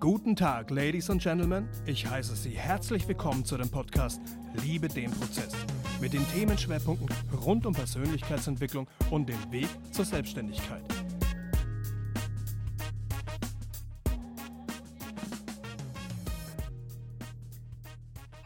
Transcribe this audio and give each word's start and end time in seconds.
Guten 0.00 0.34
Tag, 0.34 0.70
Ladies 0.70 1.10
and 1.10 1.20
Gentlemen. 1.20 1.68
Ich 1.84 2.06
heiße 2.06 2.34
Sie 2.34 2.56
herzlich 2.56 3.06
willkommen 3.06 3.44
zu 3.44 3.58
dem 3.58 3.70
Podcast 3.70 4.18
Liebe 4.64 4.88
den 4.88 5.10
Prozess 5.10 5.52
mit 6.00 6.14
den 6.14 6.26
Themenschwerpunkten 6.28 7.14
rund 7.38 7.66
um 7.66 7.74
Persönlichkeitsentwicklung 7.74 8.88
und 9.10 9.28
den 9.28 9.52
Weg 9.52 9.68
zur 9.92 10.06
Selbstständigkeit. 10.06 10.82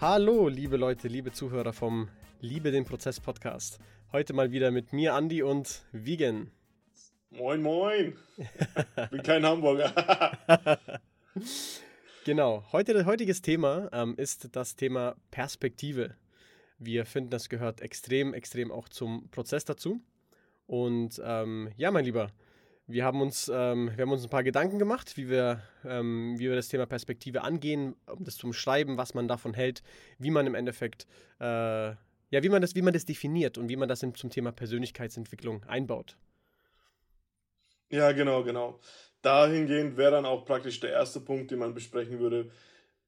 Hallo, 0.01 0.49
liebe 0.49 0.77
Leute, 0.77 1.07
liebe 1.07 1.31
Zuhörer 1.31 1.73
vom 1.73 2.09
Liebe 2.41 2.73
den 2.73 2.85
Prozess 2.85 3.21
Podcast. 3.21 3.79
Heute 4.11 4.33
mal 4.33 4.51
wieder 4.51 4.73
mit 4.73 4.93
mir, 4.93 5.15
Andi 5.15 5.45
und 5.45 5.85
Wiegen. 5.93 6.51
Moin, 7.31 7.63
moin. 7.63 8.17
Bin 9.13 9.23
kein 9.23 9.47
Hamburger. 9.47 9.93
genau. 12.25 12.65
Heute, 12.73 13.07
heutiges 13.07 13.43
Thema 13.43 13.89
ähm, 13.93 14.15
ist 14.17 14.55
das 14.57 14.77
Thema 14.77 15.17
Perspektive. 15.31 16.15
Wir 16.79 17.07
finden, 17.07 17.31
das 17.31 17.49
gehört 17.49 17.81
extrem, 17.81 18.35
extrem 18.35 18.71
auch 18.71 18.89
zum 18.89 19.29
Prozess 19.31 19.65
dazu. 19.65 20.01
Und 20.67 21.21
ähm, 21.25 21.71
ja, 21.77 21.91
mein 21.91 22.05
Lieber, 22.05 22.31
wir 22.87 23.05
haben 23.05 23.21
uns, 23.21 23.51
ähm, 23.53 23.91
wir 23.95 24.03
haben 24.03 24.13
uns 24.13 24.25
ein 24.25 24.31
paar 24.31 24.43
Gedanken 24.43 24.79
gemacht, 24.79 25.17
wie 25.17 25.29
wir, 25.29 25.63
ähm, 25.85 26.35
wie 26.39 26.49
wir 26.49 26.55
das 26.55 26.69
Thema 26.69 26.87
Perspektive 26.87 27.43
angehen, 27.43 27.97
um 28.07 28.25
das 28.25 28.37
zu 28.37 28.47
umschreiben, 28.47 28.99
was 28.99 29.15
man 29.15 29.29
davon 29.29 29.55
hält, 29.55 29.83
wie 30.19 30.31
man 30.31 30.47
im 30.47 30.55
Endeffekt, 30.55 31.07
äh, 31.41 31.45
ja, 31.45 31.97
wie 32.31 32.49
man 32.49 32.61
das, 32.61 32.75
wie 32.75 32.83
man 32.83 32.93
das 32.93 33.05
definiert 33.05 33.59
und 33.59 33.69
wie 33.69 33.77
man 33.77 33.89
das 33.89 34.03
in, 34.03 34.15
zum 34.15 34.31
Thema 34.31 34.53
Persönlichkeitsentwicklung 34.53 35.65
einbaut. 35.65 36.17
Ja, 37.91 38.13
genau, 38.13 38.43
genau. 38.43 38.81
Dahingehend 39.25 39.97
wäre 39.97 40.13
dann 40.13 40.27
auch 40.27 40.45
praktisch 40.45 40.81
der 40.81 40.91
erste 40.91 41.21
Punkt, 41.21 41.51
den 41.51 41.59
man 41.59 41.75
besprechen 41.75 42.19
würde. 42.21 42.51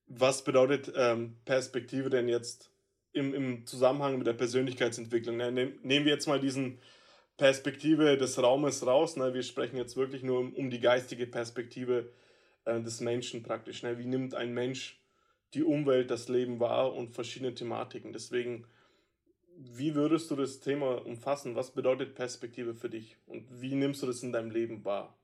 Was 0.07 0.43
bedeutet 0.45 0.93
ähm, 0.97 1.37
Perspektive 1.45 2.11
denn 2.11 2.29
jetzt 2.29 2.71
im, 3.13 3.35
im 3.35 3.67
Zusammenhang 3.67 4.19
mit 4.19 4.27
der 4.27 4.33
Persönlichkeitsentwicklung? 4.33 5.37
Ne? 5.37 5.51
Nehmen 5.53 6.05
wir 6.05 6.13
jetzt 6.13 6.27
mal 6.27 6.41
diesen 6.41 6.79
Perspektive 7.37 8.17
des 8.17 8.43
Raumes 8.43 8.87
raus. 8.87 9.17
Ne? 9.17 9.35
Wir 9.35 9.43
sprechen 9.43 9.77
jetzt 9.77 9.97
wirklich 9.97 10.23
nur 10.23 10.41
um, 10.41 10.55
um 10.55 10.71
die 10.71 10.81
geistige 10.81 11.27
Perspektive 11.27 12.11
äh, 12.65 12.81
des 12.81 13.01
Menschen 13.01 13.43
praktisch. 13.43 13.83
Ne? 13.83 13.99
Wie 13.99 14.07
nimmt 14.07 14.35
ein 14.35 14.55
Mensch 14.55 15.01
die 15.55 15.65
Umwelt, 15.65 16.11
das 16.11 16.29
Leben 16.29 16.61
wahr 16.61 16.95
und 16.95 17.15
verschiedene 17.15 17.55
Thematiken? 17.55 18.13
Deswegen 18.13 18.67
wie 19.59 19.95
würdest 19.95 20.31
du 20.31 20.37
das 20.37 20.61
Thema 20.61 21.05
umfassen? 21.07 21.57
Was 21.57 21.71
bedeutet 21.71 22.15
Perspektive 22.15 22.75
für 22.75 22.91
dich 22.91 23.17
und 23.27 23.45
wie 23.61 23.75
nimmst 23.75 24.03
du 24.03 24.07
das 24.07 24.23
in 24.23 24.33
deinem 24.33 24.51
Leben 24.51 24.85
wahr? 24.85 25.17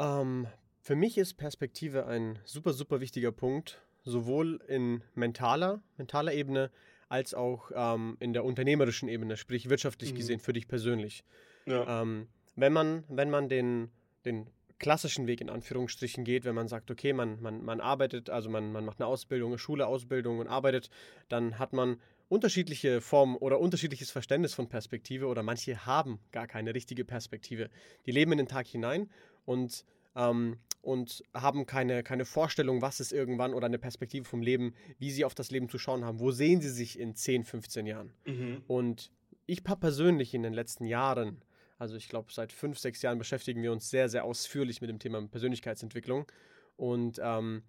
Ähm, 0.00 0.46
für 0.80 0.96
mich 0.96 1.18
ist 1.18 1.34
Perspektive 1.34 2.06
ein 2.06 2.38
super, 2.44 2.72
super 2.72 3.00
wichtiger 3.00 3.32
Punkt, 3.32 3.80
sowohl 4.02 4.60
in 4.66 5.04
mentaler, 5.14 5.82
mentaler 5.98 6.32
Ebene 6.32 6.70
als 7.08 7.34
auch 7.34 7.70
ähm, 7.74 8.16
in 8.20 8.32
der 8.32 8.44
unternehmerischen 8.44 9.08
Ebene, 9.08 9.36
sprich 9.36 9.68
wirtschaftlich 9.68 10.12
mhm. 10.12 10.16
gesehen 10.16 10.40
für 10.40 10.52
dich 10.52 10.68
persönlich. 10.68 11.22
Ja. 11.66 12.02
Ähm, 12.02 12.28
wenn 12.56 12.72
man, 12.72 13.04
wenn 13.08 13.30
man 13.30 13.48
den, 13.48 13.90
den 14.24 14.46
klassischen 14.78 15.26
Weg 15.26 15.40
in 15.40 15.50
Anführungsstrichen 15.50 16.24
geht, 16.24 16.44
wenn 16.44 16.54
man 16.54 16.68
sagt, 16.68 16.90
okay, 16.90 17.12
man, 17.12 17.40
man, 17.42 17.62
man 17.62 17.80
arbeitet, 17.80 18.30
also 18.30 18.48
man, 18.48 18.72
man 18.72 18.84
macht 18.84 19.00
eine 19.00 19.06
Ausbildung, 19.06 19.50
eine 19.50 19.58
Schule, 19.58 19.86
Ausbildung 19.86 20.38
und 20.38 20.46
arbeitet, 20.46 20.88
dann 21.28 21.58
hat 21.58 21.72
man 21.72 22.00
unterschiedliche 22.30 23.00
Formen 23.00 23.36
oder 23.36 23.58
unterschiedliches 23.58 24.10
Verständnis 24.12 24.54
von 24.54 24.68
Perspektive 24.68 25.26
oder 25.26 25.42
manche 25.42 25.84
haben 25.84 26.20
gar 26.30 26.46
keine 26.46 26.74
richtige 26.74 27.04
Perspektive. 27.04 27.70
Die 28.06 28.12
leben 28.12 28.32
in 28.32 28.38
den 28.38 28.48
Tag 28.48 28.68
hinein 28.68 29.10
und, 29.44 29.84
ähm, 30.16 30.58
und 30.82 31.22
haben 31.34 31.66
keine, 31.66 32.02
keine 32.02 32.24
Vorstellung, 32.24 32.82
was 32.82 33.00
ist 33.00 33.12
irgendwann 33.12 33.54
oder 33.54 33.66
eine 33.66 33.78
Perspektive 33.78 34.24
vom 34.24 34.42
Leben, 34.42 34.74
wie 34.98 35.10
sie 35.10 35.24
auf 35.24 35.34
das 35.34 35.50
Leben 35.50 35.68
zu 35.68 35.78
schauen 35.78 36.04
haben. 36.04 36.20
Wo 36.20 36.30
sehen 36.30 36.60
sie 36.60 36.70
sich 36.70 36.98
in 36.98 37.14
10, 37.14 37.44
15 37.44 37.86
Jahren? 37.86 38.12
Mhm. 38.24 38.62
Und 38.66 39.10
ich 39.46 39.62
persönlich 39.62 40.34
in 40.34 40.42
den 40.42 40.52
letzten 40.54 40.84
Jahren 40.84 41.42
also 41.80 41.96
ich 41.96 42.10
glaube, 42.10 42.30
seit 42.30 42.52
fünf, 42.52 42.78
sechs 42.78 43.00
Jahren 43.00 43.16
beschäftigen 43.16 43.62
wir 43.62 43.72
uns 43.72 43.88
sehr, 43.88 44.10
sehr 44.10 44.24
ausführlich 44.24 44.82
mit 44.82 44.90
dem 44.90 44.98
Thema 44.98 45.26
Persönlichkeitsentwicklung. 45.26 46.30
Und 46.76 47.18
ähm, 47.24 47.62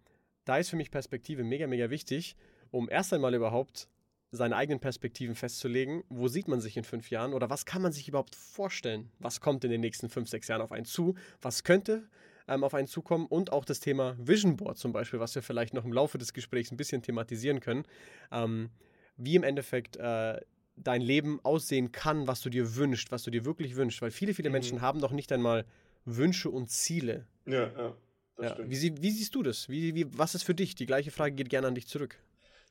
da 0.44 0.58
ist 0.58 0.70
für 0.70 0.76
mich 0.76 0.92
Perspektive 0.92 1.46
mega, 1.46 1.66
mega 1.66 1.90
wichtig, 1.90 2.36
um 2.72 2.90
erst 2.90 3.14
einmal 3.14 3.34
überhaupt 3.34 3.88
seine 4.32 4.56
eigenen 4.56 4.80
Perspektiven 4.80 5.36
festzulegen. 5.36 6.04
Wo 6.10 6.28
sieht 6.28 6.48
man 6.48 6.62
sich 6.62 6.78
in 6.78 6.84
fünf 6.84 7.10
Jahren 7.10 7.34
oder 7.34 7.50
was 7.50 7.66
kann 7.66 7.82
man 7.82 7.92
sich 7.92 8.08
überhaupt 8.08 8.36
vorstellen? 8.36 9.12
Was 9.20 9.42
kommt 9.42 9.64
in 9.64 9.72
den 9.72 9.82
nächsten 9.82 10.10
fünf, 10.10 10.30
sechs 10.30 10.48
Jahren 10.48 10.62
auf 10.62 10.72
einen 10.72 10.86
zu? 10.86 11.16
Was 11.42 11.64
könnte 11.64 12.08
ähm, 12.48 12.64
auf 12.64 12.74
einen 12.74 12.88
zukommen? 12.88 13.26
Und 13.28 13.52
auch 13.52 13.66
das 13.66 13.82
Thema 13.82 14.16
Vision 14.18 14.56
Board 14.56 14.78
zum 14.78 14.94
Beispiel, 14.94 15.20
was 15.20 15.36
wir 15.36 15.42
vielleicht 15.42 15.74
noch 15.74 15.86
im 15.86 15.92
Laufe 15.92 16.18
des 16.18 16.34
Gesprächs 16.34 16.72
ein 16.72 16.78
bisschen 16.78 17.02
thematisieren 17.02 17.60
können. 17.60 17.84
Ähm, 18.32 18.70
wie 19.18 19.36
im 19.36 19.44
Endeffekt 19.44 19.98
äh, 19.98 20.40
dein 20.78 21.02
Leben 21.02 21.40
aussehen 21.44 21.92
kann, 21.92 22.28
was 22.28 22.42
du 22.42 22.50
dir 22.50 22.76
wünschst, 22.76 23.12
was 23.12 23.24
du 23.24 23.32
dir 23.32 23.46
wirklich 23.46 23.76
wünschst. 23.76 24.02
Weil 24.02 24.12
viele, 24.12 24.34
viele 24.34 24.50
mhm. 24.50 24.54
Menschen 24.54 24.82
haben 24.82 25.00
noch 25.00 25.12
nicht 25.12 25.32
einmal 25.32 25.66
Wünsche 26.06 26.50
und 26.50 26.70
Ziele. 26.70 27.28
Ja, 27.46 27.72
ja. 27.78 27.96
Das 28.38 28.46
ja. 28.46 28.54
Stimmt. 28.54 28.70
Wie, 28.72 29.02
wie, 29.02 29.12
siehst 29.12 29.36
du 29.36 29.44
das? 29.44 29.70
Wie, 29.70 29.94
wie, 29.94 30.06
was 30.18 30.36
ist 30.36 30.44
für 30.44 30.56
dich? 30.56 30.74
Die 30.76 30.86
gleiche 30.86 31.12
Frage 31.12 31.36
geht 31.36 31.50
gerne 31.50 31.68
an 31.68 31.76
dich 31.76 31.88
zurück. 31.88 32.18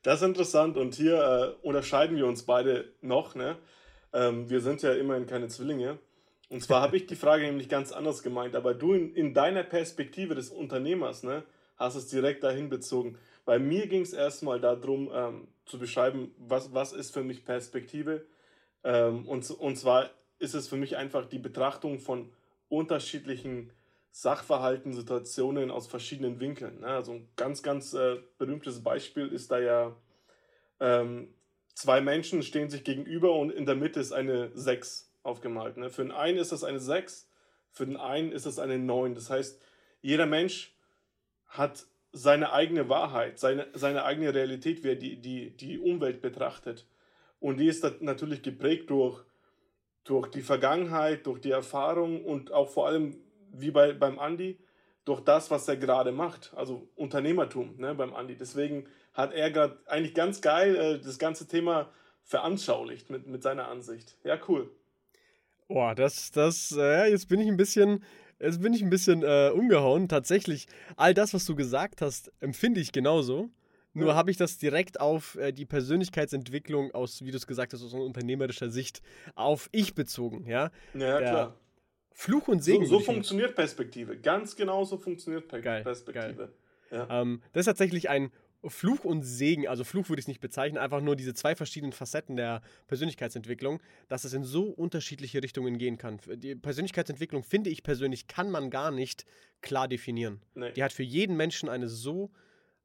Das 0.03 0.21
ist 0.21 0.27
interessant 0.27 0.77
und 0.77 0.95
hier 0.95 1.57
äh, 1.63 1.67
unterscheiden 1.67 2.17
wir 2.17 2.27
uns 2.27 2.45
beide 2.45 2.93
noch. 3.03 3.35
Ne? 3.35 3.57
Ähm, 4.13 4.49
wir 4.49 4.61
sind 4.61 4.83
ja 4.83 4.93
immerhin 4.93 5.27
keine 5.27 5.49
Zwillinge. 5.49 5.99
Und 6.49 6.63
zwar 6.63 6.83
habe 6.83 6.97
ich 6.97 7.07
die 7.07 7.17
Frage 7.17 7.45
nämlich 7.45 7.69
ganz 7.69 7.93
anders 7.93 8.23
gemeint, 8.23 8.57
aber 8.57 8.75
du 8.75 8.95
in, 8.95 9.15
in 9.15 9.35
deiner 9.35 9.63
Perspektive 9.63 10.35
des 10.35 10.51
Unternehmers 10.51 11.23
ne, 11.23 11.45
hast 11.77 11.95
es 11.95 12.09
direkt 12.09 12.43
dahin 12.43 12.69
bezogen. 12.69 13.19
Bei 13.45 13.59
mir 13.59 13.87
ging 13.87 14.03
es 14.03 14.13
erstmal 14.13 14.61
darum, 14.61 15.11
ähm, 15.15 15.49
zu 15.65 15.79
beschreiben, 15.79 16.35
was, 16.39 16.75
was 16.75 16.93
ist 16.93 17.13
für 17.13 17.23
mich 17.23 17.45
Perspektive. 17.45 18.27
Ähm, 18.83 19.29
und, 19.29 19.49
und 19.51 19.77
zwar 19.77 20.11
ist 20.39 20.55
es 20.55 20.67
für 20.67 20.77
mich 20.77 20.97
einfach 20.97 21.27
die 21.27 21.39
Betrachtung 21.39 22.01
von 22.01 22.33
unterschiedlichen 22.69 23.73
Sachverhalten, 24.13 24.93
Situationen 24.93 25.71
aus 25.71 25.87
verschiedenen 25.87 26.41
Winkeln. 26.41 26.81
Ne? 26.81 26.89
Also 26.89 27.13
ein 27.13 27.29
ganz, 27.37 27.63
ganz 27.63 27.95
äh, 27.95 28.17
berühmtes 28.39 28.83
Beispiel 28.83 29.29
ist 29.29 29.51
da 29.51 29.59
ja, 29.59 29.97
ähm, 30.81 31.33
zwei 31.75 32.01
Menschen 32.01 32.43
stehen 32.43 32.71
sich 32.71 32.85
gegenüber 32.85 33.35
und 33.35 33.51
in 33.51 33.67
der 33.67 33.77
Mitte 33.77 34.01
ist 34.01 34.13
eine 34.13 34.51
6 34.55 35.13
aufgemalt. 35.23 35.77
Ne? 35.77 35.91
Für 35.91 36.03
den 36.03 36.13
einen 36.13 36.39
ist 36.39 36.53
das 36.53 36.65
eine 36.65 36.81
6, 36.81 37.29
für 37.71 37.87
den 37.87 37.97
einen 37.97 38.33
ist 38.33 38.47
das 38.47 38.59
eine 38.59 38.79
9. 38.79 39.15
Das 39.15 39.31
heißt, 39.31 39.61
jeder 40.03 40.27
Mensch 40.27 40.75
hat 41.47 41.87
seine 42.13 42.53
eigene 42.53 42.89
Wahrheit, 42.89 43.39
seine, 43.39 43.69
seine 43.75 44.05
eigene 44.05 44.35
Realität, 44.35 44.83
wie 44.83 44.89
er 44.89 44.97
die, 44.97 45.21
die, 45.21 45.57
die 45.57 45.79
Umwelt 45.79 46.21
betrachtet. 46.21 46.87
Und 47.39 47.59
die 47.59 47.67
ist 47.67 47.85
natürlich 48.01 48.43
geprägt 48.43 48.91
durch, 48.91 49.23
durch 50.05 50.29
die 50.29 50.43
Vergangenheit, 50.43 51.27
durch 51.27 51.41
die 51.41 51.53
Erfahrung 51.53 52.25
und 52.25 52.53
auch 52.53 52.69
vor 52.69 52.87
allem, 52.89 53.17
wie 53.53 53.71
bei, 53.71 53.93
beim 53.93 54.19
Andi, 54.19 54.59
durch 55.05 55.21
das, 55.21 55.51
was 55.51 55.67
er 55.69 55.77
gerade 55.77 56.13
macht. 56.13 56.53
Also 56.55 56.89
Unternehmertum 56.97 57.77
ne, 57.79 57.95
beim 57.95 58.15
Andi. 58.15 58.37
Deswegen 58.37 58.87
hat 59.13 59.33
er 59.33 59.51
gerade 59.51 59.79
eigentlich 59.87 60.15
ganz 60.15 60.41
geil 60.41 60.77
äh, 60.77 60.99
das 61.01 61.19
ganze 61.19 61.49
Thema 61.49 61.91
veranschaulicht 62.23 63.11
mit, 63.11 63.27
mit 63.27 63.43
seiner 63.43 63.69
Ansicht. 63.69 64.17
Ja, 64.25 64.39
cool. 64.49 64.71
Boah, 65.69 65.95
das, 65.95 66.31
das, 66.31 66.75
äh, 66.77 67.11
jetzt 67.11 67.29
bin 67.29 67.41
ich 67.41 67.49
ein 67.49 67.57
bisschen, 67.57 68.05
Jetzt 68.41 68.63
bin 68.63 68.73
ich 68.73 68.83
ein 68.83 68.91
bisschen 68.91 69.23
äh, 69.23 69.51
umgehauen. 69.53 70.09
Tatsächlich, 70.09 70.67
all 70.97 71.13
das, 71.13 71.35
was 71.35 71.45
du 71.45 71.55
gesagt 71.55 72.01
hast, 72.01 72.33
empfinde 72.41 72.81
ich 72.81 72.91
genauso. 72.91 73.51
Nur 73.93 74.09
ja. 74.09 74.15
habe 74.15 74.31
ich 74.31 74.37
das 74.37 74.57
direkt 74.57 75.01
auf 75.01 75.37
äh, 75.37 75.53
die 75.53 75.67
Persönlichkeitsentwicklung 75.67 76.93
aus, 76.93 77.23
wie 77.25 77.33
du 77.33 77.37
es 77.37 77.47
gesagt 77.47 77.73
hast, 77.73 77.83
aus 77.83 77.93
unternehmerischer 77.93 78.71
Sicht 78.71 79.03
auf 79.35 79.69
ich 79.73 79.95
bezogen. 79.95 80.47
Ja, 80.47 80.71
ja 80.95 81.19
klar. 81.19 81.57
Fluch 82.21 82.49
und 82.49 82.63
Segen. 82.63 82.85
So, 82.85 82.99
so 82.99 83.05
funktioniert 83.05 83.55
Perspektive. 83.55 84.15
Ganz 84.15 84.55
genau 84.55 84.85
so 84.85 84.99
funktioniert 84.99 85.49
per 85.49 85.63
geil, 85.63 85.83
Perspektive. 85.83 86.53
Geil. 86.91 87.09
Ja. 87.09 87.23
Ähm, 87.23 87.41
das 87.55 87.61
ist 87.61 87.67
tatsächlich 87.67 88.11
ein 88.11 88.31
Fluch 88.63 89.07
und 89.07 89.23
Segen, 89.23 89.67
also 89.67 89.85
Fluch 89.85 90.11
würde 90.11 90.21
ich 90.21 90.25
es 90.25 90.29
nicht 90.29 90.43
bezeichnen, 90.43 90.77
einfach 90.77 91.01
nur 91.01 91.17
diese 91.17 91.33
zwei 91.33 91.57
verschiedenen 91.57 91.95
Facetten 91.95 92.37
der 92.37 92.61
Persönlichkeitsentwicklung, 92.89 93.81
dass 94.09 94.25
es 94.25 94.35
in 94.35 94.45
so 94.45 94.65
unterschiedliche 94.65 95.43
Richtungen 95.43 95.79
gehen 95.79 95.97
kann. 95.97 96.21
Die 96.35 96.57
Persönlichkeitsentwicklung, 96.57 97.43
finde 97.43 97.71
ich 97.71 97.83
persönlich, 97.83 98.27
kann 98.27 98.51
man 98.51 98.69
gar 98.69 98.91
nicht 98.91 99.25
klar 99.63 99.89
definieren. 99.89 100.43
Nee. 100.55 100.73
Die 100.73 100.85
hat 100.85 100.93
für 100.93 101.03
jeden 101.03 101.39
Menschen 101.39 101.71
eine 101.71 101.89
so 101.89 102.31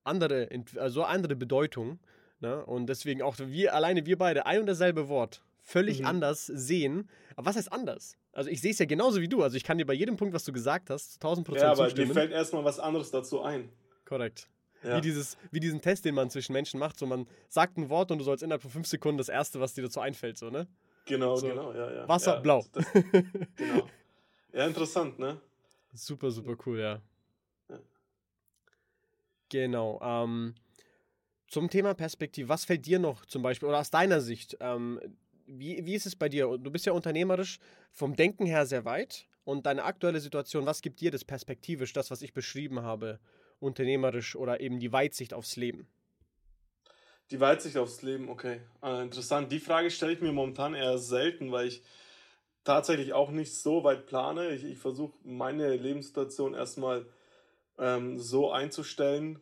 andere, 0.05 0.49
äh, 0.49 0.63
so 0.87 1.03
andere 1.03 1.35
Bedeutung. 1.35 1.99
Ne? 2.39 2.65
Und 2.65 2.87
deswegen 2.87 3.21
auch 3.21 3.35
wir, 3.37 3.75
alleine 3.75 4.05
wir 4.05 4.17
beide, 4.17 4.45
ein 4.45 4.61
und 4.61 4.67
dasselbe 4.67 5.09
Wort, 5.09 5.41
völlig 5.65 6.01
mhm. 6.01 6.05
anders 6.05 6.45
sehen. 6.45 7.09
Aber 7.35 7.47
was 7.47 7.57
heißt 7.57 7.73
anders? 7.73 8.17
Also 8.31 8.49
ich 8.49 8.61
sehe 8.61 8.71
es 8.71 8.79
ja 8.79 8.85
genauso 8.85 9.19
wie 9.19 9.27
du. 9.27 9.41
Also 9.41 9.57
ich 9.57 9.63
kann 9.63 9.77
dir 9.77 9.85
bei 9.85 9.93
jedem 9.93 10.15
Punkt, 10.15 10.33
was 10.33 10.45
du 10.45 10.53
gesagt 10.53 10.89
hast, 10.89 11.15
1000 11.15 11.47
Prozent 11.47 11.63
Ja, 11.63 11.71
aber 11.71 11.85
zustimmen. 11.85 12.09
dir 12.09 12.13
fällt 12.13 12.31
erstmal 12.31 12.63
was 12.63 12.79
anderes 12.79 13.11
dazu 13.11 13.41
ein. 13.41 13.69
Korrekt. 14.05 14.47
Ja. 14.83 14.97
Wie, 14.97 15.01
dieses, 15.01 15.37
wie 15.51 15.59
diesen 15.59 15.81
Test, 15.81 16.05
den 16.05 16.13
man 16.13 16.29
zwischen 16.29 16.53
Menschen 16.53 16.79
macht. 16.79 16.99
So, 16.99 17.07
man 17.07 17.27
sagt 17.49 17.77
ein 17.77 17.89
Wort 17.89 18.11
und 18.11 18.19
du 18.19 18.23
sollst 18.23 18.43
innerhalb 18.43 18.61
von 18.61 18.69
fünf 18.69 18.87
Sekunden 18.87 19.17
das 19.17 19.29
Erste, 19.29 19.59
was 19.59 19.73
dir 19.73 19.81
dazu 19.81 19.99
einfällt, 19.99 20.37
so, 20.37 20.51
ne? 20.51 20.67
Genau, 21.05 21.35
so, 21.35 21.47
genau, 21.47 21.73
ja, 21.73 21.91
ja. 21.91 22.07
Wasser, 22.07 22.35
ja, 22.35 22.39
blau. 22.41 22.65
Das, 22.71 22.85
genau. 23.55 23.87
Ja, 24.53 24.67
interessant, 24.67 25.17
ne? 25.17 25.41
Super, 25.93 26.29
super 26.29 26.55
cool, 26.65 26.79
ja. 26.79 27.01
Genau. 29.49 29.99
Ähm, 30.03 30.55
zum 31.47 31.69
Thema 31.69 31.93
Perspektive, 31.93 32.49
was 32.49 32.65
fällt 32.65 32.85
dir 32.85 32.99
noch 32.99 33.25
zum 33.25 33.41
Beispiel, 33.41 33.69
oder 33.69 33.79
aus 33.79 33.91
deiner 33.91 34.21
Sicht, 34.21 34.57
ähm, 34.59 34.99
wie, 35.45 35.85
wie 35.85 35.95
ist 35.95 36.05
es 36.05 36.15
bei 36.15 36.29
dir? 36.29 36.57
Du 36.57 36.71
bist 36.71 36.85
ja 36.85 36.93
unternehmerisch 36.93 37.59
vom 37.91 38.15
Denken 38.15 38.45
her 38.45 38.65
sehr 38.65 38.85
weit 38.85 39.27
und 39.43 39.65
deine 39.65 39.83
aktuelle 39.83 40.19
Situation, 40.19 40.65
was 40.65 40.81
gibt 40.81 41.01
dir 41.01 41.11
das 41.11 41.23
perspektivisch, 41.23 41.93
das, 41.93 42.11
was 42.11 42.21
ich 42.21 42.33
beschrieben 42.33 42.81
habe, 42.81 43.19
unternehmerisch 43.59 44.35
oder 44.35 44.59
eben 44.59 44.79
die 44.79 44.91
Weitsicht 44.91 45.33
aufs 45.33 45.55
Leben? 45.55 45.87
Die 47.31 47.39
Weitsicht 47.39 47.77
aufs 47.77 48.01
Leben, 48.01 48.29
okay. 48.29 48.61
Äh, 48.83 49.01
interessant. 49.01 49.51
Die 49.51 49.59
Frage 49.59 49.89
stelle 49.89 50.13
ich 50.13 50.21
mir 50.21 50.31
momentan 50.31 50.75
eher 50.75 50.97
selten, 50.97 51.51
weil 51.51 51.67
ich 51.67 51.83
tatsächlich 52.63 53.13
auch 53.13 53.31
nicht 53.31 53.55
so 53.55 53.83
weit 53.83 54.05
plane. 54.05 54.49
Ich, 54.49 54.63
ich 54.63 54.77
versuche 54.77 55.17
meine 55.23 55.75
Lebenssituation 55.75 56.53
erstmal 56.53 57.05
ähm, 57.79 58.19
so 58.19 58.51
einzustellen, 58.51 59.39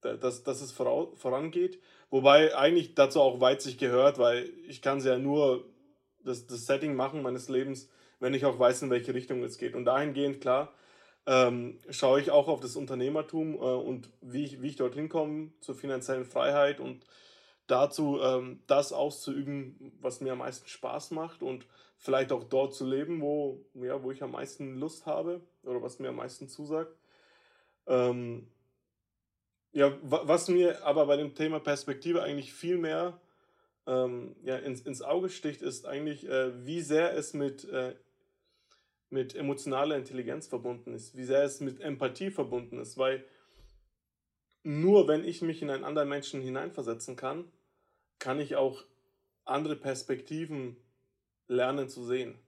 dass, 0.00 0.42
dass 0.42 0.60
es 0.60 0.72
vorangeht. 0.72 1.80
Wobei 2.14 2.56
eigentlich 2.56 2.94
dazu 2.94 3.20
auch 3.20 3.40
Weitsicht 3.40 3.80
gehört, 3.80 4.20
weil 4.20 4.48
ich 4.68 4.82
kann 4.82 4.98
es 4.98 5.04
ja 5.04 5.18
nur 5.18 5.64
das, 6.22 6.46
das 6.46 6.64
Setting 6.64 6.94
machen 6.94 7.22
meines 7.22 7.48
Lebens, 7.48 7.90
wenn 8.20 8.34
ich 8.34 8.44
auch 8.44 8.56
weiß, 8.56 8.82
in 8.82 8.90
welche 8.90 9.12
Richtung 9.14 9.42
es 9.42 9.58
geht. 9.58 9.74
Und 9.74 9.84
dahingehend, 9.84 10.40
klar, 10.40 10.72
ähm, 11.26 11.80
schaue 11.90 12.20
ich 12.20 12.30
auch 12.30 12.46
auf 12.46 12.60
das 12.60 12.76
Unternehmertum 12.76 13.54
äh, 13.54 13.58
und 13.58 14.10
wie 14.20 14.44
ich, 14.44 14.62
wie 14.62 14.68
ich 14.68 14.76
dorthin 14.76 15.08
komme 15.08 15.50
zur 15.58 15.74
finanziellen 15.74 16.24
Freiheit 16.24 16.78
und 16.78 17.04
dazu 17.66 18.20
ähm, 18.22 18.62
das 18.68 18.92
auszuüben, 18.92 19.98
was 20.00 20.20
mir 20.20 20.34
am 20.34 20.38
meisten 20.38 20.68
Spaß 20.68 21.10
macht 21.10 21.42
und 21.42 21.66
vielleicht 21.98 22.30
auch 22.30 22.44
dort 22.44 22.76
zu 22.76 22.86
leben, 22.86 23.22
wo, 23.22 23.66
ja, 23.74 24.00
wo 24.04 24.12
ich 24.12 24.22
am 24.22 24.30
meisten 24.30 24.78
Lust 24.78 25.04
habe 25.04 25.40
oder 25.64 25.82
was 25.82 25.98
mir 25.98 26.10
am 26.10 26.16
meisten 26.16 26.46
zusagt. 26.46 26.96
Ähm, 27.88 28.46
ja, 29.74 29.92
was 30.02 30.48
mir 30.48 30.84
aber 30.86 31.06
bei 31.06 31.16
dem 31.16 31.34
Thema 31.34 31.58
Perspektive 31.58 32.22
eigentlich 32.22 32.54
viel 32.54 32.78
mehr 32.78 33.20
ähm, 33.86 34.36
ja, 34.44 34.56
ins, 34.56 34.80
ins 34.82 35.02
Auge 35.02 35.28
sticht, 35.28 35.62
ist 35.62 35.84
eigentlich, 35.84 36.28
äh, 36.28 36.64
wie 36.64 36.80
sehr 36.80 37.14
es 37.14 37.34
mit, 37.34 37.64
äh, 37.64 37.96
mit 39.10 39.34
emotionaler 39.34 39.96
Intelligenz 39.96 40.46
verbunden 40.46 40.94
ist, 40.94 41.16
wie 41.16 41.24
sehr 41.24 41.42
es 41.42 41.60
mit 41.60 41.80
Empathie 41.80 42.30
verbunden 42.30 42.78
ist, 42.78 42.96
weil 42.96 43.24
nur 44.62 45.08
wenn 45.08 45.24
ich 45.24 45.42
mich 45.42 45.60
in 45.60 45.70
einen 45.70 45.84
anderen 45.84 46.08
Menschen 46.08 46.40
hineinversetzen 46.40 47.16
kann, 47.16 47.44
kann 48.20 48.38
ich 48.38 48.54
auch 48.54 48.84
andere 49.44 49.74
Perspektiven 49.74 50.76
lernen 51.48 51.88
zu 51.88 52.04
sehen. 52.04 52.38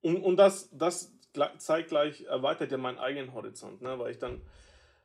Und, 0.00 0.22
und 0.22 0.36
das, 0.36 0.70
das 0.72 1.12
zeitgleich 1.58 2.22
erweitert 2.22 2.70
ja 2.70 2.78
meinen 2.78 2.98
eigenen 2.98 3.34
Horizont, 3.34 3.82
ne? 3.82 3.98
weil, 3.98 4.12
ich 4.12 4.18
dann, 4.18 4.40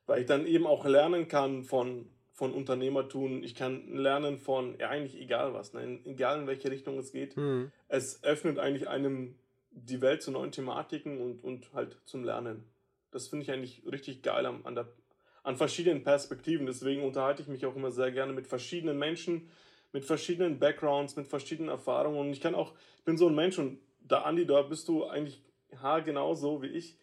weil 0.06 0.22
ich 0.22 0.26
dann 0.26 0.46
eben 0.46 0.68
auch 0.68 0.86
lernen 0.86 1.28
kann 1.28 1.64
von, 1.64 2.10
von 2.32 2.54
Unternehmertum. 2.54 3.44
Ich 3.44 3.56
kann 3.56 3.96
lernen 3.96 4.38
von, 4.38 4.78
ja, 4.80 4.90
eigentlich 4.90 5.20
egal 5.22 5.54
was, 5.54 5.74
ne? 5.74 6.00
egal 6.06 6.42
in 6.42 6.48
welche 6.48 6.72
Richtung 6.72 6.98
es 6.98 7.12
geht. 7.12 7.38
Mhm. 7.38 7.72
Es 7.88 8.24
öffnet 8.24 8.60
eigentlich 8.60 8.90
einem 8.90 9.36
die 9.72 10.02
Welt 10.02 10.22
zu 10.22 10.32
neuen 10.32 10.52
Thematiken 10.52 11.20
und, 11.20 11.44
und 11.44 11.74
halt 11.74 11.98
zum 12.06 12.24
Lernen. 12.24 12.64
Das 13.12 13.28
finde 13.28 13.44
ich 13.44 13.52
eigentlich 13.52 13.84
richtig 13.92 14.22
geil 14.22 14.46
an, 14.46 14.62
an, 14.64 14.76
der, 14.76 14.88
an 15.44 15.56
verschiedenen 15.56 16.04
Perspektiven. 16.04 16.66
Deswegen 16.66 17.04
unterhalte 17.04 17.42
ich 17.42 17.48
mich 17.48 17.66
auch 17.66 17.76
immer 17.76 17.92
sehr 17.92 18.12
gerne 18.12 18.34
mit 18.34 18.48
verschiedenen 18.48 18.98
Menschen, 18.98 19.50
mit 19.92 20.06
verschiedenen 20.06 20.60
Backgrounds, 20.60 21.16
mit 21.16 21.28
verschiedenen 21.28 21.70
Erfahrungen. 21.70 22.20
Und 22.20 22.32
ich 22.32 22.42
kann 22.42 22.56
auch, 22.56 22.74
ich 22.98 23.04
bin 23.04 23.18
so 23.18 23.28
ein 23.28 23.36
Mensch 23.36 23.58
und 23.58 23.80
da, 24.02 24.24
Andi, 24.24 24.46
da 24.46 24.62
bist 24.64 24.88
du 24.88 25.06
eigentlich 25.06 25.42
haargenau 25.82 26.36
so 26.36 26.62
wie 26.62 26.68
ich. 26.68 26.98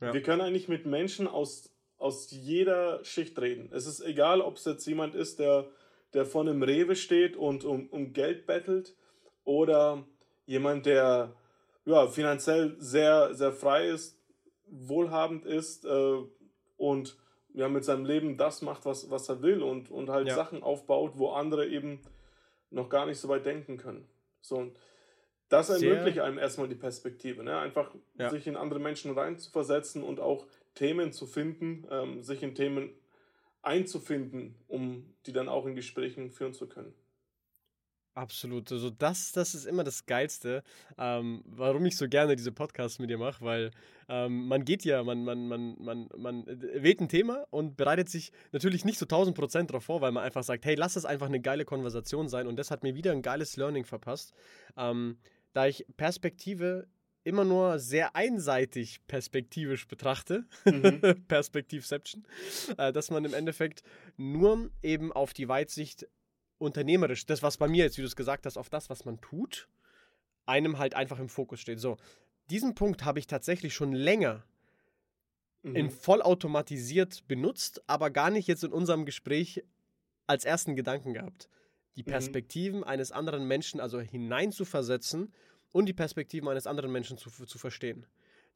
Ja. 0.00 0.12
Wir 0.12 0.22
können 0.22 0.40
eigentlich 0.40 0.68
mit 0.68 0.86
Menschen 0.86 1.26
aus, 1.26 1.70
aus 2.00 2.30
jeder 2.30 3.04
Schicht 3.04 3.38
reden. 3.38 3.70
Es 3.72 3.86
ist 3.86 4.00
egal, 4.00 4.40
ob 4.40 4.56
es 4.56 4.64
jetzt 4.64 4.86
jemand 4.86 5.14
ist, 5.14 5.38
der, 5.38 5.68
der 6.14 6.24
vor 6.24 6.40
einem 6.40 6.62
Rewe 6.62 6.96
steht 6.96 7.36
und 7.36 7.64
um, 7.64 7.88
um 7.88 8.12
Geld 8.12 8.46
bettelt 8.46 8.96
oder 9.44 10.04
jemand, 10.46 10.86
der 10.86 11.36
ja, 11.84 12.06
finanziell 12.08 12.74
sehr, 12.78 13.34
sehr 13.34 13.52
frei 13.52 13.88
ist, 13.88 14.18
wohlhabend 14.66 15.44
ist 15.44 15.84
äh, 15.84 16.16
und 16.76 17.16
ja, 17.52 17.68
mit 17.68 17.84
seinem 17.84 18.06
Leben 18.06 18.36
das 18.36 18.62
macht, 18.62 18.86
was, 18.86 19.10
was 19.10 19.28
er 19.28 19.42
will 19.42 19.62
und, 19.62 19.90
und 19.90 20.08
halt 20.08 20.28
ja. 20.28 20.34
Sachen 20.34 20.62
aufbaut, 20.62 21.12
wo 21.16 21.30
andere 21.30 21.66
eben 21.66 22.00
noch 22.70 22.88
gar 22.88 23.06
nicht 23.06 23.18
so 23.18 23.28
weit 23.28 23.44
denken 23.44 23.76
können. 23.76 24.08
So, 24.40 24.56
und 24.56 24.78
das 25.48 25.68
ermöglicht 25.68 26.20
einem 26.20 26.38
erstmal 26.38 26.68
die 26.68 26.76
Perspektive, 26.76 27.42
ne? 27.42 27.58
einfach 27.58 27.92
ja. 28.16 28.30
sich 28.30 28.46
in 28.46 28.56
andere 28.56 28.78
Menschen 28.78 29.12
reinzuversetzen 29.12 30.02
und 30.02 30.20
auch 30.20 30.46
Themen 30.74 31.12
zu 31.12 31.26
finden, 31.26 31.86
ähm, 31.90 32.22
sich 32.22 32.42
in 32.42 32.54
Themen 32.54 32.90
einzufinden, 33.62 34.54
um 34.68 35.14
die 35.26 35.32
dann 35.32 35.48
auch 35.48 35.66
in 35.66 35.74
Gesprächen 35.74 36.30
führen 36.30 36.54
zu 36.54 36.68
können. 36.68 36.94
Absolut. 38.14 38.72
Also 38.72 38.90
das, 38.90 39.30
das 39.32 39.54
ist 39.54 39.66
immer 39.66 39.84
das 39.84 40.04
Geilste, 40.04 40.64
ähm, 40.98 41.44
warum 41.46 41.86
ich 41.86 41.96
so 41.96 42.08
gerne 42.08 42.34
diese 42.34 42.50
Podcasts 42.50 42.98
mit 42.98 43.08
dir 43.08 43.18
mache, 43.18 43.44
weil 43.44 43.70
ähm, 44.08 44.48
man 44.48 44.64
geht 44.64 44.84
ja, 44.84 45.04
man, 45.04 45.24
man, 45.24 45.46
man, 45.46 45.76
man, 45.78 46.08
man 46.16 46.44
wählt 46.46 47.00
ein 47.00 47.08
Thema 47.08 47.46
und 47.50 47.76
bereitet 47.76 48.08
sich 48.08 48.32
natürlich 48.50 48.84
nicht 48.84 48.98
so 48.98 49.04
1000 49.04 49.36
Prozent 49.36 49.70
darauf 49.70 49.84
vor, 49.84 50.00
weil 50.00 50.10
man 50.10 50.24
einfach 50.24 50.42
sagt, 50.42 50.64
hey, 50.64 50.74
lass 50.74 50.96
es 50.96 51.04
einfach 51.04 51.26
eine 51.26 51.40
geile 51.40 51.64
Konversation 51.64 52.28
sein 52.28 52.48
und 52.48 52.58
das 52.58 52.72
hat 52.72 52.82
mir 52.82 52.96
wieder 52.96 53.12
ein 53.12 53.22
geiles 53.22 53.56
Learning 53.56 53.84
verpasst, 53.84 54.34
ähm, 54.76 55.16
da 55.52 55.66
ich 55.66 55.86
Perspektive 55.96 56.88
immer 57.24 57.44
nur 57.44 57.78
sehr 57.78 58.16
einseitig 58.16 59.00
perspektivisch 59.06 59.86
betrachte, 59.86 60.44
mhm. 60.64 61.00
Perspektivception, 61.28 62.24
äh, 62.76 62.92
dass 62.92 63.10
man 63.10 63.24
im 63.24 63.34
Endeffekt 63.34 63.82
nur 64.16 64.70
eben 64.82 65.12
auf 65.12 65.32
die 65.32 65.48
Weitsicht 65.48 66.08
unternehmerisch, 66.58 67.26
das, 67.26 67.42
was 67.42 67.56
bei 67.56 67.68
mir 67.68 67.84
jetzt, 67.84 67.96
wie 67.96 68.02
du 68.02 68.06
es 68.06 68.16
gesagt 68.16 68.46
hast, 68.46 68.56
auf 68.56 68.68
das, 68.68 68.90
was 68.90 69.04
man 69.04 69.20
tut, 69.20 69.68
einem 70.46 70.78
halt 70.78 70.94
einfach 70.94 71.18
im 71.18 71.28
Fokus 71.28 71.60
steht. 71.60 71.80
So, 71.80 71.96
diesen 72.50 72.74
Punkt 72.74 73.04
habe 73.04 73.18
ich 73.18 73.26
tatsächlich 73.26 73.74
schon 73.74 73.92
länger 73.92 74.44
mhm. 75.62 75.76
in 75.76 75.90
vollautomatisiert 75.90 77.26
benutzt, 77.28 77.82
aber 77.86 78.10
gar 78.10 78.30
nicht 78.30 78.48
jetzt 78.48 78.64
in 78.64 78.72
unserem 78.72 79.04
Gespräch 79.04 79.62
als 80.26 80.44
ersten 80.44 80.76
Gedanken 80.76 81.14
gehabt. 81.14 81.48
Die 81.96 82.02
mhm. 82.02 82.06
Perspektiven 82.06 82.78
mhm. 82.78 82.84
eines 82.84 83.12
anderen 83.12 83.46
Menschen 83.46 83.80
also 83.80 84.00
hineinzuversetzen 84.00 85.32
und 85.72 85.86
die 85.86 85.92
Perspektiven 85.92 86.48
eines 86.48 86.66
anderen 86.66 86.92
Menschen 86.92 87.18
zu, 87.18 87.30
zu 87.30 87.58
verstehen. 87.58 88.06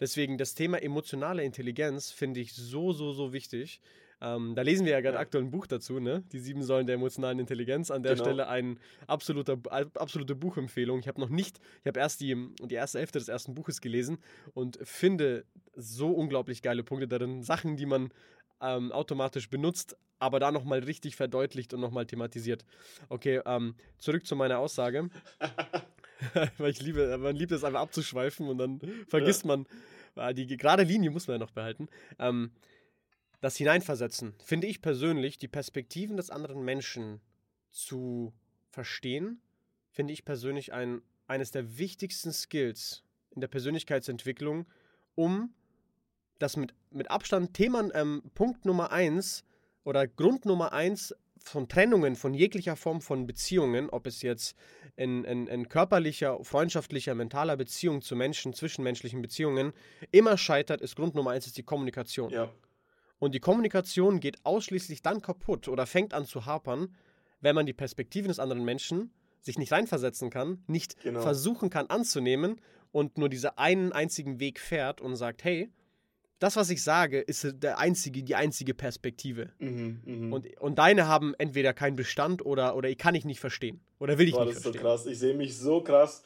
Deswegen 0.01 0.39
das 0.39 0.55
Thema 0.55 0.83
emotionale 0.83 1.45
Intelligenz 1.45 2.11
finde 2.11 2.41
ich 2.41 2.53
so, 2.53 2.93
so, 2.93 3.13
so 3.13 3.33
wichtig. 3.33 3.81
Ähm, 4.21 4.55
da 4.55 4.63
lesen 4.63 4.87
wir 4.87 4.93
ja 4.93 5.01
gerade 5.01 5.17
ja. 5.17 5.21
aktuell 5.21 5.45
ein 5.45 5.51
Buch 5.51 5.67
dazu, 5.67 6.01
ne? 6.01 6.25
Die 6.33 6.39
sieben 6.39 6.63
Säulen 6.63 6.87
der 6.87 6.95
emotionalen 6.95 7.39
Intelligenz. 7.39 7.91
An 7.91 8.03
der 8.03 8.15
genau. 8.15 8.25
Stelle 8.25 8.49
eine 8.49 8.77
absolute, 9.07 9.59
absolute 9.95 10.35
Buchempfehlung. 10.35 10.99
Ich 10.99 11.09
habe 11.09 11.21
noch 11.21 11.29
nicht, 11.29 11.61
ich 11.83 11.87
habe 11.87 12.01
erst 12.01 12.21
die, 12.21 12.49
die 12.63 12.75
erste 12.75 12.99
Hälfte 12.99 13.19
des 13.19 13.29
ersten 13.29 13.55
Buches 13.55 13.81
gelesen 13.81 14.19
und 14.55 14.79
finde 14.83 15.45
so 15.75 16.11
unglaublich 16.11 16.63
geile 16.63 16.83
Punkte 16.83 17.07
darin. 17.07 17.43
Sachen, 17.43 17.77
die 17.77 17.87
man 17.87 18.13
ähm, 18.61 18.93
automatisch 18.93 19.51
benutzt, 19.51 19.97
aber 20.19 20.41
da 20.41 20.51
nochmal 20.51 20.81
richtig 20.81 21.17
verdeutlicht 21.17 21.75
und 21.75 21.81
nochmal 21.81 22.07
thematisiert. 22.07 22.65
Okay, 23.09 23.41
ähm, 23.45 23.75
zurück 23.99 24.27
zu 24.27 24.37
meiner 24.37 24.59
Aussage. 24.59 25.11
Weil 26.59 26.71
ich 26.71 26.81
liebe, 26.81 27.17
man 27.19 27.37
liebt 27.37 27.53
es 27.53 27.65
einfach 27.65 27.81
abzuschweifen 27.81 28.49
und 28.49 28.59
dann 28.59 28.81
vergisst 29.09 29.45
ja. 29.45 29.49
man, 29.49 29.67
äh, 30.17 30.35
die 30.35 30.57
gerade 30.57 30.83
Linie 30.83 31.11
muss 31.11 31.27
man 31.27 31.35
ja 31.37 31.39
noch 31.39 31.51
behalten. 31.51 31.89
Ähm, 32.19 32.53
das 33.41 33.57
Hineinversetzen, 33.57 34.35
finde 34.43 34.67
ich 34.67 34.81
persönlich, 34.81 35.37
die 35.37 35.49
Perspektiven 35.49 36.17
des 36.17 36.31
anderen 36.31 36.65
Menschen 36.65 37.21
zu 37.71 38.33
verstehen, 38.71 39.41
finde 39.91 40.13
ich 40.13 40.25
persönlich 40.25 40.73
ein, 40.73 41.03
eines 41.27 41.51
der 41.51 41.79
wichtigsten 41.79 42.33
Skills 42.33 43.05
in 43.31 43.41
der 43.41 43.49
Persönlichkeitsentwicklung, 43.49 44.67
um 45.15 45.53
das 46.39 46.57
mit, 46.57 46.75
mit 46.91 47.11
Abstand 47.11 47.55
Thema, 47.55 47.89
ähm, 47.95 48.23
Punkt 48.35 48.65
Nummer 48.65 48.91
eins 48.93 49.45
oder 49.85 50.07
Grund 50.07 50.47
Nummer 50.47 50.73
eins 50.73 51.15
von 51.45 51.69
Trennungen, 51.69 52.17
von 52.17 52.35
jeglicher 52.35 52.75
Form 52.75 53.01
von 53.01 53.27
Beziehungen, 53.27 53.91
ob 53.91 54.07
es 54.07 54.23
jetzt 54.23 54.57
in, 54.97 55.25
in, 55.25 55.47
in, 55.47 55.69
körperlicher, 55.69 56.43
freundschaftlicher, 56.43 57.15
mentaler 57.15 57.57
Beziehung 57.57 58.03
zu 58.03 58.17
Menschen, 58.17 58.55
zwischenmenschlichen 58.55 59.21
Beziehungen, 59.21 59.73
immer 60.11 60.37
scheitert, 60.39 60.81
ist 60.81 60.97
Grund 60.97 61.15
Nummer 61.15 61.33
eins 61.33 61.47
ist 61.47 61.57
die 61.59 61.63
Kommunikation. 61.63 62.31
Ja. 62.31 62.51
Und 63.19 63.35
die 63.35 63.41
Kommunikation 63.41 64.21
geht 64.21 64.45
ausschließlich 64.45 65.03
dann 65.03 65.23
kaputt 65.23 65.69
oder 65.69 65.87
fängt 65.87 66.15
an 66.15 66.25
zu 66.25 66.47
hapern, 66.47 66.95
wenn 67.41 67.55
man 67.55 67.67
die 67.67 67.73
Perspektiven 67.73 68.29
des 68.29 68.39
anderen 68.39 68.65
Menschen 68.65 69.13
sich 69.41 69.59
nicht 69.59 69.73
reinversetzen 69.73 70.31
kann, 70.31 70.65
nicht 70.67 71.01
genau. 71.03 71.21
versuchen 71.21 71.69
kann 71.69 71.87
anzunehmen 71.89 72.61
und 72.91 73.19
nur 73.19 73.29
diesen 73.29 73.51
einen 73.57 73.93
einzigen 73.93 74.41
Weg 74.41 74.59
fährt 74.59 75.01
und 75.01 75.17
sagt, 75.17 75.45
hey, 75.45 75.71
das, 76.45 76.57
was 76.57 76.71
ich 76.71 76.83
sage, 76.83 77.21
ist 77.21 77.47
der 77.63 77.79
einzige, 77.79 78.23
die 78.23 78.35
einzige 78.35 78.75
Perspektive. 78.75 79.51
Mhm, 79.59 80.03
mh. 80.05 80.35
und, 80.35 80.61
und 80.61 80.79
deine 80.79 81.09
haben 81.09 81.35
entweder 81.39 81.73
keinen 81.73 81.97
Bestand 81.97 82.45
oder, 82.45 82.77
oder 82.77 82.89
ich 82.89 82.99
kann 82.99 83.15
ich 83.15 83.25
nicht 83.25 83.41
verstehen. 83.41 83.81
Oder 83.99 84.19
will 84.19 84.29
ich 84.29 84.35
Boah, 84.35 84.45
nicht 84.45 84.61
verstehen. 84.61 84.73
Das 84.73 84.77
ist 84.77 84.83
so 84.83 84.89
krass. 84.89 85.07
Ich 85.07 85.19
sehe 85.19 85.35
mich 85.35 85.59
so 85.59 85.81
krass, 85.83 86.23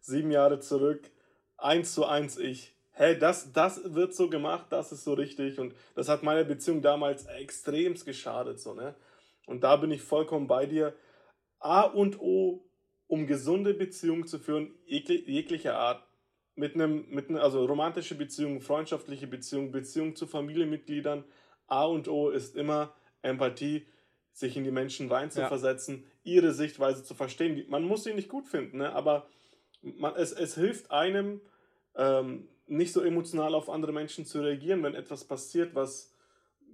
sieben 0.00 0.30
Jahre 0.30 0.60
zurück, 0.60 1.10
eins 1.56 1.94
zu 1.94 2.04
eins 2.04 2.36
ich 2.36 2.74
hey, 3.00 3.18
das, 3.18 3.50
das 3.50 3.80
wird 3.94 4.14
so 4.14 4.28
gemacht, 4.28 4.66
das 4.68 4.92
ist 4.92 5.04
so 5.04 5.14
richtig. 5.14 5.58
Und 5.58 5.74
das 5.94 6.10
hat 6.10 6.22
meiner 6.22 6.44
Beziehung 6.44 6.82
damals 6.82 7.24
extremst 7.24 8.04
geschadet. 8.04 8.60
So, 8.60 8.74
ne? 8.74 8.94
Und 9.46 9.64
da 9.64 9.76
bin 9.76 9.90
ich 9.90 10.02
vollkommen 10.02 10.46
bei 10.46 10.66
dir. 10.66 10.94
A 11.60 11.82
und 11.82 12.20
O, 12.20 12.62
um 13.06 13.26
gesunde 13.26 13.72
Beziehungen 13.72 14.26
zu 14.26 14.38
führen, 14.38 14.74
jeglicher 14.84 15.78
Art, 15.78 16.06
mit 16.54 16.74
einem, 16.74 17.06
mit 17.10 17.28
einem, 17.28 17.38
also 17.38 17.64
romantische 17.64 18.14
Beziehungen, 18.14 18.60
freundschaftliche 18.60 19.26
Beziehungen, 19.26 19.72
Beziehungen 19.72 20.16
zu 20.16 20.26
Familienmitgliedern, 20.26 21.24
A 21.66 21.84
und 21.84 22.08
O 22.08 22.30
ist 22.30 22.56
immer 22.56 22.94
Empathie, 23.22 23.86
sich 24.32 24.56
in 24.56 24.64
die 24.64 24.70
Menschen 24.70 25.10
reinzuversetzen, 25.10 26.04
ja. 26.24 26.32
ihre 26.34 26.52
Sichtweise 26.52 27.04
zu 27.04 27.14
verstehen. 27.14 27.64
Man 27.68 27.84
muss 27.84 28.04
sie 28.04 28.14
nicht 28.14 28.28
gut 28.28 28.46
finden, 28.46 28.78
ne? 28.78 28.92
aber 28.92 29.26
man, 29.82 30.14
es, 30.16 30.32
es 30.32 30.54
hilft 30.54 30.90
einem, 30.90 31.40
ähm, 31.96 32.48
nicht 32.66 32.92
so 32.92 33.00
emotional 33.02 33.54
auf 33.54 33.68
andere 33.68 33.92
Menschen 33.92 34.24
zu 34.24 34.40
reagieren, 34.40 34.82
wenn 34.82 34.94
etwas 34.94 35.24
passiert, 35.24 35.74
was, 35.74 36.14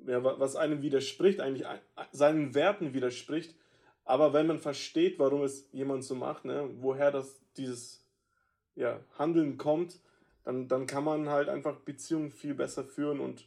ja, 0.06 0.22
was 0.22 0.56
einem 0.56 0.82
widerspricht, 0.82 1.40
eigentlich 1.40 1.66
seinen 2.12 2.54
Werten 2.54 2.92
widerspricht. 2.92 3.54
Aber 4.04 4.32
wenn 4.32 4.46
man 4.46 4.58
versteht, 4.58 5.18
warum 5.18 5.42
es 5.42 5.68
jemand 5.72 6.04
so 6.04 6.14
macht, 6.14 6.44
ne, 6.44 6.68
woher 6.76 7.10
das, 7.10 7.40
dieses 7.56 8.05
ja, 8.76 9.00
Handeln 9.18 9.58
kommt, 9.58 9.98
dann, 10.44 10.68
dann 10.68 10.86
kann 10.86 11.04
man 11.04 11.28
halt 11.28 11.48
einfach 11.48 11.76
Beziehungen 11.80 12.30
viel 12.30 12.54
besser 12.54 12.84
führen 12.84 13.20
und 13.20 13.46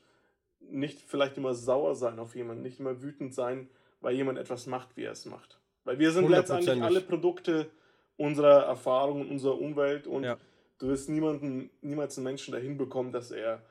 nicht 0.60 1.02
vielleicht 1.02 1.38
immer 1.38 1.54
sauer 1.54 1.96
sein 1.96 2.20
auf 2.20 2.36
jemanden, 2.36 2.62
nicht 2.62 2.80
immer 2.80 3.02
wütend 3.02 3.34
sein, 3.34 3.70
weil 4.02 4.16
jemand 4.16 4.38
etwas 4.38 4.68
macht, 4.68 4.98
wie 4.98 5.04
er 5.04 5.14
es 5.14 5.26
macht. 5.26 5.60
Weil 5.86 5.98
wir 6.00 6.12
sind 6.12 6.30
letztendlich 6.30 6.84
alle 6.84 7.02
Produkte 7.02 7.70
unserer 8.18 8.66
Erfahrungen, 8.66 9.30
unserer 9.30 9.60
Umwelt 9.60 10.06
und 10.06 10.24
ja 10.24 10.38
du 10.80 10.88
wirst 10.88 11.10
niemanden, 11.10 11.70
niemals 11.82 12.18
einen 12.18 12.24
Menschen 12.24 12.54
dahin 12.54 12.78
bekommen, 12.78 13.12
dass 13.12 13.32
er 13.32 13.62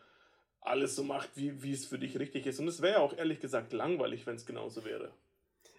alles 0.61 0.95
so 0.95 1.03
macht, 1.03 1.31
wie, 1.35 1.63
wie 1.63 1.73
es 1.73 1.87
für 1.87 1.99
dich 1.99 2.19
richtig 2.19 2.47
ist. 2.47 2.61
Und 2.61 2.69
es 2.69 2.83
wäre 2.83 3.01
auch 3.01 3.17
ehrlich 3.17 3.41
gesagt 3.41 3.73
langweilig, 3.73 4.27
wenn 4.27 4.37
es 4.37 4.47
genauso 4.47 4.85
wäre. 4.85 5.11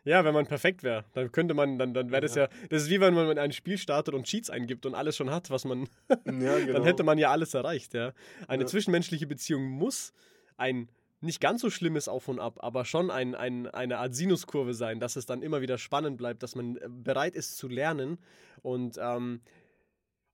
Ja, 0.05 0.23
wenn 0.23 0.33
man 0.33 0.47
perfekt 0.47 0.83
wäre, 0.83 1.05
dann 1.13 1.31
könnte 1.31 1.53
man, 1.53 1.77
dann, 1.77 1.93
dann 1.93 2.11
wäre 2.11 2.21
das 2.21 2.35
ja. 2.35 2.43
ja, 2.43 2.49
das 2.69 2.83
ist 2.83 2.89
wie 2.89 2.99
wenn 3.01 3.13
man 3.13 3.37
ein 3.37 3.51
Spiel 3.51 3.77
startet 3.77 4.13
und 4.13 4.25
Cheats 4.25 4.49
eingibt 4.49 4.85
und 4.85 4.95
alles 4.95 5.15
schon 5.15 5.29
hat, 5.29 5.49
was 5.49 5.65
man, 5.65 5.87
ja, 6.09 6.57
genau. 6.59 6.73
dann 6.73 6.83
hätte 6.83 7.03
man 7.03 7.17
ja 7.17 7.31
alles 7.31 7.53
erreicht, 7.53 7.93
ja. 7.93 8.13
Eine 8.47 8.63
ja. 8.63 8.67
zwischenmenschliche 8.67 9.27
Beziehung 9.27 9.63
muss 9.63 10.13
ein 10.57 10.89
nicht 11.21 11.41
ganz 11.41 11.61
so 11.61 11.69
schlimmes 11.69 12.07
Auf 12.07 12.27
und 12.27 12.39
Ab, 12.39 12.59
aber 12.61 12.85
schon 12.85 13.11
ein, 13.11 13.35
ein, 13.35 13.67
eine 13.67 13.97
Art 13.97 14.15
Sinuskurve 14.15 14.73
sein, 14.73 14.99
dass 14.99 15.15
es 15.15 15.25
dann 15.25 15.41
immer 15.41 15.61
wieder 15.61 15.77
spannend 15.77 16.17
bleibt, 16.17 16.43
dass 16.43 16.55
man 16.55 16.79
bereit 17.03 17.35
ist 17.35 17.57
zu 17.57 17.67
lernen 17.67 18.19
und 18.61 18.97
ähm, 19.01 19.41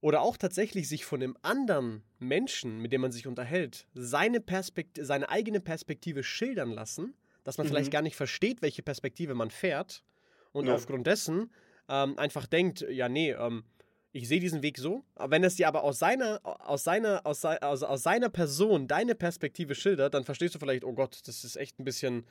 oder 0.02 0.22
auch 0.22 0.38
tatsächlich 0.38 0.88
sich 0.88 1.04
von 1.04 1.24
einem 1.24 1.36
anderen 1.42 2.04
Menschen, 2.20 2.80
mit 2.80 2.94
dem 2.94 3.02
man 3.02 3.12
sich 3.12 3.26
unterhält, 3.26 3.88
seine, 3.96 4.40
Perspekt 4.40 5.00
seine 5.02 5.30
eigene 5.30 5.60
Perspektive 5.60 6.24
schildern 6.24 6.70
lassen, 6.70 7.16
dass 7.46 7.58
man 7.58 7.68
mhm. 7.68 7.70
vielleicht 7.70 7.92
gar 7.92 8.02
nicht 8.02 8.18
versteht, 8.18 8.62
welche 8.62 8.84
Perspektive 8.84 9.34
man 9.34 9.50
fährt 9.50 10.04
und 10.52 10.68
ja. 10.68 10.76
aufgrund 10.76 11.08
dessen 11.08 11.50
ähm, 11.88 12.18
einfach 12.18 12.48
denkt, 12.48 12.86
ja, 12.90 13.08
nee, 13.08 13.32
ähm, 13.32 13.64
ich 14.12 14.28
sehe 14.28 14.40
diesen 14.40 14.62
Weg 14.64 14.78
so, 14.78 15.04
aber 15.16 15.32
wenn 15.32 15.44
es 15.44 15.56
dir 15.56 15.68
aber 15.68 15.84
aus 15.84 16.00
seiner, 16.00 16.40
aus 16.44 16.84
seiner, 16.84 17.26
aus, 17.26 17.44
aus, 17.46 17.84
aus 17.84 18.04
seiner 18.04 18.30
Person 18.30 18.88
deine 18.88 19.14
Perspektive 19.14 19.76
schildert, 19.76 20.14
dann 20.14 20.24
verstehst 20.24 20.56
du 20.56 20.60
vielleicht, 20.60 20.84
oh 20.84 20.94
Gott, 20.94 21.20
das 21.26 21.44
ist 21.44 21.56
echt 21.58 21.80
ein 21.80 21.84
bisschen, 21.84 22.26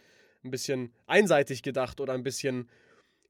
ein 0.44 0.50
bisschen 0.50 0.92
einseitig 1.06 1.62
gedacht 1.62 2.00
oder 2.00 2.14
ein 2.14 2.22
bisschen 2.22 2.68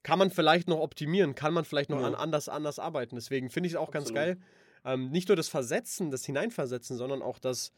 kann 0.05 0.19
man 0.19 0.31
vielleicht 0.31 0.69
noch 0.69 0.79
optimieren, 0.79 1.35
kann 1.35 1.53
man 1.53 1.65
vielleicht 1.65 1.91
noch 1.91 2.01
ja. 2.01 2.07
an, 2.07 2.15
anders, 2.15 2.49
anders 2.49 2.79
arbeiten. 2.79 3.17
Deswegen 3.17 3.51
finde 3.51 3.67
ich 3.69 3.73
es 3.73 3.77
auch 3.77 3.89
Absolut. 3.89 4.07
ganz 4.07 4.15
geil. 4.15 4.39
Ähm, 4.85 5.11
nicht 5.11 5.29
nur 5.29 5.37
das 5.37 5.49
Versetzen, 5.49 6.11
das 6.11 6.25
Hineinversetzen, 6.25 6.97
sondern 6.97 7.23
auch 7.23 7.39
das, 7.39 7.73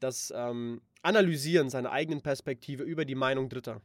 das 0.00 0.32
ähm, 0.34 0.80
Analysieren 1.02 1.70
seiner 1.70 1.92
eigenen 1.92 2.22
Perspektive 2.22 2.82
über 2.82 3.04
die 3.04 3.14
Meinung 3.14 3.48
Dritter. 3.48 3.80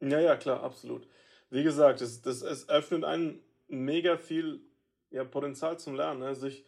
Ja, 0.00 0.20
ja, 0.20 0.36
klar, 0.36 0.62
absolut. 0.62 1.06
Wie 1.50 1.62
gesagt, 1.62 2.00
das, 2.00 2.22
das, 2.22 2.42
es 2.42 2.68
öffnet 2.68 3.04
einen 3.04 3.40
mega 3.68 4.16
viel 4.16 4.60
ja, 5.10 5.24
Potenzial 5.24 5.78
zum 5.78 5.94
Lernen, 5.94 6.20
ne? 6.20 6.34
sich, 6.34 6.64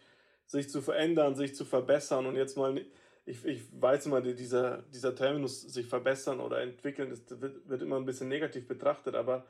sich 0.47 0.70
zu 0.70 0.80
verändern, 0.80 1.35
sich 1.35 1.54
zu 1.54 1.64
verbessern 1.64 2.26
und 2.26 2.37
jetzt 2.37 2.56
mal, 2.56 2.85
ich, 3.25 3.44
ich 3.44 3.62
weiß 3.73 4.06
immer, 4.06 4.20
dieser, 4.20 4.82
dieser 4.82 5.14
Terminus 5.14 5.61
sich 5.61 5.87
verbessern 5.87 6.40
oder 6.40 6.61
entwickeln, 6.61 7.11
das 7.11 7.40
wird, 7.40 7.68
wird 7.68 7.82
immer 7.82 7.97
ein 7.97 8.06
bisschen 8.06 8.28
negativ 8.28 8.66
betrachtet, 8.66 9.14
aber 9.14 9.44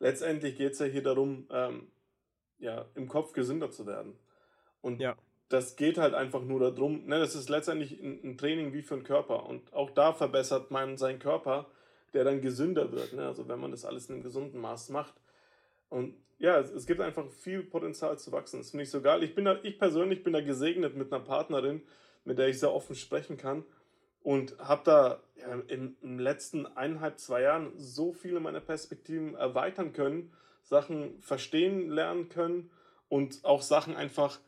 letztendlich 0.00 0.56
geht 0.56 0.72
es 0.72 0.78
ja 0.78 0.86
hier 0.86 1.02
darum, 1.02 1.46
ähm, 1.50 1.88
ja, 2.58 2.84
im 2.94 3.08
Kopf 3.08 3.32
gesünder 3.32 3.70
zu 3.70 3.86
werden. 3.86 4.18
Und 4.80 5.00
ja. 5.00 5.16
Das 5.48 5.76
geht 5.76 5.98
halt 5.98 6.14
einfach 6.14 6.42
nur 6.42 6.60
darum, 6.60 7.06
ne, 7.06 7.18
das 7.18 7.34
ist 7.34 7.48
letztendlich 7.48 8.00
ein, 8.02 8.36
Training 8.38 8.72
wie 8.72 8.82
für 8.82 8.96
den 8.96 9.04
Körper. 9.04 9.46
Und 9.46 9.72
auch 9.72 9.90
da 9.90 10.12
verbessert 10.12 10.70
man 10.70 10.96
seinen 10.96 11.18
Körper, 11.18 11.66
der 12.12 12.24
dann 12.24 12.40
gesünder 12.40 12.92
wird. 12.92 13.12
Ne? 13.12 13.26
Also 13.26 13.46
wenn 13.48 13.60
man 13.60 13.70
das 13.70 13.84
alles 13.84 14.08
in 14.08 14.14
einem 14.14 14.24
gesunden 14.24 14.60
Maß 14.60 14.88
macht. 14.90 15.14
Und 15.90 16.14
ja, 16.38 16.58
es, 16.58 16.70
es 16.70 16.86
gibt 16.86 17.00
einfach 17.00 17.28
viel 17.30 17.62
Potenzial 17.62 18.18
zu 18.18 18.32
wachsen. 18.32 18.58
Das 18.58 18.70
finde 18.70 18.84
ich 18.84 18.90
so 18.90 19.00
geil. 19.00 19.22
Ich, 19.22 19.34
bin 19.34 19.44
da, 19.44 19.58
ich 19.62 19.78
persönlich 19.78 20.24
bin 20.24 20.32
da 20.32 20.40
gesegnet 20.40 20.96
mit 20.96 21.12
einer 21.12 21.22
Partnerin, 21.22 21.82
mit 22.24 22.38
der 22.38 22.48
ich 22.48 22.58
sehr 22.58 22.72
offen 22.72 22.96
sprechen 22.96 23.36
kann 23.36 23.64
und 24.24 24.58
habe 24.58 24.82
da 24.84 25.22
ja, 25.36 25.60
in, 25.68 25.96
den 26.02 26.18
letzten 26.18 26.66
eineinhalb, 26.66 27.18
zwei 27.18 27.42
Jahren 27.42 27.72
so 27.76 28.12
viele 28.12 28.40
meiner 28.40 28.60
Perspektiven 28.60 29.34
erweitern 29.34 29.92
können, 29.92 30.32
Sachen 30.62 31.20
verstehen 31.20 31.90
lernen 31.90 32.30
können 32.30 32.70
und 33.10 33.44
auch 33.44 33.60
Sachen 33.60 33.94
einfach 33.94 34.40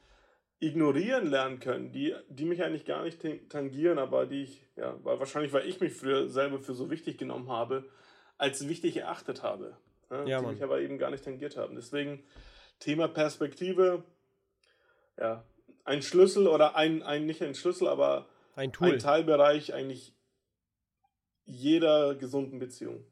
ignorieren 0.58 1.26
lernen 1.26 1.60
können, 1.60 1.92
die, 1.92 2.14
die 2.28 2.44
mich 2.44 2.62
eigentlich 2.62 2.84
gar 2.84 3.04
nicht 3.04 3.20
tangieren, 3.48 3.98
aber 3.98 4.26
die 4.26 4.42
ich, 4.42 4.62
ja, 4.76 4.96
weil 5.02 5.18
wahrscheinlich, 5.18 5.52
weil 5.52 5.68
ich 5.68 5.80
mich 5.80 5.92
früher 5.92 6.28
selber 6.28 6.58
für 6.58 6.74
so 6.74 6.90
wichtig 6.90 7.18
genommen 7.18 7.50
habe, 7.50 7.84
als 8.38 8.66
wichtig 8.68 8.96
erachtet 8.96 9.42
habe. 9.42 9.76
Ja, 10.10 10.24
ja, 10.24 10.40
die 10.40 10.46
mich 10.46 10.62
aber 10.62 10.80
eben 10.80 10.98
gar 10.98 11.10
nicht 11.10 11.24
tangiert 11.24 11.56
haben. 11.56 11.74
Deswegen 11.74 12.22
Thema 12.78 13.08
Perspektive, 13.08 14.04
ja, 15.18 15.44
ein 15.84 16.02
Schlüssel 16.02 16.46
oder 16.46 16.76
ein, 16.76 17.02
ein 17.02 17.26
nicht 17.26 17.42
ein 17.42 17.54
Schlüssel, 17.54 17.88
aber 17.88 18.28
ein 18.54 18.72
Tool. 18.72 18.92
Ein 18.92 18.98
Teilbereich 18.98 19.74
eigentlich 19.74 20.14
jeder 21.44 22.14
gesunden 22.14 22.58
Beziehung. 22.58 23.04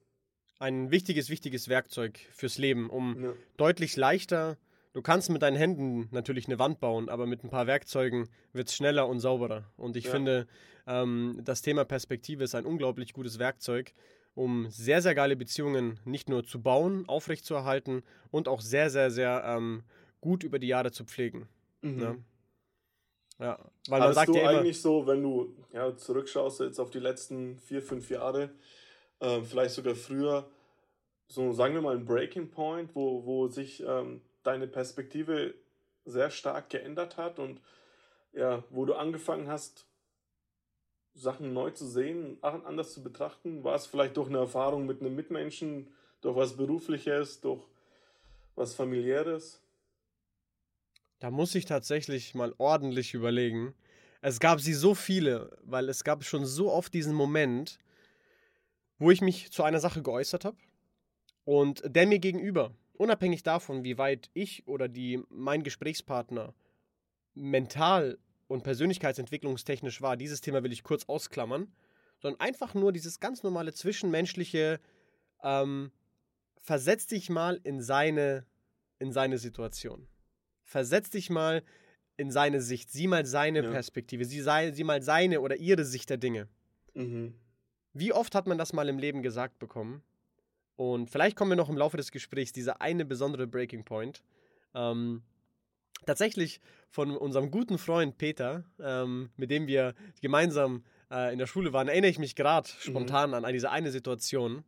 Ein 0.59 0.91
wichtiges, 0.91 1.31
wichtiges 1.31 1.69
Werkzeug 1.69 2.19
fürs 2.33 2.59
Leben, 2.59 2.89
um 2.91 3.23
ja. 3.23 3.33
deutlich 3.57 3.97
leichter. 3.97 4.57
Du 4.95 5.03
kannst 5.03 5.29
mit 5.29 5.43
deinen 5.43 5.57
Händen 5.57 6.09
natürlich 6.13 6.47
eine 6.47 6.61
Wand 6.61 6.79
bauen, 6.79 7.09
aber 7.09 7.27
mit 7.27 7.43
ein 7.43 7.51
paar 7.51 7.67
Werkzeugen 7.67 8.29
wird 8.53 8.69
es 8.69 8.77
schneller 8.77 9.09
und 9.09 9.19
sauberer. 9.19 9.65
Und 9.77 9.97
ich 9.97 10.05
ja. 10.05 10.13
finde, 10.13 10.47
ähm, 10.87 11.41
das 11.43 11.63
Thema 11.63 11.85
Perspektive 11.85 12.45
ist 12.45 12.55
ein 12.55 12.65
unglaublich 12.65 13.13
gutes 13.13 13.41
Werkzeug, 13.41 13.93
um 14.37 14.71
sehr, 14.71 15.03
sehr 15.03 15.17
geile 15.17 15.35
Beziehungen 15.35 15.99
nicht 16.05 16.29
nur 16.29 16.45
zu 16.45 16.63
bauen, 16.63 17.09
aufrechtzuerhalten 17.09 18.05
und 18.31 18.47
auch 18.47 18.61
sehr, 18.61 18.89
sehr, 18.89 19.11
sehr 19.11 19.43
ähm, 19.45 19.83
gut 20.21 20.45
über 20.45 20.61
die 20.61 20.69
Jahre 20.69 20.93
zu 20.93 21.05
pflegen. 21.05 21.49
Mhm. 21.83 21.97
Ne? 21.97 22.25
Ja, 23.41 23.59
weil 23.89 23.99
man 23.99 24.03
Hattest 24.03 24.15
sagt 24.15 24.29
du 24.29 24.37
ja 24.37 24.49
eigentlich 24.49 24.81
so, 24.81 25.09
wenn 25.09 25.23
du 25.23 25.57
ja, 25.73 25.97
zurückschaust 25.97 26.61
jetzt 26.61 26.79
auf 26.79 26.91
die 26.91 27.01
letzten 27.01 27.59
vier, 27.59 27.83
fünf 27.83 28.11
Jahre, 28.11 28.51
äh, 29.19 29.41
vielleicht 29.41 29.75
sogar 29.75 29.97
früher, 29.97 30.49
so 31.27 31.53
sagen 31.53 31.75
wir 31.75 31.83
mal 31.83 31.97
ein 31.97 32.05
Breaking 32.05 32.49
Point, 32.49 32.95
wo, 32.95 33.27
wo 33.27 33.49
sich 33.49 33.83
ähm, 33.85 34.21
deine 34.45 34.67
Perspektive 34.67 35.55
sehr 36.05 36.31
stark 36.31 36.71
geändert 36.71 37.17
hat 37.17 37.39
und 37.39 37.61
ja, 38.33 38.63
wo 38.71 38.85
du 38.85 38.95
angefangen 38.95 39.49
hast, 39.49 39.87
Sachen 41.15 41.53
neu 41.53 41.71
zu 41.71 41.87
sehen, 41.87 42.39
anders 42.43 42.93
zu 42.93 43.03
betrachten? 43.03 43.63
War 43.63 43.77
es 43.77 43.87
vielleicht 43.87 44.17
durch 44.17 44.29
eine 44.29 44.39
Erfahrung 44.39 44.87
mit 44.87 45.01
einem 45.01 45.15
Mitmenschen, 45.15 45.93
durch 46.21 46.37
was 46.37 46.57
Berufliches, 46.57 47.41
durch 47.41 47.63
was 48.57 48.75
Familiäres? 48.75 49.61
Da 51.21 51.31
muss 51.31 51.55
ich 51.55 51.65
tatsächlich 51.65 52.35
mal 52.35 52.53
ordentlich 52.59 53.15
überlegen. 53.15 53.75
Es 54.21 54.41
gab 54.41 54.61
sie 54.61 54.75
so 54.75 54.95
viele, 54.95 55.57
weil 55.63 55.89
es 55.89 56.03
gab 56.03 56.25
schon 56.25 56.45
so 56.45 56.73
oft 56.73 56.93
diesen 56.93 57.15
Moment, 57.15 57.79
wo 58.99 59.11
ich 59.11 59.21
mich 59.21 59.53
zu 59.53 59.63
einer 59.63 59.81
Sache 59.81 60.03
geäußert 60.03 60.45
habe 60.45 60.57
und 61.45 61.83
der 61.87 62.07
mir 62.07 62.19
gegenüber, 62.19 62.75
unabhängig 62.97 63.43
davon, 63.43 63.85
wie 63.85 63.99
weit 63.99 64.31
ich 64.35 64.67
oder 64.67 64.89
die 64.89 65.23
mein 65.29 65.63
Gesprächspartner 65.63 66.55
mental 67.35 68.19
und 68.47 68.63
persönlichkeitsentwicklungstechnisch 68.63 70.03
war, 70.03 70.17
dieses 70.17 70.41
Thema 70.41 70.63
will 70.63 70.73
ich 70.73 70.83
kurz 70.83 71.05
ausklammern, 71.05 71.73
sondern 72.21 72.41
einfach 72.41 72.75
nur 72.75 72.93
dieses 72.93 73.21
ganz 73.21 73.43
normale 73.43 73.73
zwischenmenschliche, 73.73 74.81
ähm, 75.43 75.91
versetz 76.61 77.07
dich 77.07 77.31
mal 77.31 77.61
in 77.65 77.83
seine, 77.83 78.47
in 78.99 79.13
seine 79.13 79.39
Situation 79.39 80.09
versetz 80.65 81.11
dich 81.11 81.31
mal 81.31 81.63
in 82.17 82.31
seine 82.31 82.61
Sicht, 82.61 82.91
sieh 82.91 83.07
mal 83.07 83.27
seine 83.27 83.63
ja. 83.63 83.71
Perspektive, 83.71 84.25
sieh, 84.25 84.43
sieh, 84.43 84.85
mal 84.85 85.03
seine 85.03 85.41
oder 85.41 85.57
ihre 85.57 85.85
Sicht 85.85 86.11
der 86.11 86.17
Dinge. 86.17 86.49
Mhm. 86.95 87.35
Wie 87.93 88.13
oft 88.13 88.35
hat 88.35 88.47
man 88.47 88.59
das 88.59 88.73
mal 88.73 88.89
im 88.89 88.99
Leben 88.99 89.23
gesagt 89.23 89.59
bekommen? 89.59 90.03
Und 90.77 91.11
vielleicht 91.11 91.37
kommen 91.37 91.53
wir 91.53 91.57
noch 91.57 91.69
im 91.69 91.77
Laufe 91.77 91.97
des 91.97 92.11
Gesprächs 92.11 92.53
dieser 92.53 92.81
eine 92.81 93.05
besondere 93.05 93.47
Breaking 93.47 93.85
Point. 93.85 94.23
Ähm, 94.75 95.23
tatsächlich 96.07 96.61
von 96.91 97.17
unserem 97.17 97.51
guten 97.51 97.79
Freund 97.79 98.19
Peter, 98.19 98.65
ähm, 98.81 99.31
mit 99.37 99.51
dem 99.51 99.67
wir 99.67 99.95
gemeinsam 100.21 100.85
äh, 101.11 101.33
in 101.33 101.39
der 101.39 101.47
Schule 101.47 101.73
waren, 101.73 101.89
erinnere 101.89 102.11
ich 102.11 102.19
mich 102.19 102.35
gerade 102.35 102.69
Mhm. 102.69 102.81
spontan 102.81 103.35
an 103.35 103.53
diese 103.53 103.71
eine 103.71 103.91
Situation. 103.91 104.65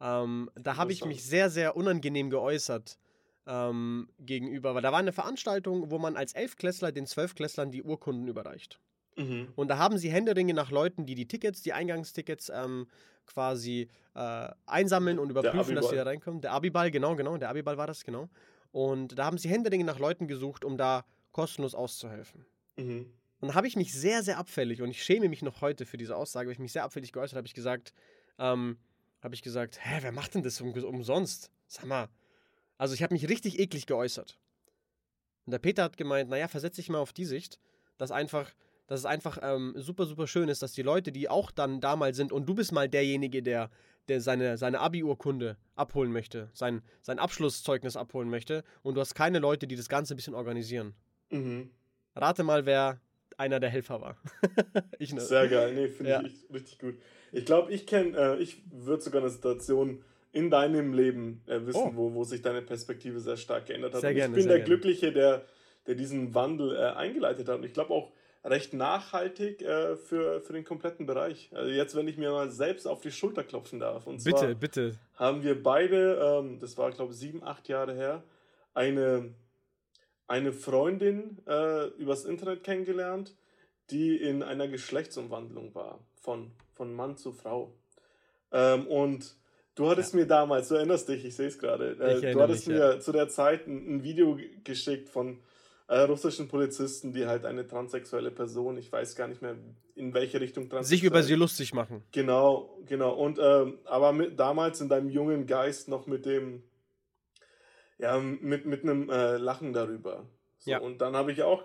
Ähm, 0.00 0.50
da 0.54 0.76
habe 0.76 0.92
ich 0.92 1.04
mich 1.04 1.24
sehr, 1.24 1.50
sehr 1.50 1.76
unangenehm 1.76 2.30
geäußert 2.30 2.98
ähm, 3.46 4.08
gegenüber, 4.20 4.74
weil 4.74 4.82
da 4.82 4.92
war 4.92 4.98
eine 4.98 5.12
Veranstaltung, 5.12 5.90
wo 5.90 5.98
man 5.98 6.16
als 6.16 6.34
Elfklässler 6.34 6.92
den 6.92 7.06
Zwölfklässlern 7.06 7.70
die 7.70 7.82
Urkunden 7.82 8.28
überreicht. 8.28 8.78
Mhm. 9.18 9.48
Und 9.56 9.68
da 9.68 9.78
haben 9.78 9.98
sie 9.98 10.10
Händeringe 10.10 10.54
nach 10.54 10.70
Leuten, 10.70 11.04
die 11.04 11.14
die 11.14 11.26
Tickets, 11.26 11.60
die 11.62 11.72
Eingangstickets 11.72 12.50
ähm, 12.54 12.86
quasi 13.26 13.88
äh, 14.14 14.48
einsammeln 14.64 15.18
und 15.18 15.30
überprüfen, 15.30 15.74
dass 15.74 15.90
sie 15.90 15.96
da 15.96 16.04
reinkommen. 16.04 16.40
Der 16.40 16.52
Abiball, 16.52 16.90
genau, 16.90 17.16
genau, 17.16 17.36
der 17.36 17.50
Abiball 17.50 17.76
war 17.76 17.86
das, 17.86 18.04
genau. 18.04 18.28
Und 18.70 19.18
da 19.18 19.24
haben 19.24 19.38
sie 19.38 19.48
Händeringe 19.48 19.84
nach 19.84 19.98
Leuten 19.98 20.28
gesucht, 20.28 20.64
um 20.64 20.76
da 20.76 21.04
kostenlos 21.32 21.74
auszuhelfen. 21.74 22.46
Mhm. 22.76 23.12
Und 23.40 23.48
da 23.48 23.54
habe 23.54 23.66
ich 23.66 23.76
mich 23.76 23.92
sehr, 23.92 24.22
sehr 24.22 24.38
abfällig, 24.38 24.82
und 24.82 24.90
ich 24.90 25.02
schäme 25.02 25.28
mich 25.28 25.42
noch 25.42 25.60
heute 25.60 25.86
für 25.86 25.96
diese 25.96 26.16
Aussage, 26.16 26.48
weil 26.48 26.54
ich 26.54 26.58
mich 26.58 26.72
sehr 26.72 26.84
abfällig 26.84 27.12
geäußert 27.12 27.36
habe, 27.36 27.46
ich 27.46 27.54
gesagt, 27.54 27.92
ähm, 28.38 28.78
habe 29.22 29.34
ich 29.34 29.42
gesagt, 29.42 29.78
hä, 29.84 29.98
wer 30.00 30.12
macht 30.12 30.34
denn 30.34 30.42
das 30.42 30.60
um, 30.60 30.72
umsonst? 30.72 31.50
Sag 31.66 31.86
mal. 31.86 32.08
Also 32.76 32.94
ich 32.94 33.02
habe 33.02 33.14
mich 33.14 33.28
richtig 33.28 33.58
eklig 33.58 33.86
geäußert. 33.86 34.38
Und 35.46 35.52
der 35.52 35.58
Peter 35.58 35.82
hat 35.84 35.96
gemeint, 35.96 36.30
naja, 36.30 36.48
versetz 36.48 36.76
dich 36.76 36.88
mal 36.88 36.98
auf 36.98 37.12
die 37.12 37.24
Sicht, 37.24 37.58
dass 37.96 38.10
einfach, 38.10 38.52
dass 38.88 39.00
es 39.00 39.06
einfach 39.06 39.38
ähm, 39.42 39.74
super, 39.76 40.06
super 40.06 40.26
schön 40.26 40.48
ist, 40.48 40.62
dass 40.62 40.72
die 40.72 40.82
Leute, 40.82 41.12
die 41.12 41.28
auch 41.28 41.50
dann 41.52 41.80
da 41.80 41.94
mal 41.94 42.12
sind, 42.14 42.32
und 42.32 42.48
du 42.48 42.54
bist 42.54 42.72
mal 42.72 42.88
derjenige, 42.88 43.42
der, 43.42 43.70
der 44.08 44.20
seine, 44.20 44.58
seine 44.58 44.80
Abi-Urkunde 44.80 45.56
abholen 45.76 46.10
möchte, 46.10 46.50
sein, 46.52 46.82
sein 47.02 47.18
Abschlusszeugnis 47.20 47.96
abholen 47.96 48.28
möchte, 48.30 48.64
und 48.82 48.94
du 48.96 49.00
hast 49.00 49.14
keine 49.14 49.38
Leute, 49.38 49.66
die 49.68 49.76
das 49.76 49.88
Ganze 49.88 50.14
ein 50.14 50.16
bisschen 50.16 50.34
organisieren. 50.34 50.94
Mhm. 51.30 51.70
Rate 52.16 52.42
mal, 52.42 52.66
wer 52.66 53.00
einer 53.36 53.60
der 53.60 53.70
Helfer 53.70 54.00
war. 54.00 54.16
ich 54.98 55.12
ne. 55.12 55.20
Sehr 55.20 55.46
geil, 55.48 55.74
nee, 55.74 55.88
finde 55.88 56.10
Ja. 56.10 56.22
ich 56.22 56.46
richtig 56.52 56.78
gut. 56.80 56.96
Ich 57.30 57.44
glaube, 57.44 57.70
ich 57.72 57.86
kenne, 57.86 58.16
äh, 58.18 58.42
ich 58.42 58.62
würde 58.72 59.02
sogar 59.02 59.20
eine 59.20 59.30
Situation 59.30 60.02
in 60.32 60.50
deinem 60.50 60.92
Leben 60.94 61.42
äh, 61.46 61.64
wissen, 61.66 61.80
Oh. 61.84 61.92
wo, 61.94 62.14
wo 62.14 62.24
sich 62.24 62.42
deine 62.42 62.62
Perspektive 62.62 63.20
sehr 63.20 63.36
stark 63.36 63.66
geändert 63.66 63.94
hat. 63.94 64.00
Sehr 64.00 64.14
gerne, 64.14 64.34
ich 64.34 64.40
bin 64.40 64.48
der 64.48 64.58
gerne. 64.58 64.64
Glückliche, 64.64 65.12
der, 65.12 65.44
der 65.86 65.94
diesen 65.94 66.34
Wandel 66.34 66.74
äh, 66.74 66.96
eingeleitet 66.96 67.48
hat. 67.48 67.58
Und 67.58 67.64
ich 67.64 67.72
glaube 67.74 67.92
auch 67.92 68.12
recht 68.50 68.74
nachhaltig 68.74 69.62
äh, 69.62 69.96
für, 69.96 70.40
für 70.40 70.52
den 70.52 70.64
kompletten 70.64 71.06
Bereich. 71.06 71.50
Also 71.52 71.70
jetzt, 71.70 71.94
wenn 71.94 72.08
ich 72.08 72.16
mir 72.16 72.30
mal 72.30 72.50
selbst 72.50 72.86
auf 72.86 73.00
die 73.00 73.10
Schulter 73.10 73.44
klopfen 73.44 73.80
darf. 73.80 74.06
Und 74.06 74.20
zwar 74.20 74.40
Bitte, 74.40 74.54
bitte. 74.54 74.98
haben 75.14 75.42
wir 75.42 75.62
beide, 75.62 76.40
ähm, 76.40 76.58
das 76.58 76.76
war 76.78 76.90
glaube 76.90 77.12
ich 77.12 77.18
sieben, 77.18 77.42
acht 77.42 77.68
Jahre 77.68 77.94
her, 77.94 78.22
eine, 78.74 79.34
eine 80.26 80.52
Freundin 80.52 81.38
äh, 81.46 81.86
übers 81.98 82.24
Internet 82.24 82.64
kennengelernt, 82.64 83.34
die 83.90 84.16
in 84.16 84.42
einer 84.42 84.68
Geschlechtsumwandlung 84.68 85.74
war, 85.74 86.00
von, 86.20 86.50
von 86.74 86.94
Mann 86.94 87.16
zu 87.16 87.32
Frau. 87.32 87.74
Ähm, 88.52 88.86
und 88.86 89.36
du 89.74 89.88
hattest 89.88 90.14
mir 90.14 90.26
damals, 90.26 90.68
du 90.68 90.74
erinnerst 90.74 91.08
dich, 91.08 91.24
ich 91.24 91.36
sehe 91.36 91.48
es 91.48 91.58
gerade, 91.58 91.92
äh, 91.92 92.32
du 92.32 92.40
hattest 92.40 92.68
mich, 92.68 92.76
mir 92.76 93.00
zu 93.00 93.12
der 93.12 93.28
Zeit 93.28 93.66
ein, 93.66 93.96
ein 93.96 94.02
Video 94.02 94.38
geschickt 94.64 95.08
von 95.08 95.40
äh, 95.88 96.00
russischen 96.00 96.48
Polizisten, 96.48 97.12
die 97.12 97.26
halt 97.26 97.44
eine 97.46 97.66
transsexuelle 97.66 98.30
Person, 98.30 98.76
ich 98.76 98.92
weiß 98.92 99.16
gar 99.16 99.26
nicht 99.26 99.40
mehr, 99.42 99.56
in 99.94 100.12
welche 100.14 100.40
Richtung 100.40 100.70
Sich 100.82 101.02
über 101.02 101.22
sie 101.22 101.34
lustig 101.34 101.72
machen. 101.72 102.04
Genau, 102.12 102.78
genau. 102.84 103.14
Und 103.14 103.38
ähm, 103.42 103.78
aber 103.86 104.12
mit, 104.12 104.38
damals 104.38 104.80
in 104.80 104.88
deinem 104.88 105.08
jungen 105.08 105.46
Geist 105.46 105.88
noch 105.88 106.06
mit 106.06 106.26
dem, 106.26 106.62
ja, 107.98 108.18
mit, 108.18 108.66
mit 108.66 108.82
einem 108.82 109.08
äh, 109.10 109.38
Lachen 109.38 109.72
darüber. 109.72 110.26
So, 110.58 110.70
Ja. 110.70 110.78
Und 110.80 110.98
dann 111.00 111.16
habe 111.16 111.32
ich 111.32 111.42
auch 111.42 111.62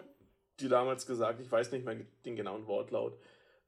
die 0.59 0.69
damals 0.69 1.05
gesagt, 1.05 1.41
ich 1.41 1.51
weiß 1.51 1.71
nicht 1.71 1.83
mehr 1.83 1.97
den 2.25 2.35
genauen 2.35 2.65
Wortlaut. 2.67 3.17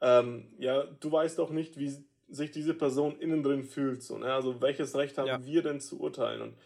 Ähm, 0.01 0.53
ja, 0.57 0.83
du 0.83 1.11
weißt 1.11 1.37
doch 1.39 1.50
nicht, 1.50 1.77
wie 1.77 1.94
sich 2.29 2.51
diese 2.51 2.74
Person 2.74 3.20
innen 3.20 3.44
drin 3.44 3.63
fühlt. 3.63 4.03
So, 4.03 4.18
ne? 4.18 4.33
Also 4.33 4.61
welches 4.61 4.96
Recht 4.96 5.18
haben 5.18 5.27
Ja. 5.27 5.44
wir 5.44 5.63
denn 5.63 5.79
zu 5.81 6.00
urteilen? 6.00 6.41
Und 6.41 6.57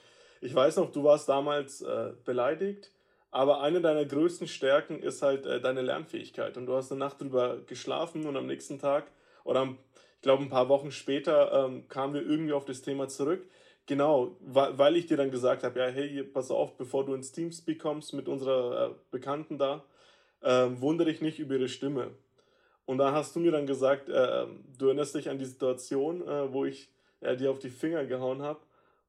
ich 0.41 0.53
weiß 0.53 0.77
noch, 0.77 0.91
du 0.91 1.03
warst 1.03 1.27
damals 1.27 1.81
äh, 1.81 2.13
beleidigt, 2.23 2.91
aber 3.31 3.61
eine 3.61 3.81
deiner 3.81 4.05
größten 4.05 4.47
Stärken 4.47 5.01
ist 5.01 5.21
halt 5.21 5.45
äh, 5.45 5.61
deine 5.61 5.81
Lernfähigkeit. 5.81 6.57
Und 6.57 6.65
du 6.65 6.75
hast 6.75 6.91
eine 6.91 6.99
Nacht 6.99 7.21
drüber 7.21 7.57
geschlafen 7.65 8.25
und 8.25 8.35
am 8.35 8.47
nächsten 8.47 8.79
Tag 8.79 9.11
oder 9.43 9.61
am, 9.61 9.77
ich 10.15 10.21
glaube 10.21 10.43
ein 10.43 10.49
paar 10.49 10.69
Wochen 10.69 10.91
später 10.91 11.65
ähm, 11.65 11.87
kamen 11.87 12.13
wir 12.13 12.21
irgendwie 12.21 12.53
auf 12.53 12.65
das 12.65 12.81
Thema 12.81 13.07
zurück. 13.07 13.47
Genau, 13.85 14.35
weil, 14.41 14.95
ich 14.97 15.07
dir 15.07 15.17
dann 15.17 15.31
gesagt 15.31 15.63
habe, 15.63 15.79
ja, 15.79 15.87
hey, 15.87 16.23
pass 16.23 16.51
auf, 16.51 16.77
bevor 16.77 17.05
du 17.05 17.15
ins 17.15 17.31
Teamspeak 17.31 17.79
kommst 17.79 18.13
mit 18.13 18.27
unserer 18.27 18.89
äh, 18.89 18.93
Bekannten 19.09 19.57
da, 19.57 19.83
ähm, 20.43 20.79
wundere 20.79 21.09
dich 21.09 21.21
nicht 21.21 21.39
über 21.39 21.55
ihre 21.55 21.69
Stimme. 21.69 22.11
Und 22.85 22.99
da 22.99 23.13
hast 23.13 23.35
du 23.35 23.39
mir 23.39 23.51
dann 23.51 23.65
gesagt, 23.65 24.09
äh, 24.09 24.45
du 24.77 24.85
erinnerst 24.85 25.15
dich 25.15 25.29
an 25.29 25.39
die 25.39 25.45
Situation, 25.45 26.21
äh, 26.27 26.53
wo 26.53 26.65
ich 26.65 26.89
äh, 27.21 27.35
dir 27.35 27.49
auf 27.49 27.59
die 27.59 27.69
Finger 27.69 28.05
gehauen 28.05 28.43
habe 28.43 28.59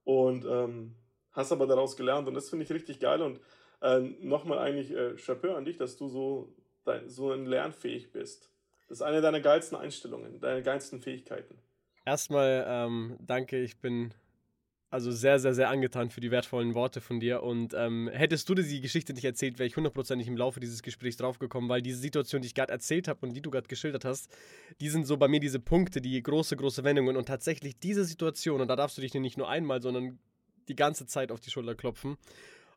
und 0.05 0.47
ähm, 0.47 0.95
hast 1.33 1.53
aber 1.53 1.67
daraus 1.67 1.97
gelernt 1.97 2.27
und 2.27 2.35
das 2.35 2.49
finde 2.49 2.65
ich 2.65 2.73
richtig 2.73 3.01
geil 3.01 3.23
und 3.23 3.39
äh, 3.81 4.01
nochmal 4.21 4.59
eigentlich 4.59 4.91
äh, 4.93 5.15
Chapeau 5.17 5.55
an 5.55 5.65
dich, 5.65 5.77
dass 5.77 5.97
du 5.97 6.09
so, 6.09 6.55
dein, 6.85 7.09
so 7.09 7.33
lernfähig 7.33 8.13
bist. 8.13 8.51
Das 8.89 8.99
ist 8.99 9.03
eine 9.03 9.21
deiner 9.21 9.41
geilsten 9.41 9.79
Einstellungen, 9.79 10.41
deine 10.41 10.63
geilsten 10.63 11.01
Fähigkeiten. 11.01 11.59
Erstmal 12.05 12.65
ähm, 12.67 13.17
danke, 13.21 13.63
ich 13.63 13.79
bin 13.79 14.13
also 14.91 15.13
sehr, 15.13 15.39
sehr, 15.39 15.55
sehr 15.55 15.71
angetan 15.71 16.11
für 16.11 16.21
die 16.21 16.33
wertvollen 16.33 16.75
Worte 16.75 17.01
von 17.01 17.21
dir. 17.21 17.45
Und 17.45 17.75
ähm, 17.75 18.11
hättest 18.13 18.49
du 18.49 18.57
dir 18.57 18.65
die 18.65 18.81
Geschichte 18.81 19.13
nicht 19.13 19.25
erzählt, 19.25 19.61
wäre 19.61 19.69
ich 19.69 19.77
hundertprozentig 19.77 20.27
im 20.27 20.37
Laufe 20.37 20.59
dieses 20.59 20.83
Gesprächs 20.83 21.17
draufgekommen, 21.17 21.71
weil 21.71 21.81
diese 21.81 21.99
Situation, 21.99 22.43
die 22.43 22.49
ich 22.49 22.55
gerade 22.57 22.73
erzählt 22.73 23.07
habe 23.07 23.25
und 23.25 23.33
die 23.33 23.41
du 23.41 23.51
gerade 23.51 23.69
geschildert 23.69 24.05
hast, 24.05 24.29
die 24.81 24.89
sind 24.89 25.07
so 25.07 25.17
bei 25.17 25.29
mir 25.29 25.39
diese 25.39 25.61
Punkte, 25.61 26.01
die 26.01 26.21
große, 26.21 26.57
große 26.57 26.83
Wendungen. 26.83 27.17
Und 27.17 27.27
tatsächlich 27.27 27.79
diese 27.79 28.05
Situation, 28.05 28.61
und 28.61 28.67
da 28.67 28.75
darfst 28.75 28.99
du 28.99 29.03
dich 29.03 29.15
nicht 29.15 29.39
nur 29.39 29.49
einmal, 29.49 29.81
sondern 29.81 30.19
die 30.69 30.77
ganze 30.77 31.07
Zeit 31.07 31.31
auf 31.31 31.39
die 31.39 31.51
Schulter 31.51 31.77
klopfen. 31.77 32.17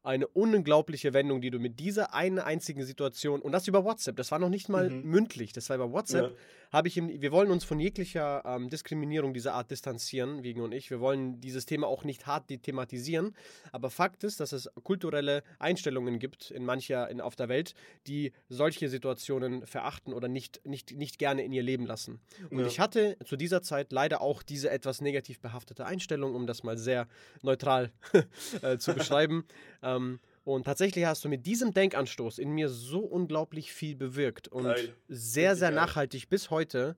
Eine 0.04 0.28
unglaubliche 0.28 1.14
Wendung, 1.14 1.40
die 1.40 1.50
du 1.50 1.60
mit 1.60 1.80
dieser 1.80 2.14
einen 2.14 2.40
einzigen 2.40 2.84
Situation, 2.84 3.42
und 3.42 3.54
das 3.54 3.68
über 3.70 3.86
WhatsApp, 3.86 4.18
das 4.18 4.32
war 4.32 4.40
noch 4.40 4.50
nicht 4.50 4.68
mal 4.68 4.90
Mhm. 4.90 5.04
mündlich, 5.10 5.54
das 5.54 5.70
war 5.70 5.78
über 5.78 5.92
WhatsApp, 5.94 6.32
Ja. 6.32 6.38
habe 6.74 6.88
ich 6.90 6.98
im, 6.98 7.08
wir 7.22 7.32
wollen 7.32 7.50
uns 7.52 7.64
von 7.64 7.80
jeglicher 7.80 8.44
ähm, 8.46 8.70
Diskriminierung 8.70 9.34
dieser 9.34 9.54
Art 9.54 9.72
distanzieren, 9.72 10.44
Wiegen 10.44 10.60
und 10.62 10.74
ich. 10.74 10.90
Wir 10.90 11.00
wollen 11.00 11.40
dieses 11.40 11.66
Thema 11.66 11.88
auch 11.88 12.04
nicht 12.04 12.28
hart 12.28 12.48
thematisieren. 12.64 13.34
Aber 13.72 13.90
Fakt 13.90 14.24
ist, 14.26 14.40
dass 14.42 14.52
es 14.52 14.70
kulturelle 14.84 15.42
Einstellungen 15.60 16.20
gibt 16.20 16.52
in 16.52 16.66
mancher 16.66 17.10
in, 17.10 17.22
auf 17.22 17.36
der 17.38 17.48
Welt, 17.48 17.74
die 18.08 18.34
solche 18.50 18.90
Situationen 18.90 19.66
verachten 19.66 20.14
oder 20.14 20.28
nicht, 20.28 20.62
nicht, 20.66 20.92
nicht 20.98 21.18
gerne 21.18 21.44
in 21.46 21.54
ihr 21.54 21.64
Leben 21.64 21.86
lassen. 21.86 22.20
Und 22.50 22.60
Ja. 22.60 22.66
ich 22.66 22.80
hatte 22.82 23.18
zu 23.24 23.38
dieser 23.38 23.62
Zeit 23.62 23.94
leider 23.94 24.20
auch 24.22 24.44
diese 24.44 24.70
etwas 24.70 25.00
negativ 25.00 25.40
behaftete 25.40 25.86
Einstellung, 25.86 26.36
um 26.36 26.46
das 26.48 26.64
mal 26.64 26.78
sehr 26.78 27.08
neutral 27.42 27.92
äh, 28.62 28.78
zu 28.78 28.94
beschreiben. 28.94 29.46
ähm, 29.96 30.20
und 30.44 30.66
tatsächlich 30.66 31.06
hast 31.06 31.24
du 31.24 31.30
mit 31.30 31.46
diesem 31.46 31.74
Denkanstoß 31.74 32.38
in 32.38 32.52
mir 32.52 32.70
so 32.70 33.00
unglaublich 33.00 33.72
viel 33.72 33.96
bewirkt 33.96 34.48
und 34.50 34.66
Geil. 34.66 34.94
sehr, 35.08 35.56
sehr 35.56 35.70
geil. 35.70 35.76
nachhaltig 35.76 36.30
bis 36.30 36.50
heute, 36.50 36.96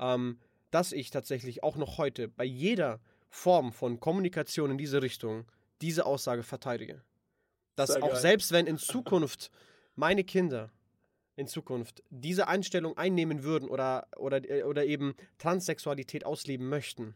ähm, 0.00 0.38
dass 0.70 0.92
ich 0.92 1.10
tatsächlich 1.10 1.62
auch 1.62 1.76
noch 1.76 1.98
heute 1.98 2.28
bei 2.28 2.44
jeder 2.44 3.00
Form 3.30 3.72
von 3.72 4.00
Kommunikation 4.00 4.72
in 4.72 4.78
diese 4.78 5.02
Richtung 5.02 5.44
diese 5.80 6.06
Aussage 6.06 6.42
verteidige. 6.42 7.02
Dass 7.76 7.90
Sehr 7.90 8.02
auch 8.02 8.12
geil. 8.12 8.20
selbst 8.20 8.52
wenn 8.52 8.66
in 8.66 8.78
Zukunft 8.78 9.50
meine 9.94 10.24
Kinder 10.24 10.70
in 11.36 11.46
Zukunft 11.46 12.02
diese 12.10 12.48
Einstellung 12.48 12.96
einnehmen 12.96 13.44
würden 13.44 13.68
oder, 13.68 14.08
oder, 14.16 14.50
äh, 14.50 14.64
oder 14.64 14.84
eben 14.84 15.14
Transsexualität 15.38 16.26
ausleben 16.26 16.68
möchten, 16.68 17.14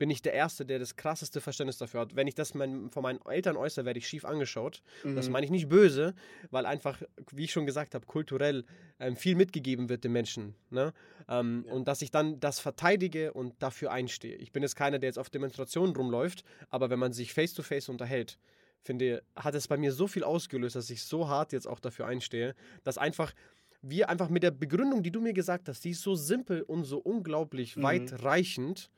bin 0.00 0.08
ich 0.08 0.22
der 0.22 0.32
Erste, 0.32 0.64
der 0.64 0.78
das 0.78 0.96
krasseste 0.96 1.42
Verständnis 1.42 1.76
dafür 1.76 2.00
hat. 2.00 2.16
Wenn 2.16 2.26
ich 2.26 2.34
das 2.34 2.54
mein, 2.54 2.88
von 2.90 3.02
meinen 3.02 3.20
Eltern 3.26 3.58
äußere, 3.58 3.84
werde 3.84 3.98
ich 3.98 4.08
schief 4.08 4.24
angeschaut. 4.24 4.82
Das 5.04 5.26
Mhm. 5.26 5.32
meine 5.32 5.44
ich 5.44 5.50
nicht 5.52 5.68
böse, 5.68 6.14
weil 6.50 6.64
einfach, 6.64 7.02
wie 7.32 7.44
ich 7.44 7.52
schon 7.52 7.66
gesagt 7.66 7.94
habe, 7.94 8.06
kulturell 8.06 8.64
ähm, 8.98 9.14
viel 9.14 9.34
mitgegeben 9.36 9.90
wird 9.90 10.02
den 10.04 10.12
Menschen. 10.12 10.54
Ne? 10.70 10.94
Ähm, 11.28 11.64
Ja. 11.66 11.74
Und 11.74 11.86
dass 11.86 12.00
ich 12.00 12.10
dann 12.10 12.40
das 12.40 12.60
verteidige 12.60 13.34
und 13.34 13.54
dafür 13.62 13.92
einstehe. 13.92 14.36
Ich 14.36 14.52
bin 14.52 14.62
jetzt 14.62 14.74
keiner, 14.74 14.98
der 14.98 15.08
jetzt 15.10 15.18
auf 15.18 15.28
Demonstrationen 15.28 15.94
rumläuft, 15.94 16.44
aber 16.70 16.88
wenn 16.88 16.98
man 16.98 17.12
sich 17.12 17.34
face-to-face 17.34 17.90
unterhält, 17.90 18.38
finde, 18.82 19.22
hat 19.36 19.54
es 19.54 19.68
bei 19.68 19.76
mir 19.76 19.92
so 19.92 20.06
viel 20.06 20.24
ausgelöst, 20.24 20.76
dass 20.76 20.88
ich 20.88 21.02
so 21.02 21.28
hart 21.28 21.52
jetzt 21.52 21.68
auch 21.68 21.78
dafür 21.78 22.06
einstehe, 22.06 22.54
dass 22.84 22.96
einfach 22.96 23.34
wir 23.82 24.08
einfach 24.08 24.30
mit 24.30 24.42
der 24.42 24.50
Begründung, 24.50 25.02
die 25.02 25.10
du 25.10 25.20
mir 25.20 25.34
gesagt 25.34 25.68
hast, 25.68 25.84
die 25.84 25.90
ist 25.90 26.00
so 26.02 26.14
simpel 26.14 26.62
und 26.62 26.84
so 26.84 26.98
unglaublich 26.98 27.76
Mhm. 27.76 27.82
weitreichend, 27.82 28.90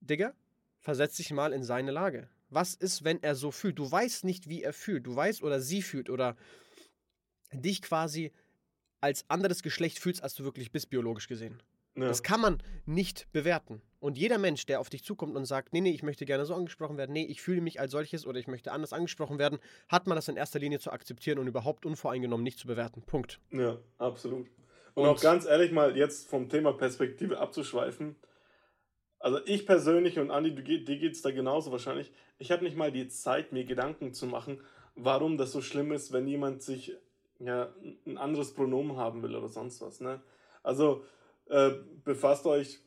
Digga, 0.00 0.34
versetz 0.80 1.16
dich 1.16 1.30
mal 1.30 1.52
in 1.52 1.62
seine 1.62 1.90
Lage. 1.90 2.28
Was 2.50 2.74
ist, 2.74 3.04
wenn 3.04 3.22
er 3.22 3.34
so 3.34 3.50
fühlt? 3.50 3.78
Du 3.78 3.90
weißt 3.90 4.24
nicht, 4.24 4.48
wie 4.48 4.62
er 4.62 4.72
fühlt. 4.72 5.06
Du 5.06 5.14
weißt 5.14 5.42
oder 5.42 5.60
sie 5.60 5.82
fühlt 5.82 6.08
oder 6.08 6.36
dich 7.52 7.82
quasi 7.82 8.32
als 9.00 9.24
anderes 9.28 9.62
Geschlecht 9.62 9.98
fühlst, 9.98 10.22
als 10.22 10.34
du 10.34 10.44
wirklich 10.44 10.72
bist, 10.72 10.90
biologisch 10.90 11.28
gesehen. 11.28 11.62
Ja. 11.94 12.06
Das 12.06 12.22
kann 12.22 12.40
man 12.40 12.62
nicht 12.86 13.26
bewerten. 13.32 13.82
Und 14.00 14.16
jeder 14.16 14.38
Mensch, 14.38 14.66
der 14.66 14.78
auf 14.78 14.88
dich 14.88 15.02
zukommt 15.02 15.36
und 15.36 15.44
sagt, 15.44 15.72
nee, 15.72 15.80
nee, 15.80 15.90
ich 15.90 16.04
möchte 16.04 16.24
gerne 16.24 16.46
so 16.46 16.54
angesprochen 16.54 16.96
werden, 16.96 17.12
nee, 17.12 17.24
ich 17.24 17.42
fühle 17.42 17.60
mich 17.60 17.80
als 17.80 17.90
solches 17.90 18.24
oder 18.26 18.38
ich 18.38 18.46
möchte 18.46 18.70
anders 18.70 18.92
angesprochen 18.92 19.38
werden, 19.38 19.58
hat 19.88 20.06
man 20.06 20.14
das 20.14 20.28
in 20.28 20.36
erster 20.36 20.60
Linie 20.60 20.78
zu 20.78 20.92
akzeptieren 20.92 21.38
und 21.38 21.48
überhaupt 21.48 21.84
unvoreingenommen 21.84 22.44
nicht 22.44 22.60
zu 22.60 22.68
bewerten. 22.68 23.02
Punkt. 23.02 23.40
Ja, 23.50 23.78
absolut. 23.98 24.46
Und, 24.94 25.04
und 25.04 25.08
auch 25.08 25.20
ganz 25.20 25.44
ehrlich 25.44 25.72
mal 25.72 25.96
jetzt 25.96 26.28
vom 26.28 26.48
Thema 26.48 26.72
Perspektive 26.72 27.38
abzuschweifen. 27.38 28.14
Also 29.20 29.40
ich 29.46 29.66
persönlich 29.66 30.18
und 30.18 30.30
Andi, 30.30 30.54
dir 30.54 30.98
geht 30.98 31.12
es 31.12 31.22
da 31.22 31.30
genauso 31.30 31.72
wahrscheinlich. 31.72 32.12
Ich 32.38 32.50
habe 32.52 32.64
nicht 32.64 32.76
mal 32.76 32.92
die 32.92 33.08
Zeit, 33.08 33.52
mir 33.52 33.64
Gedanken 33.64 34.12
zu 34.14 34.26
machen, 34.26 34.60
warum 34.94 35.36
das 35.36 35.52
so 35.52 35.60
schlimm 35.60 35.92
ist, 35.92 36.12
wenn 36.12 36.26
jemand 36.26 36.62
sich 36.62 36.96
ja, 37.40 37.68
ein 38.06 38.18
anderes 38.18 38.54
Pronomen 38.54 38.96
haben 38.96 39.22
will 39.22 39.34
oder 39.34 39.48
sonst 39.48 39.80
was. 39.80 40.00
Ne? 40.00 40.20
Also 40.62 41.04
äh, 41.46 41.70
befasst 42.04 42.46
euch 42.46 42.80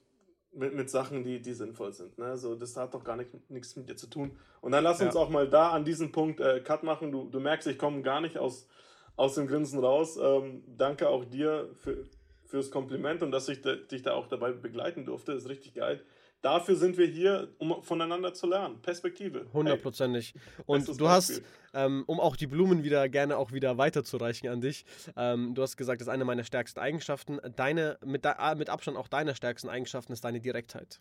mit, 0.53 0.73
mit 0.73 0.89
Sachen, 0.89 1.23
die, 1.23 1.41
die 1.41 1.53
sinnvoll 1.53 1.93
sind. 1.93 2.17
Ne? 2.17 2.37
So, 2.37 2.55
das 2.55 2.75
hat 2.75 2.93
doch 2.93 3.03
gar 3.03 3.15
nicht, 3.15 3.49
nichts 3.49 3.75
mit 3.75 3.89
dir 3.89 3.95
zu 3.95 4.07
tun. 4.07 4.37
Und 4.61 4.71
dann 4.71 4.83
lass 4.83 4.99
ja. 4.99 5.07
uns 5.07 5.15
auch 5.15 5.29
mal 5.29 5.49
da 5.49 5.71
an 5.71 5.85
diesem 5.85 6.11
Punkt 6.11 6.39
äh, 6.39 6.59
Cut 6.61 6.83
machen. 6.83 7.11
Du, 7.11 7.29
du 7.29 7.39
merkst, 7.39 7.67
ich 7.67 7.77
komme 7.77 8.01
gar 8.01 8.21
nicht 8.21 8.37
aus, 8.37 8.67
aus 9.15 9.35
dem 9.35 9.47
Grinsen 9.47 9.79
raus. 9.79 10.17
Ähm, 10.21 10.63
danke 10.67 11.09
auch 11.09 11.25
dir 11.25 11.69
für, 11.75 12.05
fürs 12.45 12.71
Kompliment 12.71 13.23
und 13.23 13.31
dass 13.31 13.47
ich 13.49 13.61
de, 13.61 13.85
dich 13.87 14.01
da 14.01 14.13
auch 14.13 14.27
dabei 14.27 14.51
begleiten 14.51 15.05
durfte. 15.05 15.31
Ist 15.31 15.49
richtig 15.49 15.73
geil. 15.73 16.01
Dafür 16.41 16.75
sind 16.75 16.97
wir 16.97 17.05
hier, 17.05 17.53
um 17.59 17.83
voneinander 17.83 18.33
zu 18.33 18.47
lernen. 18.47 18.81
Perspektive. 18.81 19.45
Hundertprozentig. 19.53 20.33
Hey, 20.33 20.63
und 20.65 20.99
du 20.99 21.07
hast, 21.07 21.43
ähm, 21.73 22.03
um 22.07 22.19
auch 22.19 22.35
die 22.35 22.47
Blumen 22.47 22.83
wieder 22.83 23.07
gerne 23.09 23.37
auch 23.37 23.51
wieder 23.51 23.77
weiterzureichen 23.77 24.49
an 24.49 24.59
dich, 24.59 24.85
ähm, 25.15 25.53
du 25.53 25.61
hast 25.61 25.77
gesagt, 25.77 26.01
das 26.01 26.07
ist 26.07 26.13
eine 26.13 26.25
meiner 26.25 26.43
stärksten 26.43 26.79
Eigenschaften. 26.79 27.39
Deine, 27.55 27.99
mit, 28.03 28.25
äh, 28.25 28.55
mit 28.55 28.69
Abstand 28.69 28.97
auch 28.97 29.07
deine 29.07 29.35
stärksten 29.35 29.69
Eigenschaften 29.69 30.13
ist 30.13 30.23
deine 30.23 30.39
Direktheit. 30.39 30.99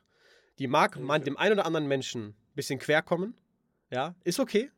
Die 0.58 0.66
mag 0.66 0.96
okay. 0.96 1.04
man, 1.04 1.24
dem 1.24 1.38
einen 1.38 1.54
oder 1.54 1.64
anderen 1.64 1.88
Menschen 1.88 2.28
ein 2.28 2.54
bisschen 2.54 2.78
quer 2.78 3.00
kommen. 3.00 3.34
Ja, 3.90 4.14
ist 4.24 4.40
okay. 4.40 4.70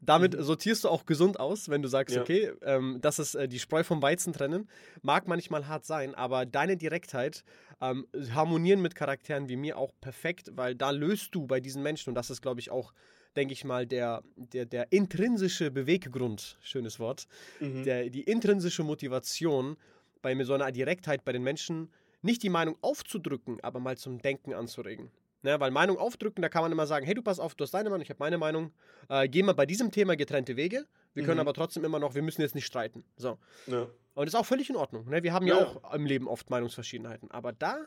Damit 0.00 0.36
mhm. 0.36 0.42
sortierst 0.42 0.84
du 0.84 0.88
auch 0.88 1.04
gesund 1.04 1.38
aus, 1.38 1.68
wenn 1.68 1.82
du 1.82 1.88
sagst, 1.88 2.16
ja. 2.16 2.22
okay, 2.22 2.52
ähm, 2.62 2.98
das 3.00 3.18
ist 3.18 3.34
äh, 3.34 3.48
die 3.48 3.58
Spreu 3.58 3.84
vom 3.84 4.00
Weizen 4.00 4.32
trennen. 4.32 4.68
Mag 5.02 5.28
manchmal 5.28 5.68
hart 5.68 5.84
sein, 5.84 6.14
aber 6.14 6.46
deine 6.46 6.76
Direktheit 6.76 7.44
ähm, 7.80 8.06
harmonieren 8.34 8.80
mit 8.80 8.94
Charakteren 8.94 9.48
wie 9.48 9.56
mir 9.56 9.76
auch 9.76 9.92
perfekt, 10.00 10.50
weil 10.54 10.74
da 10.74 10.90
löst 10.90 11.34
du 11.34 11.46
bei 11.46 11.60
diesen 11.60 11.82
Menschen, 11.82 12.10
und 12.10 12.14
das 12.14 12.30
ist, 12.30 12.40
glaube 12.40 12.60
ich, 12.60 12.70
auch 12.70 12.92
denke 13.36 13.52
ich 13.52 13.64
mal, 13.64 13.86
der, 13.86 14.22
der, 14.36 14.66
der 14.66 14.90
intrinsische 14.90 15.70
Beweggrund, 15.70 16.58
schönes 16.60 16.98
Wort, 16.98 17.26
mhm. 17.60 17.84
der, 17.84 18.10
die 18.10 18.22
intrinsische 18.22 18.82
Motivation 18.82 19.76
bei 20.22 20.42
so 20.44 20.54
einer 20.54 20.72
Direktheit 20.72 21.24
bei 21.24 21.32
den 21.32 21.42
Menschen, 21.42 21.90
nicht 22.22 22.42
die 22.42 22.50
Meinung 22.50 22.76
aufzudrücken, 22.82 23.60
aber 23.62 23.80
mal 23.80 23.96
zum 23.96 24.18
Denken 24.18 24.52
anzuregen. 24.52 25.10
Ne, 25.42 25.58
weil 25.58 25.70
Meinung 25.70 25.96
aufdrücken, 25.96 26.42
da 26.42 26.50
kann 26.50 26.62
man 26.62 26.70
immer 26.70 26.86
sagen, 26.86 27.06
hey, 27.06 27.14
du 27.14 27.22
pass 27.22 27.40
auf, 27.40 27.54
du 27.54 27.64
hast 27.64 27.72
deine 27.72 27.88
Meinung, 27.88 28.02
ich 28.02 28.10
habe 28.10 28.18
meine 28.18 28.36
Meinung. 28.36 28.72
Äh, 29.08 29.26
gehen 29.26 29.46
wir 29.46 29.54
bei 29.54 29.64
diesem 29.64 29.90
Thema 29.90 30.14
getrennte 30.14 30.56
Wege. 30.56 30.86
Wir 31.14 31.24
können 31.24 31.36
mhm. 31.36 31.40
aber 31.40 31.54
trotzdem 31.54 31.82
immer 31.84 31.98
noch, 31.98 32.14
wir 32.14 32.22
müssen 32.22 32.42
jetzt 32.42 32.54
nicht 32.54 32.66
streiten. 32.66 33.04
So. 33.16 33.38
Ja. 33.66 33.82
Und 34.14 34.26
das 34.26 34.34
ist 34.34 34.40
auch 34.40 34.46
völlig 34.46 34.68
in 34.68 34.76
Ordnung. 34.76 35.08
Ne? 35.08 35.22
Wir 35.22 35.32
haben 35.32 35.46
ja, 35.46 35.58
ja 35.58 35.66
auch 35.66 35.94
im 35.94 36.04
Leben 36.04 36.28
oft 36.28 36.50
Meinungsverschiedenheiten. 36.50 37.30
Aber 37.30 37.52
da 37.52 37.86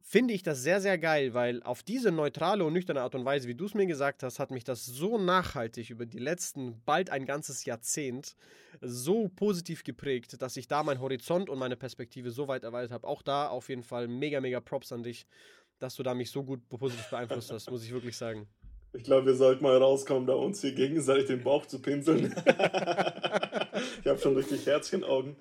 finde 0.00 0.34
ich 0.34 0.44
das 0.44 0.62
sehr, 0.62 0.80
sehr 0.80 0.98
geil, 0.98 1.34
weil 1.34 1.64
auf 1.64 1.82
diese 1.82 2.12
neutrale 2.12 2.64
und 2.64 2.72
nüchterne 2.72 3.00
Art 3.00 3.16
und 3.16 3.24
Weise, 3.24 3.48
wie 3.48 3.56
du 3.56 3.64
es 3.64 3.74
mir 3.74 3.86
gesagt 3.86 4.22
hast, 4.22 4.38
hat 4.38 4.52
mich 4.52 4.62
das 4.62 4.86
so 4.86 5.18
nachhaltig 5.18 5.90
über 5.90 6.06
die 6.06 6.20
letzten 6.20 6.80
bald 6.84 7.10
ein 7.10 7.26
ganzes 7.26 7.64
Jahrzehnt 7.64 8.36
so 8.80 9.28
positiv 9.28 9.82
geprägt, 9.82 10.40
dass 10.40 10.56
ich 10.56 10.68
da 10.68 10.84
meinen 10.84 11.00
Horizont 11.00 11.50
und 11.50 11.58
meine 11.58 11.76
Perspektive 11.76 12.30
so 12.30 12.46
weit 12.46 12.62
erweitert 12.62 12.92
habe. 12.92 13.08
Auch 13.08 13.22
da 13.22 13.48
auf 13.48 13.68
jeden 13.68 13.82
Fall 13.82 14.06
mega, 14.06 14.40
mega 14.40 14.60
Props 14.60 14.92
an 14.92 15.02
dich 15.02 15.26
dass 15.78 15.94
du 15.96 16.02
da 16.02 16.14
mich 16.14 16.30
so 16.30 16.42
gut 16.42 16.66
positiv 16.68 17.08
beeinflusst 17.10 17.52
hast, 17.52 17.70
muss 17.70 17.84
ich 17.84 17.92
wirklich 17.92 18.16
sagen. 18.16 18.46
Ich 18.92 19.04
glaube, 19.04 19.26
wir 19.26 19.34
sollten 19.34 19.62
mal 19.62 19.76
rauskommen, 19.76 20.26
da 20.26 20.34
uns 20.34 20.60
hier 20.62 20.72
gegenseitig 20.72 21.26
den 21.26 21.42
Bauch 21.42 21.66
zu 21.66 21.80
pinseln. 21.80 22.34
ich 24.00 24.06
habe 24.06 24.18
schon 24.18 24.36
richtig 24.36 24.64
Herzchenaugen. 24.66 25.36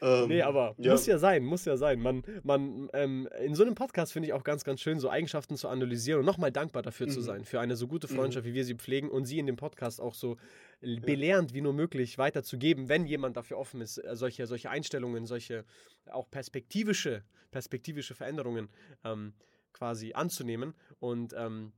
Ähm, 0.00 0.28
nee, 0.28 0.42
aber 0.42 0.74
ja. 0.78 0.92
muss 0.92 1.06
ja 1.06 1.18
sein, 1.18 1.44
muss 1.44 1.64
ja 1.64 1.76
sein. 1.76 2.00
Man, 2.00 2.22
man, 2.44 2.88
ähm, 2.92 3.28
in 3.44 3.54
so 3.54 3.64
einem 3.64 3.74
Podcast 3.74 4.12
finde 4.12 4.28
ich 4.28 4.32
auch 4.32 4.44
ganz, 4.44 4.62
ganz 4.62 4.80
schön, 4.80 5.00
so 5.00 5.10
Eigenschaften 5.10 5.56
zu 5.56 5.68
analysieren 5.68 6.20
und 6.20 6.26
nochmal 6.26 6.52
dankbar 6.52 6.82
dafür 6.82 7.06
mhm. 7.06 7.10
zu 7.10 7.20
sein, 7.20 7.44
für 7.44 7.60
eine 7.60 7.74
so 7.74 7.88
gute 7.88 8.10
mhm. 8.10 8.16
Freundschaft, 8.16 8.46
mhm. 8.46 8.50
wie 8.50 8.54
wir 8.54 8.64
sie 8.64 8.74
pflegen 8.74 9.08
und 9.10 9.24
sie 9.24 9.38
in 9.38 9.46
dem 9.46 9.56
Podcast 9.56 10.00
auch 10.00 10.14
so 10.14 10.36
belehrend 10.80 11.52
wie 11.52 11.60
nur 11.60 11.72
möglich 11.72 12.16
weiterzugeben, 12.16 12.88
wenn 12.88 13.06
jemand 13.06 13.36
dafür 13.36 13.58
offen 13.58 13.80
ist, 13.80 13.98
äh, 13.98 14.14
solche, 14.14 14.46
solche 14.46 14.70
Einstellungen, 14.70 15.26
solche 15.26 15.64
auch 16.10 16.30
perspektivische, 16.30 17.24
perspektivische 17.50 18.14
Veränderungen 18.14 18.68
ähm, 19.04 19.32
quasi 19.78 20.12
anzunehmen. 20.12 20.74
Und 20.98 21.34
ähm, 21.36 21.72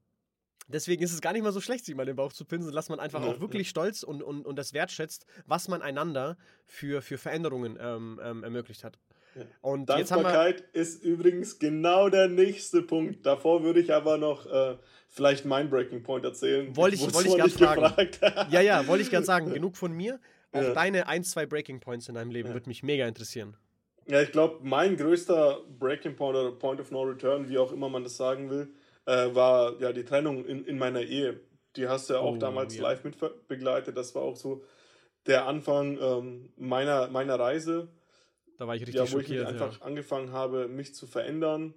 deswegen 0.68 1.02
ist 1.02 1.12
es 1.12 1.20
gar 1.20 1.32
nicht 1.32 1.42
mal 1.42 1.52
so 1.52 1.60
schlecht, 1.60 1.84
sich 1.84 1.94
mal 1.94 2.06
den 2.06 2.16
Bauch 2.16 2.32
zu 2.32 2.44
pinseln, 2.44 2.74
dass 2.74 2.88
man 2.88 2.98
einfach 2.98 3.22
ja, 3.22 3.28
auch 3.28 3.40
wirklich 3.40 3.68
ja. 3.68 3.70
stolz 3.70 4.02
und, 4.02 4.22
und, 4.22 4.46
und 4.46 4.56
das 4.56 4.72
wertschätzt, 4.72 5.26
was 5.46 5.68
man 5.68 5.82
einander 5.82 6.36
für, 6.64 7.02
für 7.02 7.18
Veränderungen 7.18 7.78
ähm, 7.80 8.20
ähm, 8.22 8.42
ermöglicht 8.42 8.84
hat. 8.84 8.98
Ja. 9.36 9.42
Und 9.60 9.88
Dankbarkeit 9.88 10.62
ist 10.72 11.04
übrigens 11.04 11.58
genau 11.60 12.08
der 12.08 12.28
nächste 12.28 12.82
Punkt. 12.82 13.24
Davor 13.24 13.62
würde 13.62 13.78
ich 13.78 13.92
aber 13.92 14.18
noch 14.18 14.46
äh, 14.46 14.76
vielleicht 15.08 15.44
mein 15.44 15.70
Breaking 15.70 16.02
Point 16.02 16.24
erzählen. 16.24 16.74
Wollte 16.76 16.96
ich, 16.96 17.14
wollte 17.14 17.28
ich 17.28 17.56
gerade 17.56 17.78
fragen. 17.78 18.50
ja, 18.50 18.60
ja, 18.60 18.86
wollte 18.88 19.04
ich 19.04 19.10
gerade 19.10 19.26
sagen. 19.26 19.52
Genug 19.52 19.76
von 19.76 19.92
mir. 19.92 20.18
Auch 20.52 20.74
deine 20.74 21.06
ein, 21.06 21.22
zwei 21.22 21.46
Breaking 21.46 21.78
Points 21.78 22.08
in 22.08 22.16
deinem 22.16 22.32
Leben 22.32 22.52
würde 22.52 22.68
mich 22.68 22.82
mega 22.82 23.06
interessieren. 23.06 23.56
Ja, 24.06 24.22
ich 24.22 24.32
glaube, 24.32 24.58
mein 24.62 24.96
größter 24.96 25.60
Breaking 25.78 26.16
Point 26.16 26.36
oder 26.36 26.52
Point 26.52 26.80
of 26.80 26.90
No 26.90 27.02
Return, 27.02 27.48
wie 27.48 27.58
auch 27.58 27.72
immer 27.72 27.88
man 27.88 28.02
das 28.02 28.16
sagen 28.16 28.50
will, 28.50 28.72
äh, 29.06 29.34
war 29.34 29.80
ja 29.80 29.92
die 29.92 30.04
Trennung 30.04 30.44
in, 30.44 30.64
in 30.64 30.78
meiner 30.78 31.02
Ehe. 31.02 31.40
Die 31.76 31.86
hast 31.86 32.10
du 32.10 32.14
ja 32.14 32.20
auch 32.20 32.34
oh, 32.34 32.38
damals 32.38 32.76
ja. 32.76 32.82
live 32.82 33.04
mit 33.04 33.16
begleitet. 33.46 33.96
Das 33.96 34.14
war 34.14 34.22
auch 34.22 34.36
so 34.36 34.64
der 35.26 35.46
Anfang 35.46 35.98
ähm, 36.00 36.52
meiner, 36.56 37.08
meiner 37.08 37.38
Reise. 37.38 37.88
Da 38.58 38.66
war 38.66 38.74
ich 38.74 38.82
richtig 38.82 38.96
ja, 38.96 39.12
wo 39.12 39.18
ich 39.20 39.46
einfach 39.46 39.78
ja. 39.78 39.86
angefangen 39.86 40.32
habe, 40.32 40.68
mich 40.68 40.94
zu 40.94 41.06
verändern, 41.06 41.74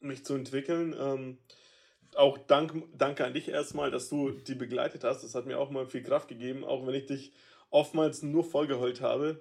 mich 0.00 0.24
zu 0.24 0.34
entwickeln. 0.34 0.94
Ähm, 0.98 1.38
auch 2.14 2.38
dank, 2.38 2.84
danke 2.96 3.24
an 3.24 3.34
dich 3.34 3.48
erstmal, 3.48 3.90
dass 3.90 4.08
du 4.08 4.30
die 4.30 4.54
begleitet 4.54 5.04
hast. 5.04 5.22
Das 5.22 5.34
hat 5.34 5.46
mir 5.46 5.58
auch 5.58 5.70
mal 5.70 5.86
viel 5.86 6.02
Kraft 6.02 6.28
gegeben, 6.28 6.64
auch 6.64 6.86
wenn 6.86 6.94
ich 6.94 7.06
dich 7.06 7.32
oftmals 7.70 8.22
nur 8.22 8.44
vollgeheult 8.44 9.00
habe. 9.00 9.40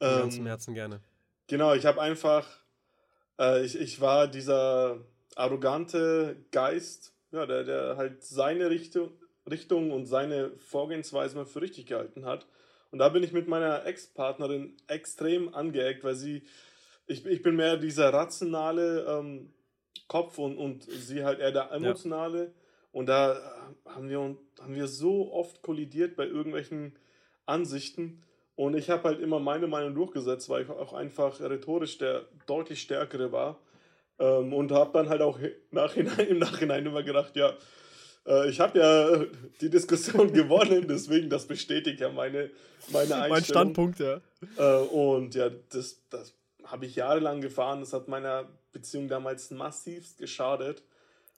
Ähm, 0.00 0.20
ganz 0.20 0.36
im 0.36 0.46
Herzen 0.46 0.74
gerne. 0.74 1.00
Genau, 1.46 1.74
ich 1.74 1.86
habe 1.86 2.00
einfach, 2.00 2.46
äh, 3.38 3.64
ich, 3.64 3.78
ich 3.78 4.00
war 4.00 4.28
dieser 4.28 4.98
arrogante 5.34 6.36
Geist, 6.50 7.14
ja, 7.32 7.46
der, 7.46 7.64
der 7.64 7.96
halt 7.96 8.22
seine 8.22 8.70
Richtung, 8.70 9.10
Richtung 9.48 9.92
und 9.92 10.06
seine 10.06 10.50
Vorgehensweise 10.58 11.36
mal 11.36 11.46
für 11.46 11.62
richtig 11.62 11.86
gehalten 11.86 12.24
hat. 12.24 12.46
Und 12.90 12.98
da 12.98 13.08
bin 13.08 13.22
ich 13.22 13.32
mit 13.32 13.48
meiner 13.48 13.84
Ex-Partnerin 13.86 14.76
extrem 14.86 15.54
angeeckt, 15.54 16.04
weil 16.04 16.14
sie, 16.14 16.42
ich, 17.06 17.24
ich 17.26 17.42
bin 17.42 17.56
mehr 17.56 17.76
dieser 17.76 18.12
rationale 18.12 19.04
ähm, 19.06 19.52
Kopf 20.06 20.38
und, 20.38 20.56
und 20.56 20.84
sie 20.84 21.24
halt 21.24 21.38
eher 21.38 21.52
der 21.52 21.70
emotionale. 21.70 22.44
Ja. 22.44 22.50
Und 22.92 23.06
da 23.06 23.38
haben 23.84 24.08
wir, 24.08 24.36
haben 24.60 24.74
wir 24.74 24.88
so 24.88 25.32
oft 25.32 25.62
kollidiert 25.62 26.16
bei 26.16 26.26
irgendwelchen 26.26 26.98
Ansichten. 27.44 28.24
Und 28.58 28.74
ich 28.74 28.90
habe 28.90 29.04
halt 29.04 29.20
immer 29.20 29.38
meine 29.38 29.68
Meinung 29.68 29.94
durchgesetzt, 29.94 30.48
weil 30.48 30.64
ich 30.64 30.68
auch 30.68 30.92
einfach 30.92 31.38
rhetorisch 31.38 31.96
der 31.98 32.24
deutlich 32.48 32.82
stärkere 32.82 33.30
war. 33.30 33.56
Ähm, 34.18 34.52
und 34.52 34.72
habe 34.72 34.90
dann 34.92 35.08
halt 35.08 35.22
auch 35.22 35.38
nachhinein, 35.70 36.26
im 36.26 36.38
Nachhinein 36.40 36.84
immer 36.84 37.04
gedacht, 37.04 37.36
ja, 37.36 37.54
äh, 38.26 38.50
ich 38.50 38.58
habe 38.58 38.80
ja 38.80 39.24
die 39.60 39.70
Diskussion 39.70 40.32
gewonnen, 40.32 40.88
deswegen 40.88 41.30
das 41.30 41.46
bestätigt 41.46 42.00
ja 42.00 42.08
meine, 42.08 42.50
meine 42.88 43.14
Einstellung. 43.14 43.28
Mein 43.28 43.44
Standpunkt, 43.44 44.00
ja. 44.00 44.20
Äh, 44.56 44.86
und 44.88 45.36
ja, 45.36 45.50
das, 45.70 46.02
das 46.10 46.34
habe 46.64 46.86
ich 46.86 46.96
jahrelang 46.96 47.40
gefahren. 47.40 47.78
Das 47.78 47.92
hat 47.92 48.08
meiner 48.08 48.48
Beziehung 48.72 49.06
damals 49.06 49.52
massivst 49.52 50.18
geschadet. 50.18 50.82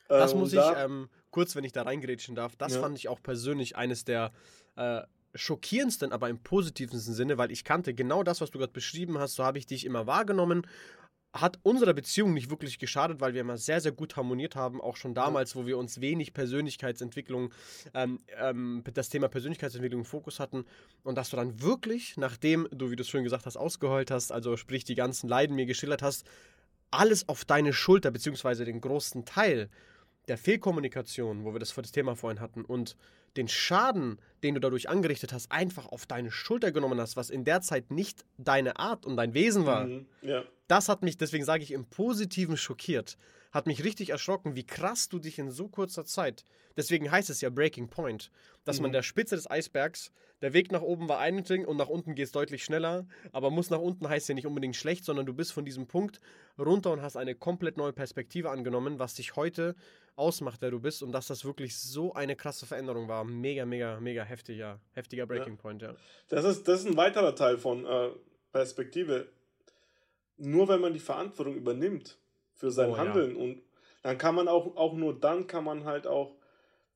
Das 0.08 0.32
äh, 0.32 0.36
muss 0.36 0.54
ich, 0.54 0.60
ähm, 0.78 1.10
kurz, 1.30 1.54
wenn 1.54 1.64
ich 1.64 1.72
da 1.72 1.82
reingrätschen 1.82 2.34
darf, 2.34 2.56
das 2.56 2.76
ja. 2.76 2.80
fand 2.80 2.96
ich 2.96 3.10
auch 3.10 3.22
persönlich 3.22 3.76
eines 3.76 4.06
der 4.06 4.32
äh, 4.76 5.02
schockierendsten, 5.34 6.12
aber 6.12 6.28
im 6.28 6.38
positivsten 6.38 7.00
Sinne, 7.00 7.38
weil 7.38 7.50
ich 7.50 7.64
kannte 7.64 7.94
genau 7.94 8.22
das, 8.22 8.40
was 8.40 8.50
du 8.50 8.58
gerade 8.58 8.72
beschrieben 8.72 9.18
hast, 9.18 9.34
so 9.34 9.44
habe 9.44 9.58
ich 9.58 9.66
dich 9.66 9.84
immer 9.84 10.06
wahrgenommen. 10.06 10.66
Hat 11.32 11.60
unserer 11.62 11.94
Beziehung 11.94 12.34
nicht 12.34 12.50
wirklich 12.50 12.80
geschadet, 12.80 13.20
weil 13.20 13.34
wir 13.34 13.42
immer 13.42 13.56
sehr, 13.56 13.80
sehr 13.80 13.92
gut 13.92 14.16
harmoniert 14.16 14.56
haben, 14.56 14.80
auch 14.80 14.96
schon 14.96 15.14
damals, 15.14 15.54
wo 15.54 15.64
wir 15.64 15.78
uns 15.78 16.00
wenig 16.00 16.32
Persönlichkeitsentwicklung, 16.32 17.54
ähm, 17.94 18.18
ähm, 18.36 18.82
das 18.92 19.10
Thema 19.10 19.28
Persönlichkeitsentwicklung 19.28 20.00
im 20.00 20.04
Fokus 20.04 20.40
hatten. 20.40 20.64
Und 21.04 21.14
dass 21.14 21.30
du 21.30 21.36
dann 21.36 21.62
wirklich, 21.62 22.16
nachdem 22.16 22.66
du, 22.72 22.90
wie 22.90 22.96
du 22.96 23.02
es 23.02 23.08
schön 23.08 23.22
gesagt 23.22 23.46
hast, 23.46 23.56
ausgeheult 23.56 24.10
hast, 24.10 24.32
also 24.32 24.56
sprich 24.56 24.82
die 24.82 24.96
ganzen 24.96 25.28
Leiden 25.28 25.54
mir 25.54 25.66
geschildert 25.66 26.02
hast, 26.02 26.26
alles 26.90 27.28
auf 27.28 27.44
deine 27.44 27.72
Schulter, 27.72 28.10
beziehungsweise 28.10 28.64
den 28.64 28.80
großen 28.80 29.24
Teil 29.24 29.70
der 30.30 30.38
Fehlkommunikation, 30.38 31.44
wo 31.44 31.52
wir 31.52 31.58
das, 31.58 31.74
das 31.74 31.92
Thema 31.92 32.14
vorhin 32.16 32.40
hatten, 32.40 32.64
und 32.64 32.96
den 33.36 33.48
Schaden, 33.48 34.18
den 34.42 34.54
du 34.54 34.60
dadurch 34.60 34.88
angerichtet 34.88 35.32
hast, 35.32 35.50
einfach 35.52 35.86
auf 35.88 36.06
deine 36.06 36.30
Schulter 36.30 36.72
genommen 36.72 37.00
hast, 37.00 37.16
was 37.16 37.30
in 37.30 37.44
der 37.44 37.60
Zeit 37.60 37.90
nicht 37.90 38.24
deine 38.38 38.78
Art 38.78 39.06
und 39.06 39.16
dein 39.16 39.34
Wesen 39.34 39.66
war, 39.66 39.86
Mhm. 39.86 40.06
Ja. 40.22 40.44
das 40.68 40.88
hat 40.88 41.02
mich, 41.02 41.16
deswegen 41.16 41.44
sage 41.44 41.62
ich, 41.64 41.72
im 41.72 41.84
Positiven 41.84 42.56
schockiert. 42.56 43.16
Hat 43.52 43.66
mich 43.66 43.82
richtig 43.82 44.10
erschrocken, 44.10 44.54
wie 44.54 44.64
krass 44.64 45.08
du 45.08 45.18
dich 45.18 45.38
in 45.40 45.50
so 45.50 45.66
kurzer 45.68 46.04
Zeit, 46.04 46.44
deswegen 46.76 47.10
heißt 47.10 47.30
es 47.30 47.40
ja 47.40 47.50
Breaking 47.50 47.88
Point, 47.88 48.30
dass 48.64 48.80
man 48.80 48.90
Mhm. 48.90 48.94
der 48.94 49.02
Spitze 49.02 49.36
des 49.36 49.50
Eisbergs, 49.50 50.12
der 50.42 50.52
Weg 50.52 50.72
nach 50.72 50.82
oben 50.82 51.08
war 51.08 51.18
ein 51.18 51.44
Ding 51.44 51.64
und 51.66 51.76
nach 51.76 51.88
unten 51.88 52.14
geht 52.14 52.26
es 52.26 52.32
deutlich 52.32 52.64
schneller, 52.64 53.06
aber 53.32 53.50
muss 53.50 53.68
nach 53.70 53.78
unten 53.78 54.08
heißt 54.08 54.28
ja 54.28 54.34
nicht 54.34 54.46
unbedingt 54.46 54.76
schlecht, 54.76 55.04
sondern 55.04 55.26
du 55.26 55.34
bist 55.34 55.52
von 55.52 55.64
diesem 55.64 55.86
Punkt 55.86 56.20
runter 56.58 56.92
und 56.92 57.02
hast 57.02 57.16
eine 57.16 57.34
komplett 57.34 57.76
neue 57.76 57.92
Perspektive 57.92 58.50
angenommen, 58.50 58.98
was 58.98 59.14
dich 59.14 59.36
heute 59.36 59.74
ausmacht, 60.16 60.60
wer 60.62 60.70
du 60.70 60.80
bist 60.80 61.02
und 61.02 61.12
dass 61.12 61.26
das 61.26 61.44
wirklich 61.44 61.78
so 61.78 62.12
eine 62.14 62.36
krasse 62.36 62.66
Veränderung 62.66 63.08
war. 63.08 63.24
Mega, 63.24 63.64
mega, 63.66 64.00
mega 64.00 64.22
heftiger, 64.22 64.80
heftiger 64.92 65.26
Breaking 65.26 65.56
Point, 65.56 65.82
ja. 65.82 65.94
Das 66.28 66.44
ist, 66.44 66.66
das 66.68 66.80
ist 66.80 66.86
ein 66.86 66.96
weiterer 66.96 67.34
Teil 67.34 67.56
von 67.58 67.84
äh, 67.86 68.10
Perspektive. 68.52 69.28
Nur 70.36 70.68
wenn 70.68 70.80
man 70.80 70.92
die 70.94 71.00
Verantwortung 71.00 71.54
übernimmt 71.54 72.18
für 72.54 72.70
sein 72.70 72.90
Oh, 72.90 72.96
ja. 72.96 72.98
Handeln 72.98 73.36
und 73.36 73.62
dann 74.02 74.16
kann 74.16 74.34
man 74.34 74.48
auch, 74.48 74.76
auch 74.76 74.94
nur 74.94 75.18
dann 75.18 75.46
kann 75.46 75.64
man 75.64 75.84
halt 75.84 76.06
auch 76.06 76.34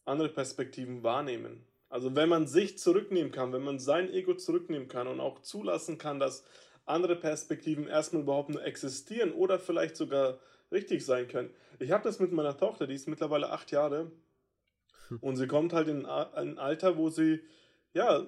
andere 0.04 0.28
Perspektiven 0.28 1.02
wahrnehmen. 1.02 1.66
Also 1.88 2.16
wenn 2.16 2.28
man 2.28 2.46
sich 2.46 2.78
zurücknehmen 2.78 3.32
kann, 3.32 3.52
wenn 3.52 3.62
man 3.62 3.78
sein 3.78 4.12
Ego 4.12 4.34
zurücknehmen 4.34 4.88
kann 4.88 5.06
und 5.06 5.20
auch 5.20 5.40
zulassen 5.40 5.98
kann, 5.98 6.18
dass 6.18 6.44
andere 6.86 7.16
Perspektiven 7.16 7.86
erstmal 7.86 8.22
überhaupt 8.22 8.50
nur 8.50 8.64
existieren 8.64 9.32
oder 9.32 9.58
vielleicht 9.58 9.96
sogar 9.96 10.38
richtig 10.72 11.04
sein 11.04 11.28
können. 11.28 11.50
Ich 11.78 11.92
habe 11.92 12.04
das 12.04 12.18
mit 12.20 12.32
meiner 12.32 12.56
Tochter, 12.56 12.86
die 12.86 12.94
ist 12.94 13.08
mittlerweile 13.08 13.50
acht 13.50 13.70
Jahre 13.70 14.10
und 15.20 15.36
sie 15.36 15.46
kommt 15.46 15.72
halt 15.72 15.88
in 15.88 16.06
ein 16.06 16.58
Alter, 16.58 16.96
wo 16.96 17.10
sie 17.10 17.40
ja 17.92 18.26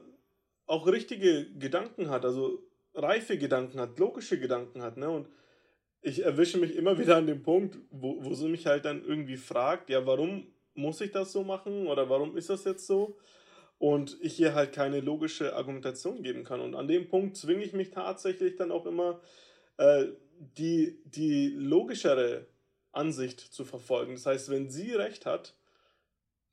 auch 0.66 0.86
richtige 0.86 1.52
Gedanken 1.58 2.10
hat, 2.10 2.24
also 2.24 2.62
reife 2.94 3.38
Gedanken 3.38 3.80
hat, 3.80 3.98
logische 3.98 4.38
Gedanken 4.38 4.82
hat, 4.82 4.96
ne? 4.96 5.10
Und 5.10 5.28
ich 6.00 6.24
erwische 6.24 6.58
mich 6.58 6.76
immer 6.76 6.98
wieder 6.98 7.16
an 7.16 7.26
dem 7.26 7.42
Punkt, 7.42 7.78
wo, 7.90 8.24
wo 8.24 8.34
sie 8.34 8.48
mich 8.48 8.66
halt 8.66 8.84
dann 8.84 9.04
irgendwie 9.04 9.36
fragt, 9.36 9.90
ja, 9.90 10.06
warum 10.06 10.46
muss 10.76 11.00
ich 11.00 11.10
das 11.12 11.32
so 11.32 11.44
machen 11.44 11.86
oder 11.86 12.08
warum 12.08 12.36
ist 12.36 12.50
das 12.50 12.64
jetzt 12.64 12.86
so? 12.86 13.18
Und 13.78 14.16
ich 14.20 14.40
ihr 14.40 14.54
halt 14.54 14.72
keine 14.72 15.00
logische 15.00 15.54
Argumentation 15.54 16.22
geben 16.22 16.44
kann. 16.44 16.60
Und 16.60 16.74
an 16.74 16.88
dem 16.88 17.08
Punkt 17.08 17.36
zwinge 17.36 17.64
ich 17.64 17.74
mich 17.74 17.90
tatsächlich 17.90 18.56
dann 18.56 18.72
auch 18.72 18.86
immer, 18.86 19.20
äh, 19.76 20.06
die, 20.38 20.98
die 21.04 21.48
logischere 21.48 22.46
Ansicht 22.92 23.40
zu 23.40 23.64
verfolgen. 23.64 24.14
Das 24.14 24.26
heißt, 24.26 24.50
wenn 24.50 24.70
sie 24.70 24.92
recht 24.92 25.26
hat, 25.26 25.54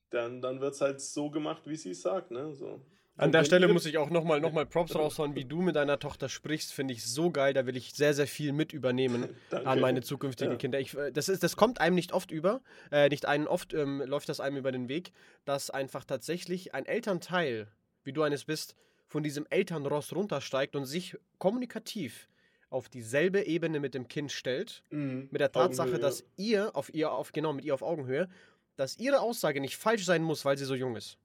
dann, 0.09 0.41
dann 0.41 0.61
wird 0.61 0.73
es 0.73 0.81
halt 0.81 1.01
so 1.01 1.29
gemacht, 1.29 1.63
wie 1.65 1.75
sie 1.75 1.91
es 1.91 2.01
sagt. 2.01 2.31
Ne? 2.31 2.53
So. 2.53 2.81
An 3.15 3.31
der 3.31 3.43
Stelle 3.43 3.67
muss 3.67 3.85
ich 3.85 3.97
auch 3.99 4.09
nochmal 4.09 4.41
noch 4.41 4.51
mal 4.53 4.65
Props 4.65 4.95
raushauen, 4.95 5.35
wie 5.35 5.45
du 5.45 5.61
mit 5.61 5.75
deiner 5.75 5.99
Tochter 5.99 6.29
sprichst, 6.29 6.73
finde 6.73 6.93
ich 6.95 7.05
so 7.05 7.29
geil. 7.29 7.53
Da 7.53 7.67
will 7.67 7.77
ich 7.77 7.93
sehr, 7.93 8.13
sehr 8.15 8.25
viel 8.25 8.53
mit 8.53 8.73
übernehmen 8.73 9.29
an 9.65 9.79
meine 9.79 10.01
zukünftigen 10.01 10.53
Ja. 10.53 10.57
Kinder. 10.57 10.79
Ich, 10.79 10.97
äh, 10.97 11.11
das, 11.11 11.29
ist, 11.29 11.43
das 11.43 11.55
kommt 11.55 11.79
einem 11.79 11.95
nicht 11.95 12.11
oft 12.11 12.31
über, 12.31 12.61
äh, 12.91 13.09
nicht 13.09 13.27
einen 13.27 13.45
oft 13.47 13.73
ähm, 13.73 14.01
läuft 14.05 14.29
das 14.29 14.39
einem 14.39 14.57
über 14.57 14.71
den 14.71 14.89
Weg, 14.89 15.11
dass 15.45 15.69
einfach 15.69 16.05
tatsächlich 16.05 16.73
ein 16.73 16.85
Elternteil, 16.87 17.67
wie 18.03 18.13
du 18.13 18.23
eines 18.23 18.45
bist, 18.45 18.75
von 19.07 19.21
diesem 19.21 19.45
Elternross 19.51 20.11
runtersteigt 20.15 20.75
und 20.75 20.85
sich 20.85 21.15
kommunikativ 21.37 22.27
auf 22.71 22.89
dieselbe 22.89 23.45
Ebene 23.45 23.79
mit 23.79 23.93
dem 23.93 24.07
Kind 24.07 24.31
stellt, 24.31 24.81
Mhm. 24.89 25.27
mit 25.29 25.39
der 25.39 25.51
Tatsache, 25.51 25.83
Augenhöhe, 25.89 26.01
dass 26.01 26.23
ihr 26.35 26.75
auf 26.75 26.91
ihr 26.91 27.11
auf 27.11 27.31
genau 27.31 27.53
mit 27.53 27.63
ihr 27.63 27.75
auf 27.75 27.83
Augenhöhe, 27.83 28.27
dass 28.75 28.97
ihre 28.97 29.19
Aussage 29.19 29.61
nicht 29.61 29.77
falsch 29.77 30.03
sein 30.03 30.23
muss, 30.23 30.45
weil 30.45 30.57
sie 30.57 30.65
so 30.65 30.73
jung 30.73 30.95
ist. 30.95 31.19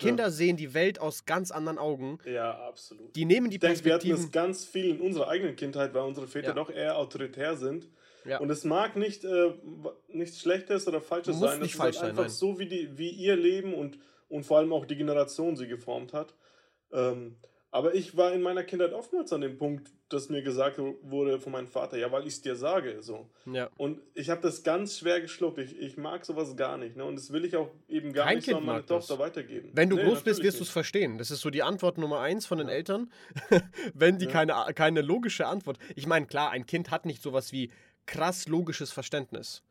Kinder 0.00 0.30
sehen 0.30 0.56
die 0.56 0.74
Welt 0.74 1.00
aus 1.00 1.24
ganz 1.24 1.50
anderen 1.50 1.78
Augen. 1.78 2.18
Ja, 2.24 2.52
absolut. 2.66 3.14
Die 3.14 3.24
nehmen 3.24 3.50
die 3.50 3.56
ich 3.56 3.60
denke, 3.60 3.84
wir 3.84 3.94
hatten 3.94 4.10
es 4.10 4.30
ganz 4.32 4.64
viel 4.64 4.90
in 4.90 5.00
unserer 5.00 5.28
eigenen 5.28 5.56
Kindheit, 5.56 5.94
weil 5.94 6.02
unsere 6.02 6.26
Väter 6.26 6.48
Ja. 6.48 6.54
doch 6.54 6.70
eher 6.70 6.96
autoritär 6.98 7.56
sind. 7.56 7.88
Ja. 8.24 8.38
Und 8.38 8.50
es 8.50 8.64
mag 8.64 8.96
nicht 8.96 9.24
äh, 9.24 9.52
nichts 10.08 10.40
Schlechtes 10.40 10.86
oder 10.86 11.00
Falsches 11.00 11.36
Muss 11.36 11.50
sein. 11.50 11.60
nicht 11.60 11.72
es 11.72 11.76
falsch 11.76 11.96
ist 11.96 12.00
sein, 12.00 12.08
halt 12.08 12.18
einfach 12.18 12.24
nein. 12.24 12.30
so, 12.30 12.58
wie, 12.58 12.66
die, 12.66 12.98
wie 12.98 13.10
ihr 13.10 13.36
Leben 13.36 13.72
und, 13.74 13.98
und 14.28 14.44
vor 14.44 14.58
allem 14.58 14.72
auch 14.72 14.84
die 14.84 14.96
Generation 14.96 15.56
sie 15.56 15.66
geformt 15.68 16.12
hat. 16.12 16.34
Ähm, 16.92 17.36
aber 17.72 17.94
ich 17.94 18.16
war 18.16 18.32
in 18.32 18.42
meiner 18.42 18.64
Kindheit 18.64 18.92
oftmals 18.92 19.32
an 19.32 19.42
dem 19.42 19.56
Punkt, 19.56 19.90
dass 20.08 20.28
mir 20.28 20.42
gesagt 20.42 20.78
wurde 21.02 21.38
von 21.38 21.52
meinem 21.52 21.68
Vater, 21.68 21.96
ja, 21.98 22.10
weil 22.10 22.22
ich 22.22 22.34
es 22.34 22.42
dir 22.42 22.56
sage. 22.56 23.00
So. 23.00 23.28
Ja. 23.46 23.70
Und 23.76 24.00
ich 24.14 24.28
habe 24.28 24.40
das 24.40 24.64
ganz 24.64 24.98
schwer 24.98 25.20
geschluckt. 25.20 25.58
Ich, 25.58 25.78
ich 25.78 25.96
mag 25.96 26.24
sowas 26.24 26.56
gar 26.56 26.76
nicht. 26.76 26.96
Ne? 26.96 27.04
Und 27.04 27.14
das 27.16 27.32
will 27.32 27.44
ich 27.44 27.56
auch 27.56 27.70
eben 27.88 28.12
gar 28.12 28.26
Kein 28.26 28.36
nicht 28.36 28.46
so 28.46 28.52
Kind 28.52 28.60
an 28.62 28.66
meine 28.66 28.82
das. 28.82 29.06
Tochter 29.06 29.22
weitergeben. 29.22 29.70
Wenn 29.72 29.88
du 29.88 29.96
Nee, 29.96 30.02
groß 30.04 30.22
bist, 30.22 30.42
wirst 30.42 30.58
du 30.58 30.64
es 30.64 30.70
verstehen. 30.70 31.16
Das 31.18 31.30
ist 31.30 31.42
so 31.42 31.50
die 31.50 31.62
Antwort 31.62 31.96
Nummer 31.98 32.18
eins 32.20 32.44
von 32.46 32.58
den 32.58 32.68
Eltern. 32.68 33.10
Wenn 33.94 34.18
die 34.18 34.24
Ja. 34.24 34.30
keine, 34.32 34.54
keine 34.74 35.00
logische 35.02 35.46
Antwort. 35.46 35.78
Ich 35.94 36.06
meine, 36.08 36.26
klar, 36.26 36.50
ein 36.50 36.66
Kind 36.66 36.90
hat 36.90 37.06
nicht 37.06 37.22
sowas 37.22 37.52
wie 37.52 37.70
krass 38.06 38.48
logisches 38.48 38.90
Verständnis. 38.90 39.62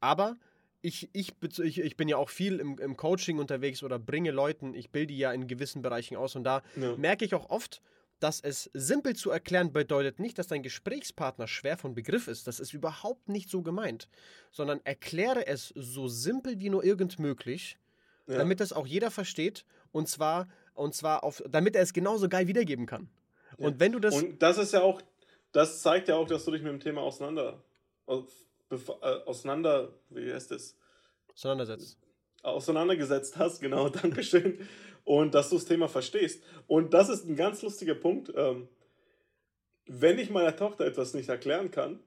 Aber 0.00 0.36
ich, 0.82 1.08
ich, 1.12 1.34
ich, 1.78 1.96
bin 1.96 2.08
ja 2.08 2.16
auch 2.16 2.30
viel 2.30 2.60
im, 2.60 2.78
im 2.78 2.96
Coaching 2.96 3.38
unterwegs 3.38 3.82
oder 3.82 3.98
bringe 3.98 4.30
Leuten, 4.30 4.74
ich 4.74 4.90
bilde 4.90 5.14
ja 5.14 5.32
in 5.32 5.48
gewissen 5.48 5.82
Bereichen 5.82 6.16
aus 6.16 6.36
und 6.36 6.44
da 6.44 6.62
Ja. 6.76 6.96
merke 6.96 7.24
ich 7.24 7.34
auch 7.34 7.50
oft, 7.50 7.82
dass 8.20 8.40
es 8.40 8.70
simpel 8.72 9.14
zu 9.14 9.30
erklären 9.30 9.72
bedeutet 9.72 10.18
nicht, 10.20 10.38
dass 10.38 10.46
dein 10.46 10.62
Gesprächspartner 10.62 11.46
schwer 11.48 11.76
von 11.76 11.94
Begriff 11.94 12.28
ist. 12.28 12.46
Das 12.46 12.60
ist 12.60 12.72
überhaupt 12.72 13.28
nicht 13.28 13.50
so 13.50 13.62
gemeint. 13.62 14.08
Sondern 14.50 14.80
erkläre 14.84 15.46
es 15.46 15.68
so 15.74 16.08
simpel 16.08 16.58
wie 16.60 16.70
nur 16.70 16.82
irgend 16.82 17.18
möglich, 17.18 17.78
Ja. 18.26 18.38
damit 18.38 18.60
das 18.60 18.72
auch 18.72 18.86
jeder 18.86 19.10
versteht 19.10 19.64
und 19.92 20.08
zwar 20.08 20.48
und 20.74 20.94
zwar 20.94 21.24
auf 21.24 21.42
damit 21.48 21.76
er 21.76 21.82
es 21.82 21.92
genauso 21.92 22.28
geil 22.28 22.48
wiedergeben 22.48 22.86
kann. 22.86 23.08
Ja. 23.58 23.66
Und 23.66 23.80
wenn 23.80 23.92
du 23.92 23.98
das 23.98 24.14
Und 24.14 24.40
das 24.42 24.58
ist 24.58 24.72
ja 24.72 24.82
auch, 24.82 25.00
das 25.52 25.82
zeigt 25.82 26.08
ja 26.08 26.16
auch, 26.16 26.26
dass 26.26 26.44
du 26.44 26.50
dich 26.50 26.62
mit 26.62 26.72
dem 26.72 26.80
Thema 26.80 27.02
auseinander, 27.02 27.62
äh, 28.70 28.76
auseinander, 29.26 29.92
wie 30.10 30.32
heißt 30.32 30.52
es? 30.52 30.76
auseinandersetzt. 31.36 31.98
Auseinandergesetzt 32.42 33.36
hast, 33.36 33.60
genau, 33.60 33.88
Dankeschön. 33.90 34.66
Und 35.04 35.34
dass 35.34 35.50
du 35.50 35.56
das 35.56 35.66
Thema 35.66 35.88
verstehst. 35.88 36.42
Und 36.66 36.94
das 36.94 37.08
ist 37.08 37.28
ein 37.28 37.36
ganz 37.36 37.62
lustiger 37.62 37.94
Punkt. 37.94 38.32
Ähm, 38.34 38.68
wenn 39.86 40.18
ich 40.18 40.30
meiner 40.30 40.56
Tochter 40.56 40.84
etwas 40.84 41.14
nicht 41.14 41.28
erklären 41.28 41.70
kann, 41.70 42.00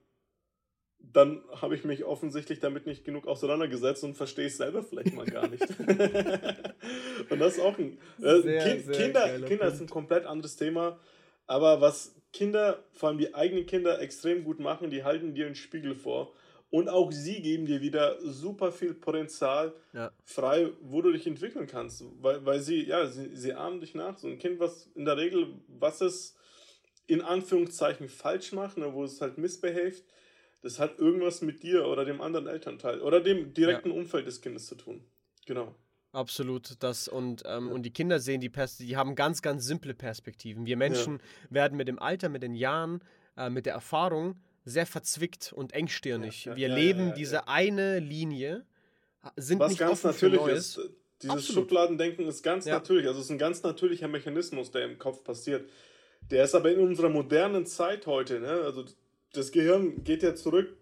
dann 1.00 1.42
habe 1.62 1.76
ich 1.76 1.86
mich 1.86 2.04
offensichtlich 2.04 2.60
damit 2.60 2.86
nicht 2.86 3.06
genug 3.06 3.26
auseinandergesetzt 3.26 4.04
und 4.04 4.16
verstehe 4.16 4.48
es 4.48 4.58
selber 4.58 4.84
vielleicht 4.84 5.14
mal 5.14 5.26
gar 5.26 5.48
nicht. 5.48 5.62
und 7.30 7.40
das 7.40 7.54
ist 7.54 7.62
auch 7.62 7.78
ein. 7.78 7.98
Äh, 8.22 8.42
Sehr, 8.42 8.64
kind, 8.64 8.86
sehr 8.86 8.96
Kinder 8.96 9.40
Kinder 9.48 9.66
ist 9.68 9.80
ein 9.80 9.90
komplett 9.90 10.26
anderes 10.26 10.58
Thema. 10.58 11.00
Aber 11.48 11.80
was 11.80 12.16
Kinder, 12.34 12.84
vor 12.92 13.10
allem 13.10 13.18
die 13.18 13.34
eigenen 13.34 13.66
Kinder, 13.66 14.02
extrem 14.02 14.44
gut 14.44 14.60
machen, 14.60 14.90
die 14.90 15.04
halten 15.06 15.34
dir 15.34 15.46
einen 15.46 15.56
Spiegel 15.56 15.96
vor. 15.96 16.34
Und 16.72 16.88
auch 16.88 17.12
sie 17.12 17.42
geben 17.42 17.66
dir 17.66 17.82
wieder 17.82 18.18
super 18.22 18.72
viel 18.72 18.94
Potenzial 18.94 19.74
Ja. 19.94 20.12
frei, 20.24 20.70
wo 20.82 21.02
du 21.02 21.12
dich 21.12 21.26
entwickeln 21.26 21.66
kannst. 21.66 22.04
Weil, 22.22 22.46
weil 22.46 22.60
sie, 22.60 22.86
ja, 22.86 23.08
sie, 23.08 23.36
sie 23.36 23.54
ahmen 23.54 23.80
dich 23.80 23.96
nach. 23.96 24.18
So 24.18 24.28
ein 24.28 24.38
Kind, 24.38 24.60
was 24.60 24.86
in 24.94 25.06
der 25.06 25.18
Regel, 25.18 25.48
was 25.68 26.02
es 26.02 26.36
in 27.08 27.22
Anführungszeichen 27.22 28.08
falsch 28.08 28.52
macht, 28.52 28.78
ne, 28.78 28.94
wo 28.94 29.04
es 29.04 29.20
halt 29.20 29.40
misbehaved, 29.40 30.04
das 30.62 30.78
hat 30.78 31.00
irgendwas 31.00 31.42
mit 31.42 31.64
dir 31.64 31.88
oder 31.88 32.06
dem 32.06 32.22
anderen 32.22 32.46
Elternteil 32.46 33.02
oder 33.02 33.20
dem 33.22 33.54
direkten 33.54 33.90
Umfeld 33.92 34.28
des 34.28 34.42
Kindes 34.42 34.68
zu 34.68 34.76
tun. 34.76 35.04
Genau. 35.48 35.74
Absolut, 36.12 36.74
das 36.84 37.08
und, 37.08 37.44
ähm, 37.46 37.68
Ja. 37.68 37.74
und 37.74 37.84
die 37.84 37.92
Kinder 37.94 38.20
sehen 38.20 38.42
die 38.42 38.50
Pers 38.50 38.78
die 38.78 38.98
haben 38.98 39.16
ganz, 39.16 39.42
ganz 39.42 39.66
simple 39.66 39.94
Perspektiven. 39.96 40.66
Wir 40.66 40.76
Menschen 40.78 41.20
werden 41.50 41.78
mit 41.78 41.88
dem 41.88 41.98
Alter, 42.00 42.30
mit 42.30 42.44
den 42.44 42.54
Jahren, 42.56 43.02
äh, 43.38 43.50
mit 43.50 43.66
der 43.66 43.74
Erfahrung 43.74 44.36
sehr 44.70 44.86
verzwickt 44.86 45.52
und 45.54 45.74
engstirnig. 45.74 46.46
Ja, 46.46 46.52
ja, 46.54 46.58
Wir 46.58 46.68
ja, 46.70 46.76
leben 46.76 47.14
diese 47.16 47.48
eine 47.48 48.00
Linie, 48.00 48.66
sind 49.36 49.60
Was 49.60 49.70
nicht 49.72 49.80
ganz 49.80 49.92
offen 50.06 50.14
für 50.14 50.26
natürlich 50.28 50.42
Neues. 50.42 50.78
ist. 50.78 50.90
Dieses 51.22 51.36
Absolut. 51.36 51.64
Schubladendenken 51.64 52.26
ist 52.28 52.44
ganz 52.44 52.66
natürlich. 52.66 53.06
Also 53.06 53.20
es 53.20 53.26
ist 53.26 53.32
ein 53.32 53.38
ganz 53.38 53.62
natürlicher 53.64 54.08
Mechanismus, 54.08 54.72
der 54.72 54.86
im 54.86 54.98
Kopf 54.98 55.24
passiert. 55.24 55.70
Der 56.32 56.46
ist 56.46 56.56
aber 56.56 56.72
in 56.72 56.80
unserer 56.80 57.10
modernen 57.10 57.66
Zeit 57.66 58.06
heute, 58.08 58.40
ne? 58.40 58.50
Also 58.64 58.86
das 59.34 59.52
Gehirn 59.52 60.04
geht 60.04 60.24
ja 60.24 60.34
zurück 60.36 60.78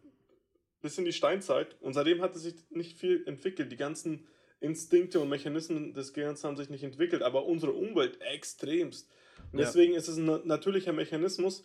bis 0.82 0.98
in 1.00 1.06
die 1.06 1.14
Steinzeit 1.14 1.76
und 1.82 1.94
seitdem 1.94 2.22
hat 2.22 2.36
es 2.36 2.44
sich 2.44 2.54
nicht 2.70 2.98
viel 3.00 3.24
entwickelt. 3.26 3.72
Die 3.72 3.78
ganzen 3.78 4.28
Instinkte 4.60 5.20
und 5.20 5.30
Mechanismen 5.30 5.94
des 5.94 6.14
Gehirns 6.14 6.44
haben 6.44 6.56
sich 6.56 6.70
nicht 6.70 6.84
entwickelt, 6.84 7.24
aber 7.24 7.46
unsere 7.46 7.72
Umwelt 7.74 8.22
extremst. 8.22 9.10
Und 9.52 9.60
deswegen 9.60 9.94
ist 9.96 10.08
es 10.08 10.18
ein 10.18 10.26
na- 10.26 10.42
natürlicher 10.46 10.94
Mechanismus, 10.94 11.64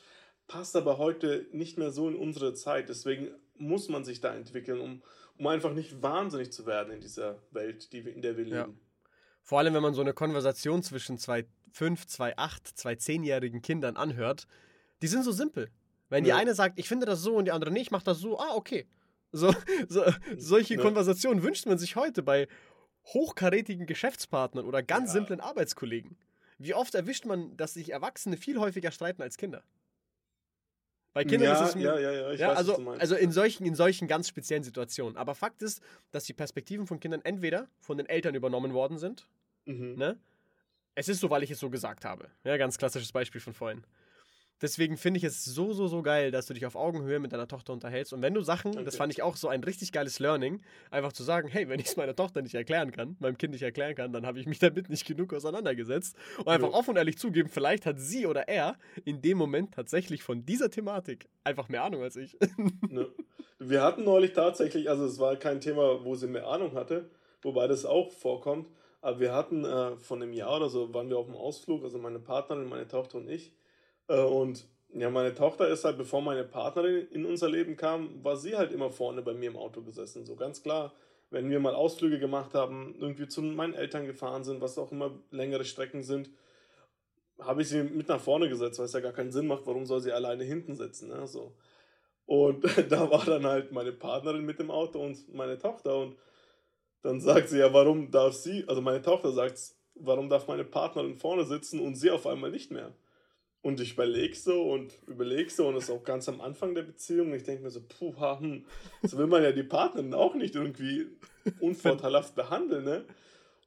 passt 0.53 0.77
aber 0.77 0.99
heute 0.99 1.47
nicht 1.53 1.79
mehr 1.79 1.91
so 1.91 2.09
in 2.09 2.15
unsere 2.15 2.53
Zeit. 2.53 2.91
Deswegen 2.91 3.31
muss 3.57 3.89
man 3.89 4.05
sich 4.05 4.21
da 4.21 4.35
entwickeln, 4.35 4.81
um, 4.81 5.03
um 5.39 5.47
einfach 5.47 5.73
nicht 5.73 6.03
wahnsinnig 6.03 6.53
zu 6.53 6.67
werden 6.67 6.93
in 6.93 7.01
dieser 7.01 7.43
Welt, 7.53 7.93
die 7.95 8.05
wir, 8.05 8.13
in 8.15 8.21
der 8.21 8.37
wir 8.37 8.47
Ja. 8.47 8.63
leben. 8.67 8.79
Vor 9.43 9.59
allem, 9.59 9.73
wenn 9.73 9.83
man 9.83 9.95
so 9.95 10.03
eine 10.03 10.13
Konversation 10.13 10.83
zwischen 10.83 11.17
zwei 11.17 11.47
5, 11.73 12.07
zwei 12.07 12.37
8, 12.37 12.69
zwei 12.69 12.93
10-jährigen 12.93 13.63
Kindern 13.63 13.97
anhört, 13.97 14.47
die 15.01 15.07
sind 15.07 15.25
so 15.25 15.33
simpel. 15.33 15.71
Wenn 16.11 16.25
die 16.25 16.31
Ja. 16.31 16.37
eine 16.37 16.55
sagt, 16.55 16.79
ich 16.79 16.87
finde 16.87 17.07
das 17.07 17.23
so 17.23 17.35
und 17.35 17.47
die 17.47 17.51
andere, 17.53 17.71
nee, 17.71 17.81
ich 17.81 17.91
mach 17.91 18.03
das 18.03 18.19
so, 18.19 18.39
ah, 18.39 18.55
okay. 18.55 18.87
So, 19.33 19.51
so 19.89 20.05
solche 20.37 20.75
ja. 20.75 20.83
Konversationen 20.83 21.43
wünscht 21.43 21.65
man 21.65 21.79
sich 21.79 21.97
heute 21.97 22.23
bei 22.23 22.47
hochkarätigen 23.07 23.87
Geschäftspartnern 23.87 24.67
oder 24.67 24.83
ganz 24.83 25.13
simplen 25.13 25.41
Arbeitskollegen. 25.41 26.19
Wie 26.59 26.75
oft 26.75 26.95
erwischt 26.95 27.25
man, 27.25 27.57
dass 27.57 27.73
sich 27.75 27.91
Erwachsene 27.91 28.37
viel 28.37 28.59
häufiger 28.61 28.93
streiten 28.93 29.23
als 29.23 29.39
Kinder? 29.39 29.65
Bei 31.13 31.25
Kindern 31.25 31.55
ja, 31.55 31.65
ist 31.65 31.75
es. 31.75 31.83
Ja, 31.83 31.99
ja, 31.99 32.11
ja, 32.11 32.31
ich 32.33 32.41
ja 32.41 32.49
weiß, 32.49 32.57
also, 32.57 32.91
also 32.99 33.17
in 33.17 33.33
solchen, 33.33 33.67
in 33.67 33.75
solchen 33.75 34.09
ganz 34.09 34.29
speziellen 34.29 34.63
Situationen. 34.63 35.17
Aber 35.17 35.35
Fakt 35.35 35.63
ist, 35.63 35.83
dass 36.11 36.25
die 36.25 36.33
Perspektiven 36.33 36.87
von 36.87 37.01
Kindern 37.01 37.21
entweder 37.23 37.69
von 37.81 37.99
den 37.99 38.07
Eltern 38.07 38.35
übernommen 38.35 38.73
worden 38.73 38.99
sind. 38.99 39.27
Mhm. 39.67 39.95
Ne? 39.97 40.19
Es 40.95 41.09
ist 41.09 41.21
so, 41.21 41.29
weil 41.29 41.43
ich 41.43 41.51
es 41.51 41.61
so 41.61 41.71
gesagt 41.71 42.05
habe. 42.05 42.29
Ja, 42.45 42.57
ganz 42.57 42.79
klassisches 42.79 43.13
Beispiel 43.13 43.41
von 43.41 43.53
vorhin. 43.53 43.85
Deswegen 44.63 44.97
finde 44.97 45.19
ich 45.19 45.25
es 45.25 45.45
so, 45.45 45.73
so, 45.73 45.89
so 45.89 46.03
geil, 46.03 46.31
dass 46.31 46.47
du 46.47 46.55
dich 46.55 46.65
auf 46.65 46.77
Augenhöhe 46.77 47.19
mit 47.19 47.33
deiner 47.33 47.49
Tochter 47.49 47.73
unterhältst. 47.73 48.13
Und 48.13 48.23
wenn 48.23 48.33
du 48.33 48.43
Sachen, 48.43 48.73
okay. 48.73 48.85
das 48.85 48.97
fand 48.97 49.13
ich 49.13 49.21
auch 49.23 49.37
so 49.37 49.49
ein 49.49 49.65
richtig 49.65 49.91
geiles 49.91 50.21
Learning, 50.21 50.61
einfach 50.93 51.13
zu 51.13 51.25
sagen, 51.25 51.49
hey, 51.49 51.69
wenn 51.69 51.81
ich 51.81 51.87
es 51.87 51.97
meiner 51.97 52.15
Tochter 52.15 52.43
nicht 52.43 52.55
erklären 52.55 52.93
kann, 52.93 53.17
meinem 53.19 53.37
Kind 53.37 53.53
nicht 53.53 53.63
erklären 53.63 53.97
kann, 53.97 54.13
dann 54.13 54.25
habe 54.25 54.39
ich 54.39 54.47
mich 54.47 54.61
damit 54.61 54.89
nicht 54.89 55.05
genug 55.05 55.35
auseinandergesetzt. 55.35 56.17
Und 56.39 56.49
einfach 56.49 56.71
ja. 56.71 56.75
offen 56.75 56.91
und 56.91 56.97
ehrlich 56.97 57.19
zugeben, 57.19 57.49
vielleicht 57.49 57.87
hat 57.87 57.99
sie 57.99 58.27
oder 58.27 58.49
er 58.49 58.77
in 59.05 59.21
dem 59.21 59.37
Moment 59.37 59.75
tatsächlich 59.75 60.23
von 60.23 60.47
dieser 60.47 60.71
Thematik 60.71 61.29
einfach 61.43 61.69
mehr 61.69 61.83
Ahnung 61.83 62.03
als 62.03 62.17
ich. 62.17 62.37
Ja. 62.91 63.07
Wir 63.59 63.83
hatten 63.83 64.05
neulich 64.05 64.33
tatsächlich, 64.33 64.91
also 64.91 65.05
es 65.05 65.19
war 65.19 65.37
kein 65.37 65.61
Thema, 65.61 66.05
wo 66.05 66.17
sie 66.17 66.27
mehr 66.27 66.49
Ahnung 66.49 66.75
hatte, 66.75 67.09
wobei 67.43 67.69
das 67.69 67.85
auch 67.85 68.11
vorkommt, 68.11 68.69
aber 69.01 69.21
wir 69.21 69.33
hatten 69.33 69.65
äh, 69.65 69.97
von 69.97 70.21
einem 70.21 70.33
Jahr 70.33 70.57
oder 70.57 70.69
so, 70.69 70.93
waren 70.93 71.09
wir 71.09 71.17
auf 71.17 71.27
dem 71.27 71.37
Ausflug, 71.37 71.85
also 71.85 71.99
meine 71.99 72.19
Partnerin, 72.19 72.69
meine 72.69 72.89
Tochter 72.89 73.19
und 73.19 73.29
ich, 73.29 73.53
und 74.21 74.67
ja, 74.95 75.09
meine 75.11 75.35
Tochter 75.35 75.69
ist 75.69 75.85
halt, 75.85 75.97
bevor 75.97 76.21
meine 76.21 76.45
Partnerin 76.45 77.09
in 77.11 77.25
unser 77.25 77.49
Leben 77.49 77.77
kam, 77.77 78.23
war 78.23 78.37
sie 78.37 78.57
halt 78.57 78.73
immer 78.73 78.91
vorne 78.91 79.23
bei 79.23 79.33
mir 79.33 79.51
im 79.51 79.57
Auto 79.57 79.81
gesessen. 79.83 80.27
So 80.27 80.37
ganz 80.37 80.63
klar, 80.63 80.93
wenn 81.31 81.49
wir 81.49 81.61
mal 81.61 81.75
Ausflüge 81.75 82.19
gemacht 82.19 82.53
haben, 82.55 82.95
irgendwie 82.99 83.27
zu 83.27 83.41
meinen 83.41 83.73
Eltern 83.73 84.07
gefahren 84.07 84.45
sind, 84.45 84.61
was 84.61 84.77
auch 84.77 84.93
immer 84.93 85.19
längere 85.31 85.65
Strecken 85.65 86.03
sind, 86.03 86.29
habe 87.41 87.63
ich 87.63 87.69
sie 87.69 87.83
mit 87.83 88.09
nach 88.09 88.21
vorne 88.21 88.49
gesetzt, 88.49 88.79
weil 88.79 88.87
es 88.87 88.93
ja 88.93 89.01
gar 89.01 89.13
keinen 89.13 89.33
Sinn 89.33 89.47
macht, 89.47 89.67
warum 89.67 89.87
soll 89.87 90.01
sie 90.01 90.13
alleine 90.13 90.45
hinten 90.45 90.77
sitzen. 90.77 91.09
Ne? 91.09 91.27
So. 91.27 91.55
Und 92.27 92.65
da 92.91 93.11
war 93.11 93.25
dann 93.25 93.47
halt 93.47 93.73
meine 93.73 93.93
Partnerin 93.93 94.45
mit 94.45 94.59
dem 94.59 94.71
Auto 94.71 95.01
und 95.01 95.33
meine 95.35 95.59
Tochter. 95.59 95.97
Und 95.97 96.17
dann 97.03 97.21
sagt 97.21 97.49
sie 97.49 97.59
ja, 97.59 97.73
warum 97.73 98.11
darf 98.11 98.35
sie, 98.35 98.65
also 98.69 98.83
meine 98.83 99.01
Tochter 99.01 99.33
sagt, 99.33 99.59
warum 99.95 100.29
darf 100.29 100.47
meine 100.49 100.65
Partnerin 100.65 101.17
vorne 101.17 101.45
sitzen 101.45 101.81
und 101.81 101.95
sie 101.95 102.11
auf 102.11 102.27
einmal 102.27 102.51
nicht 102.51 102.71
mehr? 102.71 102.93
Und 103.63 103.81
ich 103.81 103.93
überlege 103.93 104.35
so 104.35 104.73
und 104.73 104.93
überlege 105.07 105.49
so 105.49 105.69
und 105.69 105.77
das 105.77 105.85
ist 105.85 105.91
auch 105.91 106.03
ganz 106.03 106.29
am 106.29 106.41
Anfang 106.41 106.75
der 106.75 106.83
Beziehung. 106.83 107.33
Ich 107.33 107.45
denke 107.45 107.63
mir 107.63 107.71
so, 107.71 107.81
puh, 107.81 108.13
hm, 108.41 108.65
so 109.03 109.19
will 109.19 109.29
man 109.29 109.45
ja 109.45 109.53
die 109.53 109.63
Partnerin 109.63 110.15
auch 110.15 110.35
nicht 110.35 110.57
irgendwie 110.57 111.07
unvorteilhaft 111.61 112.35
behandeln, 112.35 112.85
ne? 112.85 113.05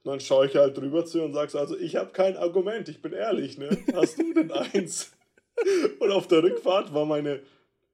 Und 0.03 0.11
dann 0.11 0.19
schaue 0.19 0.47
ich 0.47 0.55
halt 0.55 0.77
drüber 0.77 1.05
zu 1.05 1.23
und 1.23 1.33
sage 1.33 1.49
so, 1.49 1.59
also 1.59 1.77
ich 1.77 1.95
habe 1.95 2.11
kein 2.11 2.35
Argument, 2.35 2.89
ich 2.89 3.01
bin 3.01 3.13
ehrlich, 3.13 3.57
ne? 3.57 3.69
Hast 3.93 4.19
du 4.19 4.33
denn 4.33 4.51
eins? 4.51 5.11
Und 5.99 6.11
auf 6.11 6.27
der 6.27 6.43
Rückfahrt 6.43 6.93
war 6.93 7.05
meine 7.05 7.41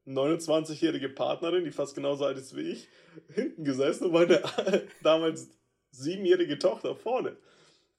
29-jährige 0.08 1.10
Partnerin, 1.10 1.64
die 1.64 1.72
fast 1.72 1.96
genauso 1.96 2.26
alt 2.26 2.38
ist 2.38 2.56
wie 2.56 2.72
ich, 2.72 2.88
hinten 3.34 3.64
gesessen 3.64 4.06
und 4.06 4.14
meine 4.14 4.42
damals 5.04 5.50
siebenjährige 5.92 6.58
Tochter 6.58 6.96
vorne, 6.96 7.38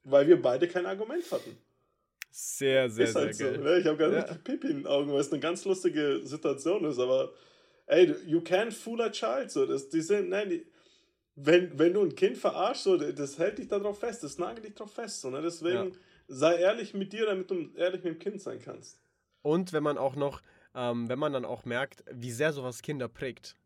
weil 0.04 0.26
wir 0.26 0.40
beide 0.40 0.66
kein 0.66 0.86
Argument 0.86 1.24
hatten. 1.30 1.56
Sehr, 2.34 2.88
sehr, 2.88 3.04
ist 3.04 3.14
halt 3.14 3.34
sehr 3.34 3.56
so, 3.56 3.60
Ne? 3.60 3.78
Ich 3.78 3.86
habe 3.86 3.98
gerade 3.98 4.14
ja. 4.14 4.22
richtig 4.22 4.42
Pipi 4.42 4.68
in 4.68 4.78
den 4.78 4.86
Augen, 4.86 5.12
weil 5.12 5.20
es 5.20 5.30
eine 5.30 5.40
ganz 5.40 5.66
lustige 5.66 6.22
Situation 6.24 6.82
ist, 6.86 6.98
aber 6.98 7.30
ey, 7.86 8.14
you 8.26 8.38
can't 8.38 8.72
fool 8.72 9.02
a 9.02 9.10
child. 9.10 9.50
So, 9.50 9.66
das, 9.66 9.90
die 9.90 10.00
sind, 10.00 10.30
nein, 10.30 10.48
die, 10.48 10.66
wenn, 11.34 11.78
wenn 11.78 11.92
du 11.92 12.00
ein 12.02 12.14
Kind 12.14 12.38
verarschst, 12.38 12.84
so, 12.84 12.96
das 12.96 13.38
hält 13.38 13.58
dich 13.58 13.68
darauf 13.68 14.00
fest, 14.00 14.22
das 14.22 14.38
nagelt 14.38 14.64
dich 14.64 14.74
darauf 14.74 14.94
fest. 14.94 15.20
So, 15.20 15.28
ne? 15.28 15.42
Deswegen 15.42 15.90
ja. 15.90 15.96
sei 16.28 16.56
ehrlich 16.56 16.94
mit 16.94 17.12
dir, 17.12 17.26
damit 17.26 17.50
du 17.50 17.68
ehrlich 17.76 18.02
mit 18.02 18.14
dem 18.14 18.18
Kind 18.18 18.40
sein 18.40 18.60
kannst. 18.64 18.98
Und 19.42 19.74
wenn 19.74 19.82
man 19.82 19.98
auch 19.98 20.16
noch, 20.16 20.40
ähm, 20.74 21.10
wenn 21.10 21.18
man 21.18 21.34
dann 21.34 21.44
auch 21.44 21.66
merkt, 21.66 22.02
wie 22.10 22.30
sehr 22.30 22.54
sowas 22.54 22.80
Kinder 22.80 23.08
prägt. 23.08 23.56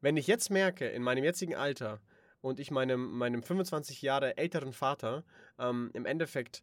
Wenn 0.00 0.16
ich 0.16 0.26
jetzt 0.26 0.50
merke, 0.50 0.88
in 0.88 1.02
meinem 1.02 1.24
jetzigen 1.24 1.54
Alter 1.54 2.00
und 2.40 2.60
ich 2.60 2.70
meinem, 2.70 3.18
meinem 3.18 3.42
25 3.42 4.00
Jahre 4.00 4.38
älteren 4.38 4.72
Vater 4.72 5.22
ähm, 5.58 5.90
im 5.92 6.06
Endeffekt 6.06 6.62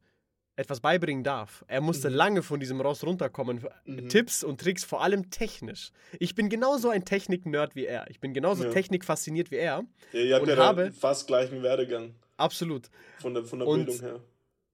etwas 0.55 0.79
beibringen 0.79 1.23
darf. 1.23 1.63
Er 1.67 1.81
musste 1.81 2.09
mhm. 2.09 2.15
lange 2.15 2.43
von 2.43 2.59
diesem 2.59 2.79
Ross 2.79 3.03
runterkommen. 3.03 3.65
Mhm. 3.85 4.09
Tipps 4.09 4.43
und 4.43 4.61
Tricks, 4.61 4.83
vor 4.83 5.01
allem 5.01 5.29
technisch. 5.29 5.91
Ich 6.19 6.35
bin 6.35 6.49
genauso 6.49 6.89
ein 6.89 7.05
Technik-Nerd 7.05 7.75
wie 7.75 7.85
er. 7.85 8.09
Ich 8.09 8.19
bin 8.19 8.33
genauso 8.33 8.65
ja. 8.65 8.69
technikfasziniert 8.69 9.51
wie 9.51 9.57
er. 9.57 9.83
Ja, 10.11 10.19
ihr 10.19 10.35
habt 10.35 10.43
und 10.43 10.49
ja 10.49 10.57
habe 10.57 10.91
fast 10.91 11.27
gleichen 11.27 11.63
Werdegang. 11.63 12.15
Absolut. 12.37 12.89
Von 13.19 13.33
der, 13.33 13.45
von 13.45 13.59
der 13.59 13.65
Bildung 13.65 13.99
her. 13.99 14.19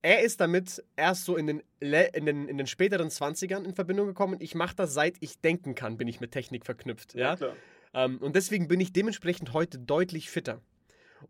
Er 0.02 0.22
ist 0.22 0.40
damit 0.40 0.82
erst 0.96 1.26
so 1.26 1.36
in 1.36 1.48
den, 1.48 1.64
in 1.80 2.26
den, 2.26 2.48
in 2.48 2.58
den 2.58 2.68
späteren 2.68 3.10
20ern 3.10 3.66
in 3.66 3.74
Verbindung 3.74 4.08
gekommen. 4.08 4.38
Ich 4.40 4.56
mache 4.56 4.76
das, 4.76 4.94
seit 4.94 5.16
ich 5.20 5.42
denken 5.42 5.76
kann, 5.76 5.98
bin 5.98 6.08
ich 6.08 6.22
mit 6.22 6.32
Technik 6.32 6.66
verknüpft. 6.66 7.16
Ja, 7.16 7.36
ja? 7.36 7.54
Ähm, 7.94 8.18
und 8.20 8.36
deswegen 8.36 8.68
bin 8.68 8.80
ich 8.80 8.94
dementsprechend 8.94 9.54
heute 9.54 9.78
deutlich 9.78 10.30
fitter. 10.30 10.62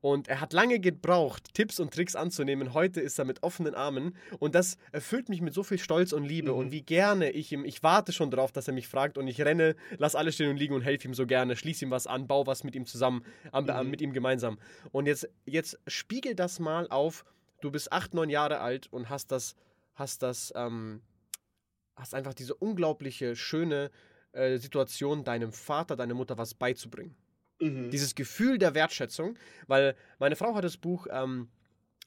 Und 0.01 0.27
er 0.27 0.41
hat 0.41 0.53
lange 0.53 0.79
gebraucht, 0.79 1.53
Tipps 1.53 1.79
und 1.79 1.93
Tricks 1.93 2.15
anzunehmen. 2.15 2.73
Heute 2.73 3.01
ist 3.01 3.19
er 3.19 3.25
mit 3.25 3.43
offenen 3.43 3.75
Armen. 3.75 4.15
Und 4.39 4.55
das 4.55 4.77
erfüllt 4.91 5.29
mich 5.29 5.41
mit 5.41 5.53
so 5.53 5.63
viel 5.63 5.79
Stolz 5.79 6.13
und 6.13 6.23
Liebe. 6.23 6.51
Mhm. 6.51 6.57
Und 6.57 6.71
wie 6.71 6.81
gerne 6.81 7.31
ich 7.31 7.51
ihm, 7.51 7.65
ich 7.65 7.83
warte 7.83 8.13
schon 8.13 8.31
darauf, 8.31 8.51
dass 8.51 8.67
er 8.67 8.73
mich 8.73 8.87
fragt. 8.87 9.17
Und 9.17 9.27
ich 9.27 9.41
renne, 9.41 9.75
lass 9.97 10.15
alles 10.15 10.35
stehen 10.35 10.49
und 10.49 10.57
liegen 10.57 10.73
und 10.73 10.81
helfe 10.81 11.07
ihm 11.07 11.13
so 11.13 11.25
gerne. 11.25 11.55
Schließe 11.55 11.85
ihm 11.85 11.91
was 11.91 12.07
an, 12.07 12.27
baue 12.27 12.47
was 12.47 12.63
mit 12.63 12.75
ihm 12.75 12.85
zusammen, 12.85 13.23
mhm. 13.53 13.89
mit 13.89 14.01
ihm 14.01 14.13
gemeinsam. 14.13 14.59
Und 14.91 15.05
jetzt, 15.05 15.29
jetzt 15.45 15.79
spiegel 15.87 16.35
das 16.35 16.59
mal 16.59 16.87
auf. 16.89 17.25
Du 17.61 17.71
bist 17.71 17.91
acht, 17.91 18.13
neun 18.13 18.29
Jahre 18.29 18.61
alt 18.61 18.87
und 18.91 19.09
hast 19.09 19.31
das, 19.31 19.55
hast 19.95 20.23
das, 20.23 20.53
ähm, 20.55 21.01
hast 21.95 22.15
einfach 22.15 22.33
diese 22.33 22.55
unglaubliche, 22.55 23.35
schöne 23.35 23.91
äh, 24.31 24.57
Situation, 24.57 25.23
deinem 25.23 25.51
Vater, 25.51 25.95
deiner 25.95 26.13
Mutter 26.13 26.37
was 26.37 26.53
beizubringen. 26.53 27.15
Mhm. 27.59 27.91
Dieses 27.91 28.15
Gefühl 28.15 28.57
der 28.57 28.73
Wertschätzung, 28.73 29.37
weil 29.67 29.95
meine 30.19 30.35
Frau 30.35 30.55
hat 30.55 30.63
das 30.63 30.77
Buch 30.77 31.07
ähm, 31.11 31.49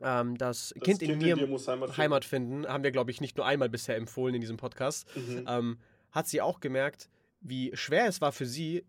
ähm, 0.00 0.36
das, 0.36 0.72
das 0.74 0.82
kind, 0.82 0.98
kind, 0.98 1.12
in 1.12 1.18
mir, 1.18 1.38
in 1.38 1.50
muss 1.50 1.68
Heimat, 1.68 1.96
Heimat 1.96 2.24
finden. 2.24 2.66
haben 2.66 2.84
wir, 2.84 2.90
glaube 2.90 3.10
ich, 3.10 3.20
nicht 3.20 3.36
nur 3.36 3.46
einmal 3.46 3.68
bisher 3.68 3.96
empfohlen 3.96 4.34
in 4.34 4.40
diesem 4.40 4.56
Podcast. 4.56 5.06
Mhm. 5.16 5.44
Ähm, 5.48 5.78
hat 6.10 6.28
sie 6.28 6.40
auch 6.40 6.60
gemerkt, 6.60 7.08
wie 7.40 7.70
schwer 7.74 8.06
es 8.06 8.20
war 8.20 8.32
für 8.32 8.46
sie, 8.46 8.84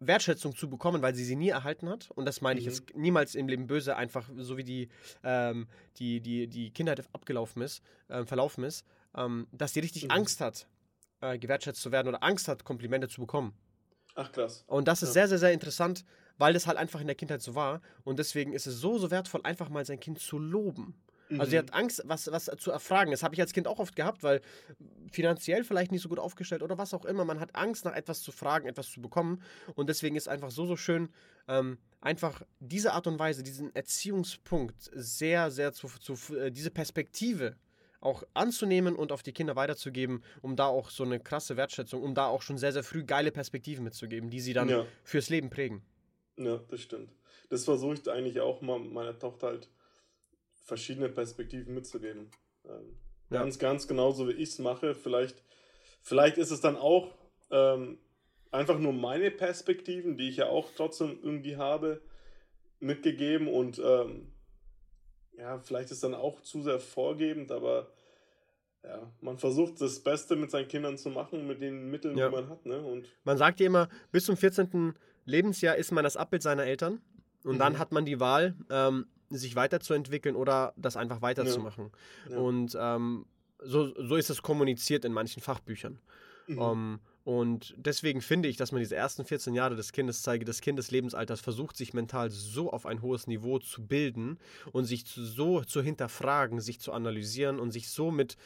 Wertschätzung 0.00 0.56
zu 0.56 0.70
bekommen, 0.70 1.02
weil 1.02 1.14
sie 1.14 1.24
sie 1.24 1.36
nie 1.36 1.50
erhalten 1.50 1.88
hat. 1.88 2.10
Und 2.12 2.24
das 2.24 2.40
meine 2.40 2.58
ich 2.58 2.66
mhm. 2.66 2.72
jetzt 2.72 2.96
niemals 2.96 3.34
im 3.34 3.48
Leben 3.48 3.66
böse, 3.66 3.96
einfach 3.96 4.28
so 4.36 4.56
wie 4.56 4.64
die, 4.64 4.88
ähm, 5.22 5.68
die, 5.98 6.20
die, 6.20 6.46
die 6.46 6.70
Kindheit 6.70 7.06
abgelaufen 7.12 7.62
ist, 7.62 7.82
äh, 8.08 8.24
verlaufen 8.24 8.64
ist, 8.64 8.86
ähm, 9.14 9.46
dass 9.52 9.74
sie 9.74 9.80
richtig 9.80 10.04
mhm. 10.04 10.12
Angst 10.12 10.40
hat, 10.40 10.66
äh, 11.20 11.38
gewertschätzt 11.38 11.82
zu 11.82 11.92
werden 11.92 12.08
oder 12.08 12.22
Angst 12.22 12.48
hat, 12.48 12.64
Komplimente 12.64 13.08
zu 13.08 13.20
bekommen. 13.20 13.52
Ach 14.20 14.30
krass. 14.30 14.64
Und 14.66 14.86
das 14.86 15.02
ist 15.02 15.10
ja. 15.10 15.12
sehr, 15.14 15.28
sehr, 15.28 15.38
sehr 15.38 15.52
interessant, 15.52 16.04
weil 16.36 16.52
das 16.52 16.66
halt 16.66 16.76
einfach 16.76 17.00
in 17.00 17.06
der 17.06 17.16
Kindheit 17.16 17.40
so 17.40 17.54
war. 17.54 17.80
Und 18.04 18.18
deswegen 18.18 18.52
ist 18.52 18.66
es 18.66 18.78
so, 18.78 18.98
so 18.98 19.10
wertvoll, 19.10 19.40
einfach 19.44 19.70
mal 19.70 19.86
sein 19.86 19.98
Kind 19.98 20.20
zu 20.20 20.38
loben. 20.38 20.94
Mhm. 21.30 21.40
Also 21.40 21.50
sie 21.50 21.56
mhm. 21.56 21.60
hat 21.60 21.74
Angst, 21.74 22.02
was, 22.04 22.30
was 22.30 22.50
zu 22.58 22.70
erfragen. 22.70 23.12
Das 23.12 23.22
habe 23.22 23.34
ich 23.34 23.40
als 23.40 23.54
Kind 23.54 23.66
auch 23.66 23.78
oft 23.78 23.96
gehabt, 23.96 24.22
weil 24.22 24.42
finanziell 25.10 25.64
vielleicht 25.64 25.90
nicht 25.90 26.02
so 26.02 26.10
gut 26.10 26.18
aufgestellt 26.18 26.62
oder 26.62 26.76
was 26.76 26.92
auch 26.92 27.06
immer. 27.06 27.24
Man 27.24 27.40
hat 27.40 27.54
Angst, 27.56 27.86
nach 27.86 27.94
etwas 27.94 28.20
zu 28.20 28.30
fragen, 28.30 28.68
etwas 28.68 28.90
zu 28.90 29.00
bekommen. 29.00 29.42
Und 29.74 29.88
deswegen 29.88 30.16
ist 30.16 30.28
einfach 30.28 30.50
so, 30.50 30.66
so 30.66 30.76
schön, 30.76 31.08
ähm, 31.48 31.78
einfach 32.02 32.42
diese 32.58 32.92
Art 32.92 33.06
und 33.06 33.18
Weise, 33.18 33.42
diesen 33.42 33.74
Erziehungspunkt 33.74 34.90
sehr, 34.92 35.50
sehr 35.50 35.72
zu, 35.72 35.88
zu 35.88 36.36
äh, 36.36 36.52
diese 36.52 36.70
Perspektive 36.70 37.56
auch 38.00 38.24
anzunehmen 38.34 38.96
und 38.96 39.12
auf 39.12 39.22
die 39.22 39.32
Kinder 39.32 39.56
weiterzugeben, 39.56 40.22
um 40.42 40.56
da 40.56 40.66
auch 40.66 40.90
so 40.90 41.04
eine 41.04 41.20
krasse 41.20 41.56
Wertschätzung, 41.56 42.02
um 42.02 42.14
da 42.14 42.26
auch 42.26 42.42
schon 42.42 42.58
sehr, 42.58 42.72
sehr 42.72 42.82
früh 42.82 43.04
geile 43.04 43.30
Perspektiven 43.30 43.84
mitzugeben, 43.84 44.30
die 44.30 44.40
sie 44.40 44.54
dann 44.54 44.68
ja. 44.68 44.86
fürs 45.04 45.28
Leben 45.28 45.50
prägen. 45.50 45.82
Ja, 46.36 46.60
das 46.68 46.80
stimmt. 46.80 47.12
Das 47.50 47.64
versuche 47.64 47.94
ich 47.94 48.08
eigentlich 48.08 48.40
auch 48.40 48.62
mal 48.62 48.78
meiner 48.78 49.18
Tochter 49.18 49.48
halt 49.48 49.68
verschiedene 50.64 51.08
Perspektiven 51.08 51.74
mitzugeben. 51.74 52.30
Ähm, 52.64 52.96
ja. 53.30 53.40
Ganz, 53.40 53.58
ganz 53.58 53.86
genauso 53.86 54.28
wie 54.28 54.32
ich 54.32 54.50
es 54.50 54.58
mache. 54.58 54.94
Vielleicht, 54.94 55.42
vielleicht 56.00 56.38
ist 56.38 56.50
es 56.50 56.60
dann 56.60 56.76
auch 56.76 57.14
ähm, 57.50 57.98
einfach 58.50 58.78
nur 58.78 58.92
meine 58.92 59.30
Perspektiven, 59.30 60.16
die 60.16 60.28
ich 60.28 60.36
ja 60.36 60.46
auch 60.46 60.70
trotzdem 60.74 61.18
irgendwie 61.22 61.56
habe, 61.56 62.00
mitgegeben 62.78 63.48
und 63.48 63.80
ähm, 63.84 64.32
ja, 65.40 65.58
vielleicht 65.58 65.90
ist 65.90 66.04
dann 66.04 66.14
auch 66.14 66.42
zu 66.42 66.62
sehr 66.62 66.78
vorgebend, 66.78 67.50
aber 67.50 67.88
ja, 68.82 69.10
man 69.20 69.38
versucht 69.38 69.80
das 69.80 70.00
Beste 70.00 70.36
mit 70.36 70.50
seinen 70.50 70.68
Kindern 70.68 70.96
zu 70.96 71.10
machen, 71.10 71.46
mit 71.46 71.60
den 71.60 71.90
Mitteln, 71.90 72.16
ja. 72.16 72.28
die 72.28 72.34
man 72.34 72.48
hat. 72.48 72.64
Ne? 72.66 72.80
Und 72.80 73.06
man 73.24 73.36
sagt 73.36 73.60
ja 73.60 73.66
immer, 73.66 73.88
bis 74.12 74.24
zum 74.24 74.36
14. 74.36 74.94
Lebensjahr 75.24 75.76
ist 75.76 75.92
man 75.92 76.04
das 76.04 76.16
Abbild 76.16 76.42
seiner 76.42 76.64
Eltern 76.64 77.00
und 77.44 77.54
mhm. 77.54 77.58
dann 77.58 77.78
hat 77.78 77.92
man 77.92 78.04
die 78.04 78.20
Wahl, 78.20 78.54
ähm, 78.70 79.06
sich 79.28 79.54
weiterzuentwickeln 79.54 80.34
oder 80.34 80.72
das 80.76 80.96
einfach 80.96 81.22
weiterzumachen. 81.22 81.92
Ja. 82.28 82.32
Ja. 82.32 82.38
Und 82.38 82.76
ähm, 82.78 83.26
so, 83.62 83.94
so 83.94 84.16
ist 84.16 84.30
es 84.30 84.42
kommuniziert 84.42 85.04
in 85.04 85.12
manchen 85.12 85.40
Fachbüchern. 85.40 86.00
Mhm. 86.46 86.58
Um, 86.58 86.70
ähm, 86.72 87.00
Und 87.24 87.74
deswegen 87.76 88.22
finde 88.22 88.48
ich, 88.48 88.56
dass 88.56 88.72
man 88.72 88.80
diese 88.80 88.96
ersten 88.96 89.24
14 89.24 89.54
Jahre 89.54 89.76
des 89.76 89.92
Kindes 89.92 90.22
zeige, 90.22 90.44
des 90.44 90.60
Kindeslebensalters 90.60 91.40
versucht, 91.40 91.76
sich 91.76 91.92
mental 91.92 92.30
so 92.30 92.72
auf 92.72 92.86
ein 92.86 93.02
hohes 93.02 93.26
Niveau 93.26 93.58
zu 93.58 93.86
bilden 93.86 94.38
und 94.72 94.86
sich 94.86 95.06
zu, 95.06 95.24
so 95.24 95.62
zu 95.62 95.82
hinterfragen, 95.82 96.60
sich 96.60 96.80
zu 96.80 96.92
analysieren 96.92 97.60
und 97.60 97.72
sich 97.72 97.90
so 97.90 98.10
mit 98.10 98.36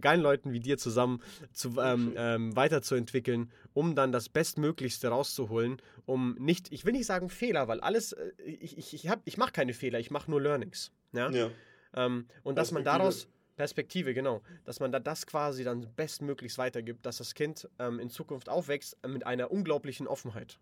geilen 0.00 0.20
Leuten 0.20 0.52
wie 0.52 0.60
dir 0.60 0.78
zusammen 0.78 1.22
zu, 1.52 1.80
ähm, 1.80 2.14
ähm, 2.16 2.54
weiterzuentwickeln, 2.56 3.50
um 3.72 3.94
dann 3.94 4.12
das 4.12 4.28
Bestmöglichste 4.28 5.08
rauszuholen, 5.08 5.82
um 6.06 6.36
nicht, 6.38 6.72
ich 6.72 6.84
will 6.84 6.92
nicht 6.92 7.06
sagen 7.06 7.30
Fehler, 7.30 7.68
weil 7.68 7.80
alles, 7.80 8.12
äh, 8.12 8.30
ich, 8.38 8.78
ich, 8.78 8.94
ich, 8.94 9.10
ich 9.24 9.36
mache 9.36 9.52
keine 9.52 9.74
Fehler, 9.74 9.98
ich 9.98 10.10
mache 10.10 10.30
nur 10.30 10.40
Learnings. 10.40 10.92
Ja. 11.12 11.30
ja. 11.30 11.50
Ähm, 11.94 12.26
und 12.44 12.56
dass 12.56 12.70
man 12.70 12.84
daraus 12.84 13.28
Perspektive, 13.60 14.14
genau. 14.14 14.40
Dass 14.64 14.80
man 14.80 14.90
da 14.90 14.98
das 14.98 15.26
quasi 15.26 15.64
dann 15.64 15.86
bestmöglichst 15.94 16.56
weitergibt, 16.56 17.04
dass 17.04 17.18
das 17.18 17.34
Kind 17.34 17.68
ähm, 17.78 18.00
in 18.00 18.08
Zukunft 18.08 18.48
aufwächst 18.48 18.96
äh, 19.02 19.08
mit 19.08 19.26
einer 19.26 19.50
unglaublichen 19.50 20.06
Offenheit. 20.06 20.58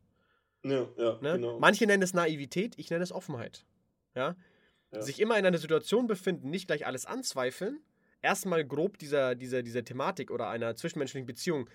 Ja, 0.64 0.88
ja, 0.96 1.16
ne? 1.20 1.34
genau. 1.34 1.60
Manche 1.60 1.86
nennen 1.86 2.02
es 2.02 2.12
Naivität, 2.12 2.74
ich 2.76 2.90
nenne 2.90 3.04
es 3.04 3.12
Offenheit. 3.12 3.64
Ja? 4.16 4.34
ja? 4.90 5.00
Sich 5.00 5.20
immer 5.20 5.38
in 5.38 5.46
einer 5.46 5.58
Situation 5.58 6.08
befinden, 6.08 6.50
nicht 6.50 6.66
gleich 6.66 6.86
alles 6.86 7.06
anzweifeln, 7.06 7.78
erstmal 8.20 8.64
grob 8.64 8.98
dieser, 8.98 9.36
dieser, 9.36 9.62
dieser 9.62 9.84
Thematik 9.84 10.32
oder 10.32 10.48
einer 10.48 10.74
zwischenmenschlichen 10.74 11.26
Beziehung 11.26 11.70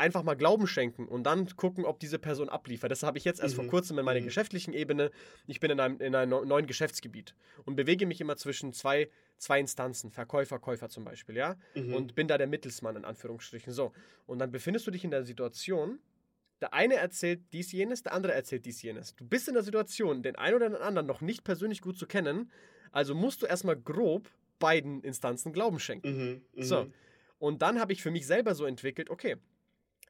einfach 0.00 0.22
mal 0.22 0.34
Glauben 0.34 0.66
schenken 0.66 1.06
und 1.06 1.24
dann 1.24 1.46
gucken, 1.56 1.84
ob 1.84 2.00
diese 2.00 2.18
Person 2.18 2.48
abliefert. 2.48 2.90
Das 2.90 3.02
habe 3.02 3.18
ich 3.18 3.24
jetzt 3.24 3.40
erst 3.40 3.56
mhm. 3.56 3.62
vor 3.62 3.70
kurzem 3.70 3.98
in 3.98 4.04
meiner 4.04 4.20
mhm. 4.20 4.24
geschäftlichen 4.24 4.72
Ebene. 4.72 5.10
Ich 5.46 5.60
bin 5.60 5.70
in 5.70 5.78
einem, 5.78 6.00
in 6.00 6.14
einem 6.14 6.30
neuen 6.48 6.66
Geschäftsgebiet 6.66 7.34
und 7.64 7.76
bewege 7.76 8.06
mich 8.06 8.20
immer 8.20 8.36
zwischen 8.36 8.72
zwei, 8.72 9.08
zwei 9.36 9.60
Instanzen, 9.60 10.10
Verkäufer, 10.10 10.58
Käufer 10.58 10.88
zum 10.88 11.04
Beispiel, 11.04 11.36
ja, 11.36 11.56
mhm. 11.74 11.94
und 11.94 12.14
bin 12.14 12.26
da 12.26 12.38
der 12.38 12.46
Mittelsmann 12.46 12.96
in 12.96 13.04
Anführungsstrichen. 13.04 13.72
So, 13.72 13.92
und 14.26 14.38
dann 14.38 14.50
befindest 14.50 14.86
du 14.86 14.90
dich 14.90 15.04
in 15.04 15.10
der 15.10 15.24
Situation, 15.24 16.00
der 16.60 16.74
eine 16.74 16.94
erzählt 16.94 17.40
dies, 17.52 17.72
jenes, 17.72 18.02
der 18.02 18.12
andere 18.12 18.32
erzählt 18.32 18.66
dies, 18.66 18.82
jenes. 18.82 19.14
Du 19.14 19.24
bist 19.24 19.48
in 19.48 19.54
der 19.54 19.62
Situation, 19.62 20.22
den 20.22 20.36
einen 20.36 20.56
oder 20.56 20.68
den 20.68 20.76
anderen 20.76 21.06
noch 21.06 21.20
nicht 21.20 21.44
persönlich 21.44 21.80
gut 21.80 21.98
zu 21.98 22.06
kennen, 22.06 22.50
also 22.92 23.14
musst 23.14 23.42
du 23.42 23.46
erstmal 23.46 23.76
grob 23.76 24.28
beiden 24.58 25.02
Instanzen 25.02 25.52
Glauben 25.52 25.78
schenken. 25.78 26.42
Mhm, 26.54 26.62
so. 26.62 26.84
Mhm. 26.84 26.92
Und 27.38 27.62
dann 27.62 27.80
habe 27.80 27.92
ich 27.94 28.02
für 28.02 28.10
mich 28.10 28.26
selber 28.26 28.54
so 28.54 28.66
entwickelt, 28.66 29.08
okay, 29.08 29.36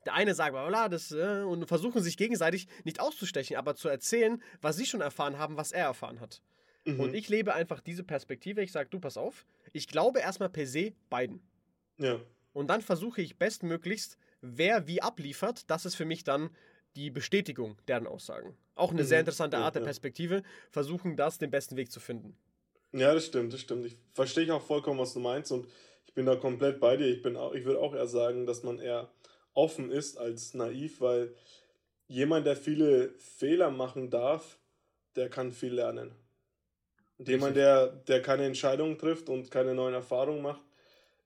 der 0.07 0.15
eine 0.15 0.35
sagt, 0.35 0.53
bla, 0.53 0.89
das, 0.89 1.13
äh, 1.13 1.43
und 1.43 1.67
versuchen 1.67 2.03
sich 2.03 2.17
gegenseitig 2.17 2.69
nicht 2.85 3.01
auszustechen, 3.01 3.57
aber 3.57 3.75
zu 3.75 3.89
erzählen, 3.89 4.43
was 4.61 4.77
sie 4.77 4.87
schon 4.87 5.01
erfahren 5.01 5.39
haben, 5.39 5.57
was 5.57 5.73
er 5.73 5.85
erfahren 5.85 6.21
hat. 6.21 6.41
Mhm. 6.85 7.01
Und 7.01 7.15
ich 7.15 7.29
lebe 7.29 7.55
einfach 7.55 7.81
diese 7.81 8.05
Perspektive. 8.05 8.63
Ich 8.63 8.73
sage, 8.73 8.89
du, 8.91 9.01
pass 9.01 9.17
auf, 9.17 9.47
ich 9.73 9.89
glaube 9.89 10.21
erstmal 10.21 10.49
per 10.49 10.67
se 10.67 10.93
beiden. 11.11 11.41
Ja. 11.99 12.21
Und 12.53 12.69
dann 12.69 12.81
versuche 12.81 13.21
ich 13.21 13.39
bestmöglichst, 13.39 14.19
wer 14.41 14.87
wie 14.87 15.03
abliefert, 15.03 15.71
das 15.71 15.85
ist 15.85 15.95
für 15.95 16.05
mich 16.05 16.25
dann 16.25 16.51
die 16.97 17.11
Bestätigung 17.11 17.77
deren 17.87 18.07
Aussagen. 18.07 18.57
Auch 18.75 18.91
eine 18.91 19.03
mhm. 19.03 19.07
sehr 19.07 19.21
interessante 19.21 19.59
Art 19.59 19.75
ja, 19.75 19.81
der 19.81 19.87
Perspektive, 19.87 20.43
versuchen 20.71 21.17
das 21.17 21.39
den 21.39 21.51
besten 21.51 21.77
Weg 21.77 21.93
zu 21.93 22.01
finden. 22.01 22.37
Ja, 22.93 23.15
das 23.15 23.27
stimmt, 23.27 23.53
das 23.53 23.61
stimmt. 23.61 23.87
Ich 23.87 23.97
verstehe 24.15 24.53
auch 24.53 24.63
vollkommen, 24.63 24.99
was 24.99 25.15
du 25.15 25.21
meinst 25.21 25.53
und 25.53 25.69
ich 26.07 26.15
bin 26.15 26.27
da 26.27 26.35
komplett 26.35 26.81
bei 26.81 26.97
dir. 26.97 27.07
Ich, 27.07 27.23
bin 27.23 27.37
auch, 27.37 27.53
ich 27.55 27.65
würde 27.65 27.79
auch 27.79 27.95
eher 27.95 28.09
sagen, 28.09 28.47
dass 28.47 28.65
man 28.65 28.81
eher 28.81 29.09
offen 29.55 29.91
ist 29.91 30.19
als 30.19 30.55
naiv, 30.55 31.01
weil 31.01 31.35
jemand, 32.07 32.47
der 32.47 32.57
viele 32.57 33.11
Fehler 33.19 33.71
machen 33.71 34.11
darf, 34.11 34.59
der 35.17 35.29
kann 35.29 35.53
viel 35.53 35.75
lernen. 35.75 36.13
Und 37.19 37.29
jemand, 37.29 37.57
der, 37.57 37.89
der 37.89 38.23
keine 38.23 38.47
Entscheidungen 38.47 38.97
trifft 38.97 39.29
und 39.29 39.51
keine 39.51 39.75
neuen 39.75 39.95
Erfahrungen 39.95 40.43
macht, 40.43 40.63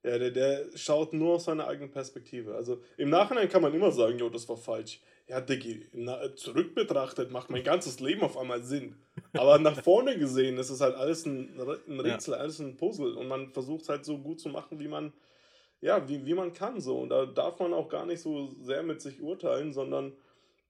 ja, 0.03 0.19
der, 0.19 0.29
der 0.29 0.65
schaut 0.75 1.13
nur 1.13 1.35
aus 1.35 1.45
seiner 1.45 1.67
eigenen 1.67 1.89
Perspektive. 1.89 2.53
Also 2.55 2.81
im 2.97 3.09
Nachhinein 3.09 3.49
kann 3.49 3.63
man 3.63 3.73
immer 3.73 3.91
sagen, 3.91 4.19
jo, 4.19 4.29
das 4.29 4.47
war 4.47 4.57
falsch. 4.57 4.99
Ja, 5.27 5.41
Diggi, 5.41 5.87
zurück 6.35 6.75
betrachtet 6.75 7.31
macht 7.31 7.49
mein 7.49 7.63
ganzes 7.63 7.99
Leben 7.99 8.21
auf 8.21 8.37
einmal 8.37 8.61
Sinn. 8.61 8.95
Aber 9.33 9.57
nach 9.57 9.81
vorne 9.81 10.19
gesehen 10.19 10.59
ist 10.59 10.69
es 10.69 10.81
halt 10.81 10.95
alles 10.95 11.25
ein, 11.25 11.59
ein 11.87 11.99
Rätsel, 11.99 12.35
ja. 12.35 12.39
alles 12.39 12.59
ein 12.59 12.77
Puzzle. 12.77 13.15
Und 13.15 13.27
man 13.27 13.51
versucht 13.51 13.81
es 13.83 13.89
halt 13.89 14.05
so 14.05 14.19
gut 14.19 14.39
zu 14.39 14.49
machen, 14.49 14.79
wie 14.79 14.87
man, 14.87 15.11
ja, 15.81 16.07
wie, 16.07 16.25
wie 16.25 16.33
man 16.33 16.53
kann 16.53 16.79
so. 16.79 16.99
Und 16.99 17.09
da 17.09 17.25
darf 17.25 17.59
man 17.59 17.73
auch 17.73 17.89
gar 17.89 18.05
nicht 18.05 18.21
so 18.21 18.47
sehr 18.61 18.83
mit 18.83 19.01
sich 19.01 19.21
urteilen, 19.21 19.73
sondern 19.73 20.13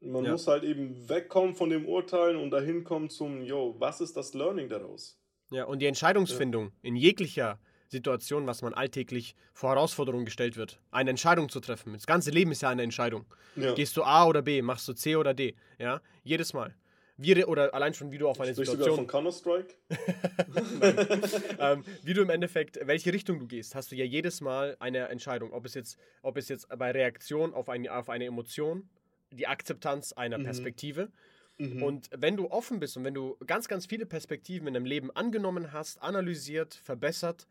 man 0.02 0.26
ja. 0.26 0.32
muss 0.32 0.48
halt 0.48 0.64
eben 0.64 1.10
wegkommen 1.10 1.56
von 1.56 1.70
dem 1.70 1.88
Urteilen 1.88 2.38
und 2.38 2.52
dahin 2.52 2.84
kommen 2.84 3.10
zum, 3.10 3.44
yo, 3.44 3.76
was 3.80 4.02
ist 4.02 4.16
das 4.18 4.34
Learning 4.34 4.70
daraus? 4.70 5.20
Ja, 5.52 5.66
und 5.66 5.80
die 5.80 5.86
Entscheidungsfindung 5.86 6.66
ja. 6.66 6.72
in 6.82 6.96
jeglicher 6.96 7.60
Situation, 7.88 8.48
was 8.48 8.62
man 8.62 8.74
alltäglich 8.74 9.36
vor 9.54 9.70
Herausforderungen 9.70 10.26
gestellt 10.26 10.58
wird, 10.58 10.80
eine 10.92 11.12
Entscheidung 11.12 11.50
zu 11.50 11.60
treffen. 11.60 11.94
Das 11.94 12.06
ganze 12.06 12.32
Leben 12.32 12.52
ist 12.52 12.62
ja 12.62 12.70
eine 12.70 12.84
Entscheidung. 12.84 13.26
Ja. 13.56 13.74
Gehst 13.74 13.96
du 13.96 14.04
A 14.04 14.26
oder 14.26 14.42
B, 14.42 14.62
machst 14.62 14.88
du 14.88 14.94
C 14.94 15.16
oder 15.16 15.34
D, 15.34 15.56
ja, 15.80 16.02
jedes 16.24 16.54
Mal. 16.54 16.76
Wie, 17.18 17.46
oder 17.46 17.74
allein 17.74 17.94
schon, 17.94 18.12
wie 18.12 18.18
du 18.18 18.28
auf 18.28 18.42
eine 18.42 18.52
Sprichst 18.52 18.72
Situation. 18.72 18.98
Von 18.98 19.08
Counter-Strike? 19.08 19.74
ähm, 21.60 21.86
wie 22.04 22.14
du 22.14 22.22
im 22.22 22.30
Endeffekt, 22.30 22.78
welche 22.84 23.14
Richtung 23.14 23.40
du 23.40 23.48
gehst, 23.48 23.74
hast 23.74 23.92
du 23.92 23.96
ja 23.96 24.04
jedes 24.04 24.42
Mal 24.42 24.76
eine 24.80 25.08
Entscheidung. 25.08 25.54
Ob 25.54 25.66
es 25.66 25.76
jetzt, 25.76 25.98
ob 26.22 26.36
es 26.38 26.50
jetzt 26.50 26.68
bei 26.78 26.92
Reaktion 26.92 27.54
auf 27.54 27.70
eine, 27.70 27.94
auf 27.94 28.10
eine 28.10 28.26
Emotion, 28.26 28.90
die 29.32 29.48
Akzeptanz 29.48 30.12
einer 30.12 30.38
mhm. 30.38 30.44
Perspektive. 30.44 31.10
Mhm. 31.58 31.84
Und 31.84 32.10
wenn 32.16 32.36
du 32.36 32.52
offen 32.52 32.80
bist 32.80 32.98
und 32.98 33.06
wenn 33.06 33.14
du 33.14 33.38
ganz, 33.48 33.70
ganz 33.70 33.86
viele 33.86 34.06
Perspektiven 34.06 34.68
in 34.68 34.74
deinem 34.74 34.86
Leben 34.86 35.10
angenommen 35.12 35.72
hast, 35.72 36.02
analysiert, 36.02 36.74
verbessert, 36.74 37.48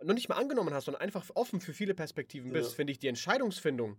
noch 0.00 0.14
nicht 0.14 0.28
mal 0.28 0.36
angenommen 0.36 0.72
hast, 0.72 0.84
sondern 0.84 1.02
einfach 1.02 1.24
offen 1.34 1.60
für 1.60 1.72
viele 1.72 1.94
Perspektiven 1.94 2.52
bist, 2.52 2.70
ja. 2.70 2.76
finde 2.76 2.92
ich 2.92 3.00
die 3.00 3.08
Entscheidungsfindung 3.08 3.96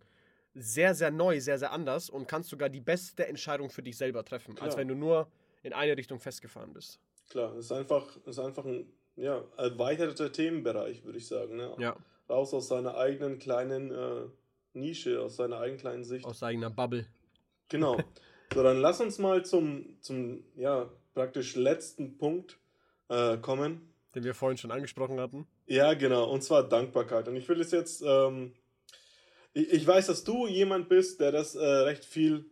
sehr, 0.54 0.96
sehr 0.96 1.12
neu, 1.12 1.40
sehr, 1.40 1.60
sehr 1.60 1.72
anders 1.72 2.10
und 2.10 2.28
kannst 2.28 2.50
sogar 2.50 2.70
die 2.70 2.82
beste 2.82 3.28
Entscheidung 3.28 3.70
für 3.70 3.84
dich 3.84 3.98
selber 3.98 4.24
treffen, 4.26 4.56
Klar. 4.56 4.68
als 4.68 4.78
wenn 4.78 4.88
du 4.88 4.96
nur 4.96 5.28
in 5.64 5.74
eine 5.74 5.96
Richtung 5.96 6.20
festgefahren 6.20 6.74
bist. 6.74 7.00
Klar, 7.30 7.54
es 7.56 7.66
ist 7.66 7.72
einfach, 7.72 8.18
es 8.26 8.38
ist 8.38 8.40
einfach 8.40 8.66
ein 8.66 8.92
ja, 9.16 9.44
erweiterter 9.58 10.32
Themenbereich, 10.32 11.04
würde 11.04 11.18
ich 11.18 11.28
sagen. 11.28 11.58
Ne? 11.58 11.76
Ja. 11.78 11.96
Raus 12.30 12.54
aus 12.54 12.68
seiner 12.68 12.98
eigenen 12.98 13.40
kleinen 13.40 13.92
äh, 13.92 14.28
Nische, 14.74 15.22
aus 15.22 15.36
seiner 15.36 15.60
eigenen 15.60 15.80
kleinen 15.80 16.04
Sicht. 16.04 16.26
Aus 16.26 16.42
eigener 16.42 16.70
Bubble. 16.70 17.06
Genau. 17.68 17.98
so, 18.54 18.64
dann 18.64 18.78
lass 18.78 19.02
uns 19.02 19.18
mal 19.20 19.46
zum, 19.46 19.98
zum 20.02 20.44
ja, 20.56 20.90
praktisch 21.14 21.56
letzten 21.56 22.18
Punkt 22.18 22.58
äh, 23.10 23.38
kommen. 23.38 23.94
Den 24.16 24.24
wir 24.24 24.34
vorhin 24.34 24.58
schon 24.58 24.72
angesprochen 24.72 25.20
hatten. 25.20 25.48
Ja, 25.68 25.94
genau, 25.94 26.32
und 26.32 26.42
zwar 26.42 26.68
Dankbarkeit. 26.68 27.28
Und 27.28 27.36
ich 27.36 27.48
will 27.48 27.62
es 27.62 27.72
jetzt 27.72 28.02
ähm, 28.04 28.54
ich, 29.54 29.72
ich 29.72 29.88
weiß, 29.88 30.08
dass 30.08 30.24
du 30.24 30.48
jemand 30.48 30.90
bist, 30.90 31.20
der 31.20 31.32
das 31.32 31.56
äh, 31.56 31.66
recht 31.66 32.06
viel 32.06 32.46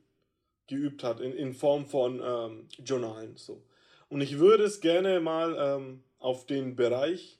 geübt 0.67 1.03
hat 1.03 1.19
in, 1.19 1.33
in 1.33 1.53
Form 1.53 1.85
von 1.85 2.21
ähm, 2.23 2.67
Journalen. 2.83 3.37
So. 3.37 3.63
Und 4.09 4.21
ich 4.21 4.39
würde 4.39 4.63
es 4.63 4.81
gerne 4.81 5.19
mal 5.19 5.55
ähm, 5.57 6.03
auf 6.19 6.45
den 6.45 6.75
Bereich 6.75 7.39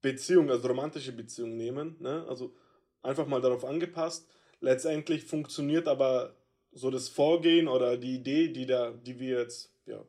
Beziehung, 0.00 0.50
also 0.50 0.66
romantische 0.68 1.12
Beziehung 1.12 1.56
nehmen. 1.56 1.96
Ne? 2.00 2.24
Also 2.28 2.54
einfach 3.02 3.26
mal 3.26 3.40
darauf 3.40 3.64
angepasst. 3.64 4.28
Letztendlich 4.60 5.24
funktioniert 5.24 5.88
aber 5.88 6.34
so 6.72 6.90
das 6.90 7.08
Vorgehen 7.08 7.68
oder 7.68 7.96
die 7.96 8.14
Idee, 8.14 8.48
die, 8.48 8.66
da, 8.66 8.90
die 8.90 9.18
wir 9.20 9.40
jetzt 9.40 9.72
ja, 9.86 10.02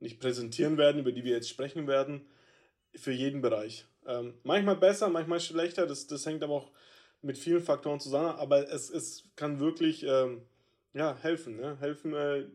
nicht 0.00 0.20
präsentieren 0.20 0.76
werden, 0.76 1.00
über 1.00 1.12
die 1.12 1.24
wir 1.24 1.32
jetzt 1.32 1.48
sprechen 1.48 1.86
werden, 1.86 2.26
für 2.94 3.12
jeden 3.12 3.40
Bereich. 3.40 3.86
Ähm, 4.06 4.34
manchmal 4.42 4.76
besser, 4.76 5.08
manchmal 5.08 5.40
schlechter. 5.40 5.86
Das, 5.86 6.06
das 6.06 6.26
hängt 6.26 6.42
aber 6.42 6.54
auch 6.54 6.70
mit 7.22 7.38
vielen 7.38 7.62
Faktoren 7.62 8.00
zusammen, 8.00 8.38
aber 8.38 8.70
es, 8.70 8.90
es 8.90 9.24
kann 9.36 9.60
wirklich 9.60 10.04
ähm, 10.04 10.42
ja, 10.92 11.16
helfen. 11.16 11.56
Ne? 11.56 11.76
Helfen, 11.80 12.14
äh, 12.14 12.46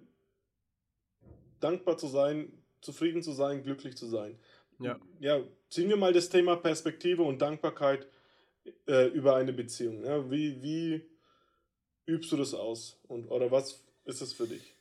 dankbar 1.59 1.97
zu 1.97 2.07
sein, 2.07 2.51
zufrieden 2.82 3.22
zu 3.22 3.32
sein, 3.32 3.64
glücklich 3.64 3.95
zu 3.95 4.07
sein. 4.07 4.38
Ja. 4.80 4.99
ja, 5.20 5.41
ziehen 5.70 5.89
wir 5.89 5.97
mal 5.97 6.14
das 6.14 6.30
Thema 6.30 6.55
Perspektive 6.55 7.24
und 7.24 7.41
Dankbarkeit 7.41 8.07
äh, 8.88 9.07
über 9.07 9.36
eine 9.36 9.53
Beziehung. 9.53 10.01
Ne? 10.01 10.30
Wie, 10.30 10.61
wie 10.61 11.09
übst 12.05 12.32
du 12.32 12.38
das 12.38 12.53
aus? 12.53 12.99
Und, 13.07 13.28
oder 13.28 13.51
was 13.51 13.84
ist 14.05 14.22
es 14.22 14.34
für 14.34 14.47
dich? 14.47 14.76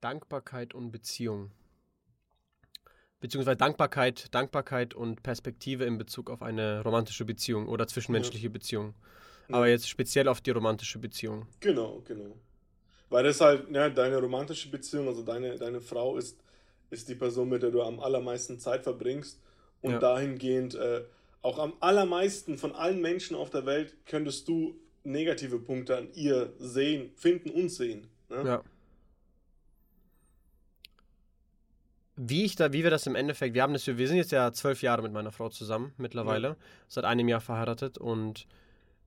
Dankbarkeit 0.00 0.74
und 0.74 0.90
Beziehung 0.90 1.50
beziehungsweise 3.24 3.56
Dankbarkeit, 3.56 4.34
Dankbarkeit 4.34 4.92
und 4.92 5.22
Perspektive 5.22 5.84
in 5.84 5.96
Bezug 5.96 6.28
auf 6.28 6.42
eine 6.42 6.82
romantische 6.82 7.24
Beziehung 7.24 7.68
oder 7.68 7.86
zwischenmenschliche 7.86 8.48
ja. 8.48 8.52
Beziehung. 8.52 8.92
Aber 9.48 9.66
ja. 9.66 9.72
jetzt 9.72 9.88
speziell 9.88 10.28
auf 10.28 10.42
die 10.42 10.50
romantische 10.50 10.98
Beziehung. 10.98 11.46
Genau, 11.60 12.02
genau. 12.06 12.36
Weil 13.08 13.24
das 13.24 13.40
halt, 13.40 13.70
ja, 13.70 13.88
deine 13.88 14.18
romantische 14.18 14.70
Beziehung, 14.70 15.08
also 15.08 15.22
deine, 15.22 15.56
deine 15.56 15.80
Frau 15.80 16.18
ist, 16.18 16.38
ist 16.90 17.08
die 17.08 17.14
Person, 17.14 17.48
mit 17.48 17.62
der 17.62 17.70
du 17.70 17.80
am 17.80 17.98
allermeisten 17.98 18.58
Zeit 18.58 18.82
verbringst. 18.82 19.40
Und 19.80 19.92
ja. 19.92 19.98
dahingehend, 19.98 20.74
äh, 20.74 21.04
auch 21.40 21.58
am 21.58 21.72
allermeisten 21.80 22.58
von 22.58 22.72
allen 22.72 23.00
Menschen 23.00 23.36
auf 23.36 23.48
der 23.48 23.64
Welt, 23.64 23.94
könntest 24.04 24.48
du 24.48 24.78
negative 25.02 25.58
Punkte 25.58 25.96
an 25.96 26.08
ihr 26.12 26.52
sehen, 26.58 27.10
finden 27.16 27.48
und 27.48 27.70
sehen. 27.70 28.06
Ne? 28.28 28.42
Ja. 28.44 28.62
Wie 32.16 32.44
ich 32.44 32.56
da, 32.56 32.72
wie 32.72 32.82
wir 32.82 32.90
das 32.90 33.06
im 33.06 33.14
Endeffekt, 33.14 33.54
wir 33.54 33.62
haben 33.62 33.72
das, 33.72 33.86
wir 33.86 34.08
sind 34.08 34.16
jetzt 34.16 34.32
ja 34.32 34.52
zwölf 34.52 34.82
Jahre 34.82 35.02
mit 35.02 35.12
meiner 35.12 35.32
Frau 35.32 35.48
zusammen 35.48 35.92
mittlerweile, 35.96 36.48
ja. 36.48 36.56
seit 36.88 37.04
einem 37.04 37.28
Jahr 37.28 37.40
verheiratet 37.40 37.98
und 37.98 38.46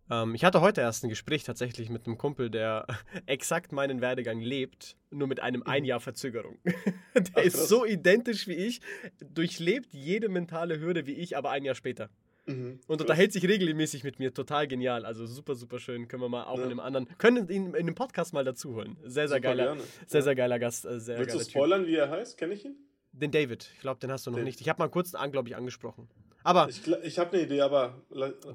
Ähm, 0.09 0.35
ich 0.35 0.43
hatte 0.45 0.61
heute 0.61 0.81
erst 0.81 1.03
ein 1.03 1.09
Gespräch 1.09 1.43
tatsächlich 1.43 1.89
mit 1.89 2.05
einem 2.05 2.17
Kumpel, 2.17 2.49
der 2.49 2.87
exakt 3.25 3.71
meinen 3.71 4.01
Werdegang 4.01 4.39
lebt, 4.39 4.95
nur 5.09 5.27
mit 5.27 5.41
einem 5.41 5.63
ein 5.63 5.85
Jahr 5.85 5.99
Verzögerung. 5.99 6.57
der 7.13 7.23
Ach, 7.35 7.41
ist 7.41 7.67
so 7.67 7.85
identisch 7.85 8.47
wie 8.47 8.53
ich, 8.53 8.81
durchlebt 9.19 9.93
jede 9.93 10.29
mentale 10.29 10.79
Hürde 10.79 11.05
wie 11.07 11.13
ich, 11.13 11.35
aber 11.35 11.51
ein 11.51 11.65
Jahr 11.65 11.75
später. 11.75 12.09
Mhm, 12.45 12.79
und 12.87 13.01
unterhält 13.01 13.33
sich 13.33 13.45
regelmäßig 13.45 14.05
mit 14.05 14.19
mir. 14.19 14.33
Total 14.33 14.69
genial. 14.69 15.05
Also 15.05 15.25
super, 15.25 15.55
super 15.55 15.79
schön. 15.79 16.07
Können 16.07 16.23
wir 16.23 16.29
mal 16.29 16.45
auch 16.45 16.59
ja. 16.59 16.63
in 16.63 16.71
einem 16.71 16.79
anderen. 16.79 17.09
Können 17.17 17.49
ihn 17.49 17.67
in 17.67 17.75
einem 17.75 17.95
Podcast 17.95 18.33
mal 18.33 18.45
dazu 18.45 18.73
holen. 18.73 18.95
Sehr, 19.01 19.27
sehr 19.27 19.27
super 19.27 19.39
geiler. 19.41 19.65
Gerne. 19.65 19.81
Sehr, 20.05 20.21
sehr 20.21 20.35
geiler 20.35 20.57
Gast. 20.57 20.85
Äh, 20.85 21.01
sehr 21.01 21.19
Willst 21.19 21.35
du 21.35 21.39
spoilern, 21.41 21.81
typ. 21.81 21.89
wie 21.89 21.95
er 21.97 22.09
heißt? 22.09 22.37
Kenne 22.37 22.53
ich 22.53 22.63
ihn? 22.63 22.77
Den 23.19 23.31
David. 23.31 23.71
Ich 23.73 23.81
glaube, 23.81 23.99
den 23.99 24.11
hast 24.11 24.27
du 24.27 24.31
noch 24.31 24.37
den. 24.37 24.45
nicht. 24.45 24.61
Ich 24.61 24.69
habe 24.69 24.79
mal 24.79 24.89
kurz, 24.89 25.11
glaube 25.11 25.49
ich, 25.49 25.55
angesprochen. 25.55 26.07
Aber. 26.43 26.69
Ich, 26.69 26.87
ich 26.87 27.19
habe 27.19 27.33
eine 27.33 27.41
Idee, 27.43 27.61
aber. 27.61 28.01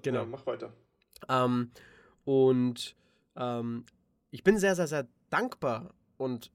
Genau. 0.02 0.20
Ja, 0.20 0.24
mach 0.24 0.46
weiter. 0.46 0.72
Ähm, 1.28 1.70
und 2.24 2.96
ähm, 3.36 3.84
ich 4.30 4.44
bin 4.44 4.58
sehr, 4.58 4.76
sehr, 4.76 4.86
sehr 4.86 5.08
dankbar 5.30 5.94
und 6.16 6.50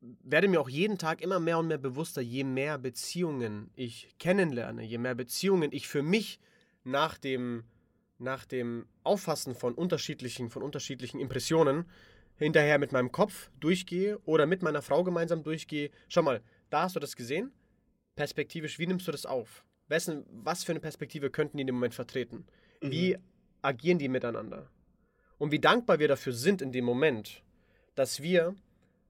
werde 0.00 0.48
mir 0.48 0.60
auch 0.60 0.68
jeden 0.68 0.98
Tag 0.98 1.20
immer 1.20 1.40
mehr 1.40 1.58
und 1.58 1.68
mehr 1.68 1.78
bewusster, 1.78 2.22
je 2.22 2.44
mehr 2.44 2.78
Beziehungen 2.78 3.70
ich 3.74 4.14
kennenlerne, 4.18 4.82
je 4.82 4.98
mehr 4.98 5.14
Beziehungen 5.14 5.72
ich 5.72 5.88
für 5.88 6.02
mich 6.02 6.40
nach 6.84 7.18
dem, 7.18 7.64
nach 8.18 8.46
dem 8.46 8.86
Auffassen 9.02 9.54
von 9.54 9.74
unterschiedlichen, 9.74 10.48
von 10.48 10.62
unterschiedlichen 10.62 11.20
Impressionen 11.20 11.84
hinterher 12.36 12.78
mit 12.78 12.92
meinem 12.92 13.12
Kopf 13.12 13.50
durchgehe 13.60 14.18
oder 14.24 14.46
mit 14.46 14.62
meiner 14.62 14.80
Frau 14.80 15.04
gemeinsam 15.04 15.42
durchgehe. 15.42 15.90
Schau 16.08 16.22
mal, 16.22 16.40
da 16.70 16.82
hast 16.82 16.96
du 16.96 17.00
das 17.00 17.16
gesehen. 17.16 17.52
Perspektivisch, 18.16 18.78
wie 18.78 18.86
nimmst 18.86 19.06
du 19.06 19.12
das 19.12 19.26
auf? 19.26 19.64
Wessen, 19.88 20.24
was 20.30 20.64
für 20.64 20.72
eine 20.72 20.80
Perspektive 20.80 21.30
könnten 21.30 21.56
die 21.56 21.62
in 21.62 21.66
dem 21.66 21.76
Moment 21.76 21.94
vertreten? 21.94 22.46
Wie 22.80 23.14
mhm 23.14 23.22
agieren 23.62 23.98
die 23.98 24.08
miteinander. 24.08 24.68
Und 25.38 25.52
wie 25.52 25.58
dankbar 25.58 25.98
wir 25.98 26.08
dafür 26.08 26.32
sind 26.32 26.62
in 26.62 26.72
dem 26.72 26.84
Moment, 26.84 27.42
dass 27.94 28.22
wir 28.22 28.54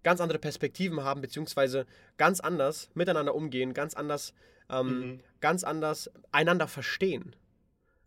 ganz 0.03 0.21
andere 0.21 0.39
Perspektiven 0.39 1.03
haben, 1.03 1.21
beziehungsweise 1.21 1.87
ganz 2.17 2.41
anders 2.41 2.89
miteinander 2.95 3.35
umgehen, 3.35 3.75
ganz 3.75 3.95
anders, 3.95 4.33
ähm, 4.71 4.87
mhm. 4.87 5.21
ganz 5.41 5.65
anders 5.65 6.11
einander 6.33 6.69
verstehen, 6.69 7.37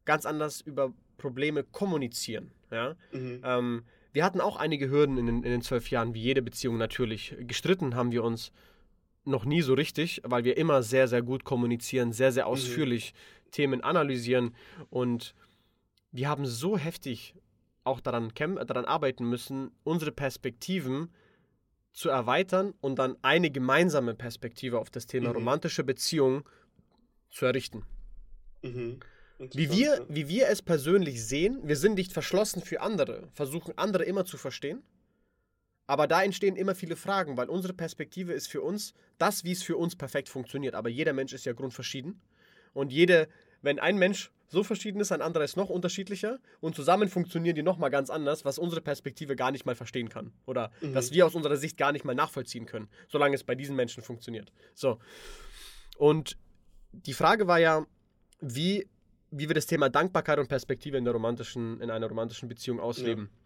ganz 0.06 0.26
anders 0.26 0.62
über 0.62 0.94
Probleme 1.18 1.64
kommunizieren. 1.64 2.52
Ja? 2.72 2.96
Mhm. 3.12 3.42
Ähm, 3.44 3.84
wir 4.14 4.24
hatten 4.24 4.42
auch 4.42 4.58
einige 4.58 4.90
Hürden 4.90 5.18
in 5.18 5.26
den, 5.26 5.36
in 5.38 5.52
den 5.52 5.62
zwölf 5.62 5.90
Jahren, 5.90 6.14
wie 6.14 6.22
jede 6.22 6.42
Beziehung 6.42 6.78
natürlich. 6.78 7.36
Gestritten 7.42 7.96
haben 7.96 8.12
wir 8.12 8.24
uns 8.24 8.52
noch 9.26 9.46
nie 9.46 9.62
so 9.62 9.74
richtig, 9.74 10.22
weil 10.24 10.44
wir 10.44 10.58
immer 10.58 10.84
sehr, 10.84 11.08
sehr 11.08 11.22
gut 11.22 11.44
kommunizieren, 11.44 12.12
sehr, 12.14 12.32
sehr 12.32 12.46
mhm. 12.46 12.52
ausführlich 12.52 13.14
mhm. 13.14 13.52
Themen 13.52 13.82
analysieren 13.82 14.56
und 14.90 15.36
wir 16.12 16.30
haben 16.30 16.46
so 16.46 16.78
heftig 16.78 17.36
auch 17.84 18.00
daran, 18.00 18.32
daran 18.36 18.86
arbeiten 18.86 19.28
müssen, 19.30 19.72
unsere 19.84 20.12
Perspektiven 20.12 21.10
zu 21.92 22.10
erweitern 22.10 22.74
und 22.82 22.98
dann 22.98 23.18
eine 23.22 23.52
gemeinsame 23.52 24.16
Perspektive 24.16 24.80
auf 24.80 24.90
das 24.90 25.06
Thema 25.06 25.30
mhm. 25.30 25.36
romantische 25.36 25.84
Beziehung 25.84 26.44
zu 27.30 27.46
errichten. 27.46 27.84
Mhm. 28.62 29.00
Wie 29.40 29.70
wir, 29.72 30.06
wie 30.10 30.28
wir 30.28 30.48
es 30.48 30.62
persönlich 30.62 31.26
sehen, 31.26 31.60
wir 31.64 31.76
sind 31.76 31.96
nicht 31.96 32.14
verschlossen 32.14 32.62
für 32.62 32.82
andere, 32.82 33.28
versuchen 33.34 33.78
andere 33.78 34.04
immer 34.06 34.26
zu 34.26 34.38
verstehen. 34.38 34.84
Aber 35.86 36.08
da 36.08 36.24
entstehen 36.24 36.56
immer 36.56 36.76
viele 36.76 36.96
Fragen, 36.96 37.36
weil 37.36 37.50
unsere 37.50 37.74
Perspektive 37.74 38.34
ist 38.34 38.48
für 38.48 38.62
uns 38.62 38.94
das, 39.18 39.44
wie 39.44 39.52
es 39.52 39.64
für 39.64 39.78
uns 39.78 39.96
perfekt 39.96 40.30
funktioniert. 40.30 40.76
Aber 40.76 40.90
jeder 40.90 41.14
Mensch 41.14 41.34
ist 41.34 41.46
ja 41.46 41.54
grundverschieden. 41.54 42.22
Und 42.74 42.92
jede, 42.92 43.28
wenn 43.62 43.80
ein 43.80 43.98
Mensch 43.98 44.32
so 44.48 44.64
verschieden 44.64 45.02
ist, 45.02 45.12
ein 45.12 45.22
anderer 45.22 45.44
ist 45.44 45.58
noch 45.58 45.70
unterschiedlicher 45.70 46.40
und 46.62 46.76
zusammen 46.76 47.10
funktionieren 47.10 47.56
die 47.56 47.64
nochmal 47.64 47.90
ganz 47.90 48.10
anders, 48.10 48.46
was 48.46 48.60
unsere 48.60 48.82
Perspektive 48.82 49.36
gar 49.36 49.52
nicht 49.52 49.66
mal 49.66 49.76
verstehen 49.76 50.10
kann. 50.10 50.32
Oder 50.46 50.72
mhm. 50.80 50.94
was 50.94 51.12
wir 51.12 51.26
aus 51.26 51.36
unserer 51.36 51.58
Sicht 51.58 51.78
gar 51.78 51.92
nicht 51.92 52.06
mal 52.06 52.16
nachvollziehen 52.16 52.66
können, 52.66 52.88
solange 53.10 53.36
es 53.36 53.44
bei 53.44 53.56
diesen 53.56 53.76
Menschen 53.76 54.04
funktioniert. 54.04 54.52
So. 54.76 55.00
Und 55.98 56.38
die 56.92 57.14
Frage 57.14 57.48
war 57.48 57.60
ja, 57.60 57.86
wie, 58.40 58.88
wie 59.32 59.50
wir 59.50 59.56
das 59.56 59.66
Thema 59.66 59.90
Dankbarkeit 59.90 60.38
und 60.40 60.48
Perspektive 60.48 60.98
in, 60.98 61.04
der 61.04 61.14
romantischen, 61.14 61.82
in 61.82 61.90
einer 61.90 62.08
romantischen 62.08 62.48
Beziehung 62.48 62.80
ausleben. 62.80 63.30
Ja. 63.32 63.43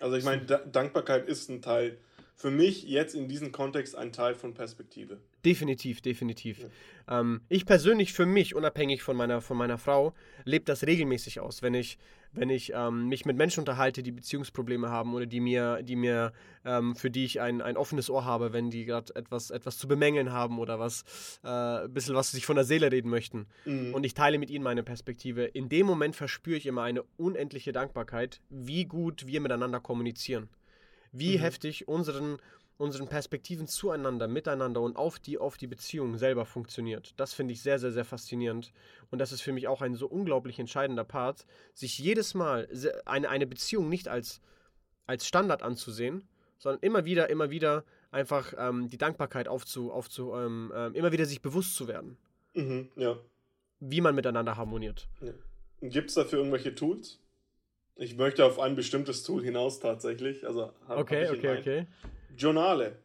Also 0.00 0.16
ich 0.16 0.24
meine, 0.24 0.42
Dankbarkeit 0.44 1.26
ist 1.26 1.48
ein 1.48 1.62
Teil 1.62 1.98
für 2.36 2.50
mich 2.50 2.84
jetzt 2.84 3.14
in 3.14 3.28
diesem 3.28 3.50
Kontext 3.50 3.96
ein 3.96 4.12
Teil 4.12 4.34
von 4.34 4.52
Perspektive. 4.52 5.18
Definitiv, 5.44 6.02
definitiv. 6.02 6.58
Ja. 6.58 7.20
Ähm, 7.20 7.40
ich 7.48 7.64
persönlich 7.64 8.12
für 8.12 8.26
mich, 8.26 8.54
unabhängig 8.54 9.02
von 9.02 9.16
meiner, 9.16 9.40
von 9.40 9.56
meiner 9.56 9.78
Frau, 9.78 10.12
lebe 10.44 10.66
das 10.66 10.86
regelmäßig 10.86 11.40
aus. 11.40 11.62
Wenn 11.62 11.72
ich, 11.72 11.96
wenn 12.32 12.50
ich 12.50 12.74
ähm, 12.74 13.08
mich 13.08 13.24
mit 13.24 13.38
Menschen 13.38 13.60
unterhalte, 13.60 14.02
die 14.02 14.12
Beziehungsprobleme 14.12 14.90
haben 14.90 15.14
oder 15.14 15.24
die 15.24 15.40
mir, 15.40 15.82
die 15.82 15.96
mir, 15.96 16.34
ähm, 16.66 16.94
für 16.94 17.10
die 17.10 17.24
ich 17.24 17.40
ein, 17.40 17.62
ein 17.62 17.78
offenes 17.78 18.10
Ohr 18.10 18.26
habe, 18.26 18.52
wenn 18.52 18.68
die 18.68 18.84
gerade 18.84 19.16
etwas, 19.16 19.50
etwas 19.50 19.78
zu 19.78 19.88
bemängeln 19.88 20.30
haben 20.30 20.58
oder 20.58 20.78
was, 20.78 21.04
äh, 21.42 21.48
ein 21.48 21.94
bisschen 21.94 22.16
was 22.16 22.32
sich 22.32 22.44
von 22.44 22.56
der 22.56 22.66
Seele 22.66 22.92
reden 22.92 23.08
möchten. 23.08 23.46
Mhm. 23.64 23.94
Und 23.94 24.04
ich 24.04 24.12
teile 24.12 24.38
mit 24.38 24.50
ihnen 24.50 24.62
meine 24.62 24.82
Perspektive. 24.82 25.44
In 25.44 25.70
dem 25.70 25.86
Moment 25.86 26.14
verspüre 26.14 26.58
ich 26.58 26.66
immer 26.66 26.82
eine 26.82 27.02
unendliche 27.16 27.72
Dankbarkeit, 27.72 28.42
wie 28.50 28.84
gut 28.84 29.26
wir 29.26 29.40
miteinander 29.40 29.80
kommunizieren 29.80 30.50
wie 31.18 31.36
mhm. 31.36 31.40
heftig 31.40 31.88
unseren, 31.88 32.38
unseren 32.78 33.08
Perspektiven 33.08 33.66
zueinander, 33.66 34.28
miteinander 34.28 34.80
und 34.80 34.96
auf 34.96 35.18
die, 35.18 35.38
auf 35.38 35.56
die 35.56 35.66
Beziehung 35.66 36.18
selber 36.18 36.44
funktioniert. 36.44 37.14
Das 37.16 37.34
finde 37.34 37.52
ich 37.52 37.62
sehr, 37.62 37.78
sehr, 37.78 37.92
sehr 37.92 38.04
faszinierend. 38.04 38.72
Und 39.10 39.18
das 39.18 39.32
ist 39.32 39.40
für 39.40 39.52
mich 39.52 39.68
auch 39.68 39.82
ein 39.82 39.94
so 39.94 40.06
unglaublich 40.06 40.58
entscheidender 40.58 41.04
Part, 41.04 41.46
sich 41.74 41.98
jedes 41.98 42.34
Mal 42.34 42.68
eine, 43.04 43.28
eine 43.28 43.46
Beziehung 43.46 43.88
nicht 43.88 44.08
als, 44.08 44.40
als 45.06 45.26
Standard 45.26 45.62
anzusehen, 45.62 46.28
sondern 46.58 46.80
immer 46.82 47.04
wieder, 47.04 47.30
immer 47.30 47.50
wieder 47.50 47.84
einfach 48.10 48.54
ähm, 48.56 48.88
die 48.88 48.98
Dankbarkeit 48.98 49.48
aufzu, 49.48 49.92
aufzu 49.92 50.34
ähm, 50.34 50.72
äh, 50.74 50.88
immer 50.88 51.12
wieder 51.12 51.26
sich 51.26 51.42
bewusst 51.42 51.76
zu 51.76 51.88
werden. 51.88 52.16
Mhm, 52.54 52.88
ja. 52.96 53.18
Wie 53.80 54.00
man 54.00 54.14
miteinander 54.14 54.56
harmoniert. 54.56 55.08
Ja. 55.20 55.32
Gibt 55.82 56.08
es 56.08 56.14
dafür 56.14 56.38
irgendwelche 56.38 56.74
Tools? 56.74 57.20
Ich 57.96 58.16
möchte 58.16 58.44
auf 58.44 58.58
ein 58.58 58.76
bestimmtes 58.76 59.22
Tool 59.22 59.42
hinaus 59.42 59.80
tatsächlich. 59.80 60.46
Also 60.46 60.72
hab, 60.86 60.98
okay, 60.98 61.26
hab 61.26 61.36
okay, 61.36 61.58
okay. 61.58 61.86
Journale. 62.36 62.98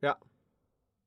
Ja. 0.00 0.18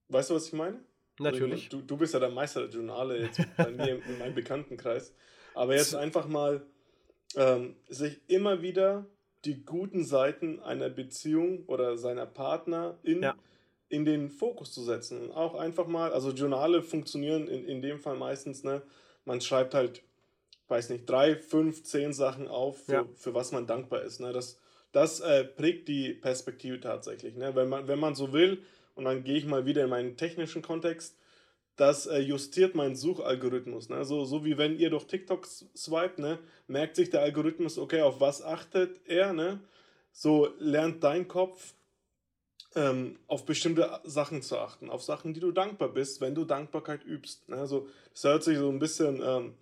Weißt 0.09 0.29
du, 0.29 0.35
was 0.35 0.47
ich 0.47 0.53
meine? 0.53 0.79
Natürlich. 1.19 1.69
Du, 1.69 1.81
du 1.81 1.97
bist 1.97 2.13
ja 2.13 2.19
der 2.19 2.29
Meister 2.29 2.61
der 2.61 2.69
Journale 2.69 3.19
jetzt 3.19 3.41
bei 3.57 3.71
mir 3.71 4.01
in 4.05 4.19
meinem 4.19 4.35
Bekanntenkreis. 4.35 5.13
Aber 5.55 5.75
jetzt 5.75 5.95
einfach 5.95 6.27
mal 6.27 6.61
ähm, 7.35 7.75
sich 7.89 8.21
immer 8.27 8.61
wieder 8.61 9.07
die 9.45 9.65
guten 9.65 10.03
Seiten 10.03 10.59
einer 10.59 10.89
Beziehung 10.89 11.65
oder 11.65 11.97
seiner 11.97 12.27
Partner 12.27 12.99
in, 13.01 13.23
ja. 13.23 13.35
in 13.89 14.05
den 14.05 14.29
Fokus 14.29 14.71
zu 14.71 14.83
setzen. 14.83 15.21
Und 15.21 15.31
auch 15.31 15.55
einfach 15.55 15.87
mal, 15.87 16.13
also 16.13 16.31
Journale 16.31 16.83
funktionieren 16.83 17.47
in, 17.47 17.65
in 17.65 17.81
dem 17.81 17.99
Fall 17.99 18.15
meistens, 18.15 18.63
ne? 18.63 18.83
Man 19.25 19.41
schreibt 19.41 19.73
halt 19.73 20.03
weiß 20.67 20.89
nicht, 20.89 21.09
drei, 21.09 21.35
fünf, 21.35 21.83
zehn 21.83 22.13
Sachen 22.13 22.47
auf, 22.47 22.85
für, 22.85 22.93
ja. 22.93 23.05
für 23.15 23.33
was 23.33 23.51
man 23.51 23.67
dankbar 23.67 24.01
ist. 24.01 24.19
Ne? 24.19 24.33
Das, 24.33 24.59
das 24.91 25.19
äh, 25.19 25.43
prägt 25.43 25.87
die 25.87 26.13
Perspektive 26.13 26.79
tatsächlich. 26.79 27.35
Ne? 27.35 27.55
Wenn, 27.55 27.69
man, 27.69 27.87
wenn 27.87 27.99
man 27.99 28.15
so 28.15 28.33
will, 28.33 28.61
und 28.95 29.05
dann 29.05 29.23
gehe 29.23 29.37
ich 29.37 29.45
mal 29.45 29.65
wieder 29.65 29.83
in 29.83 29.89
meinen 29.89 30.17
technischen 30.17 30.61
Kontext, 30.61 31.17
das 31.75 32.07
äh, 32.07 32.19
justiert 32.19 32.75
meinen 32.75 32.95
Suchalgorithmus. 32.95 33.89
Ne? 33.89 34.03
So, 34.03 34.25
so 34.25 34.43
wie 34.43 34.57
wenn 34.57 34.77
ihr 34.77 34.89
durch 34.89 35.05
TikTok 35.05 35.45
swipet, 35.45 36.19
ne? 36.19 36.39
merkt 36.67 36.95
sich 36.95 37.09
der 37.09 37.21
Algorithmus, 37.21 37.77
okay, 37.77 38.01
auf 38.01 38.19
was 38.19 38.43
achtet 38.43 38.99
er. 39.05 39.33
Ne? 39.33 39.59
So 40.11 40.49
lernt 40.59 41.03
dein 41.03 41.27
Kopf 41.27 41.75
ähm, 42.75 43.19
auf 43.27 43.45
bestimmte 43.45 44.01
Sachen 44.03 44.41
zu 44.41 44.57
achten, 44.57 44.89
auf 44.89 45.03
Sachen, 45.03 45.33
die 45.33 45.39
du 45.39 45.51
dankbar 45.51 45.89
bist, 45.89 46.19
wenn 46.19 46.35
du 46.35 46.43
Dankbarkeit 46.43 47.05
übst. 47.05 47.47
Ne? 47.47 47.57
Also, 47.57 47.87
das 48.11 48.23
hört 48.25 48.43
sich 48.43 48.57
so 48.57 48.69
ein 48.69 48.79
bisschen... 48.79 49.21
Ähm, 49.23 49.53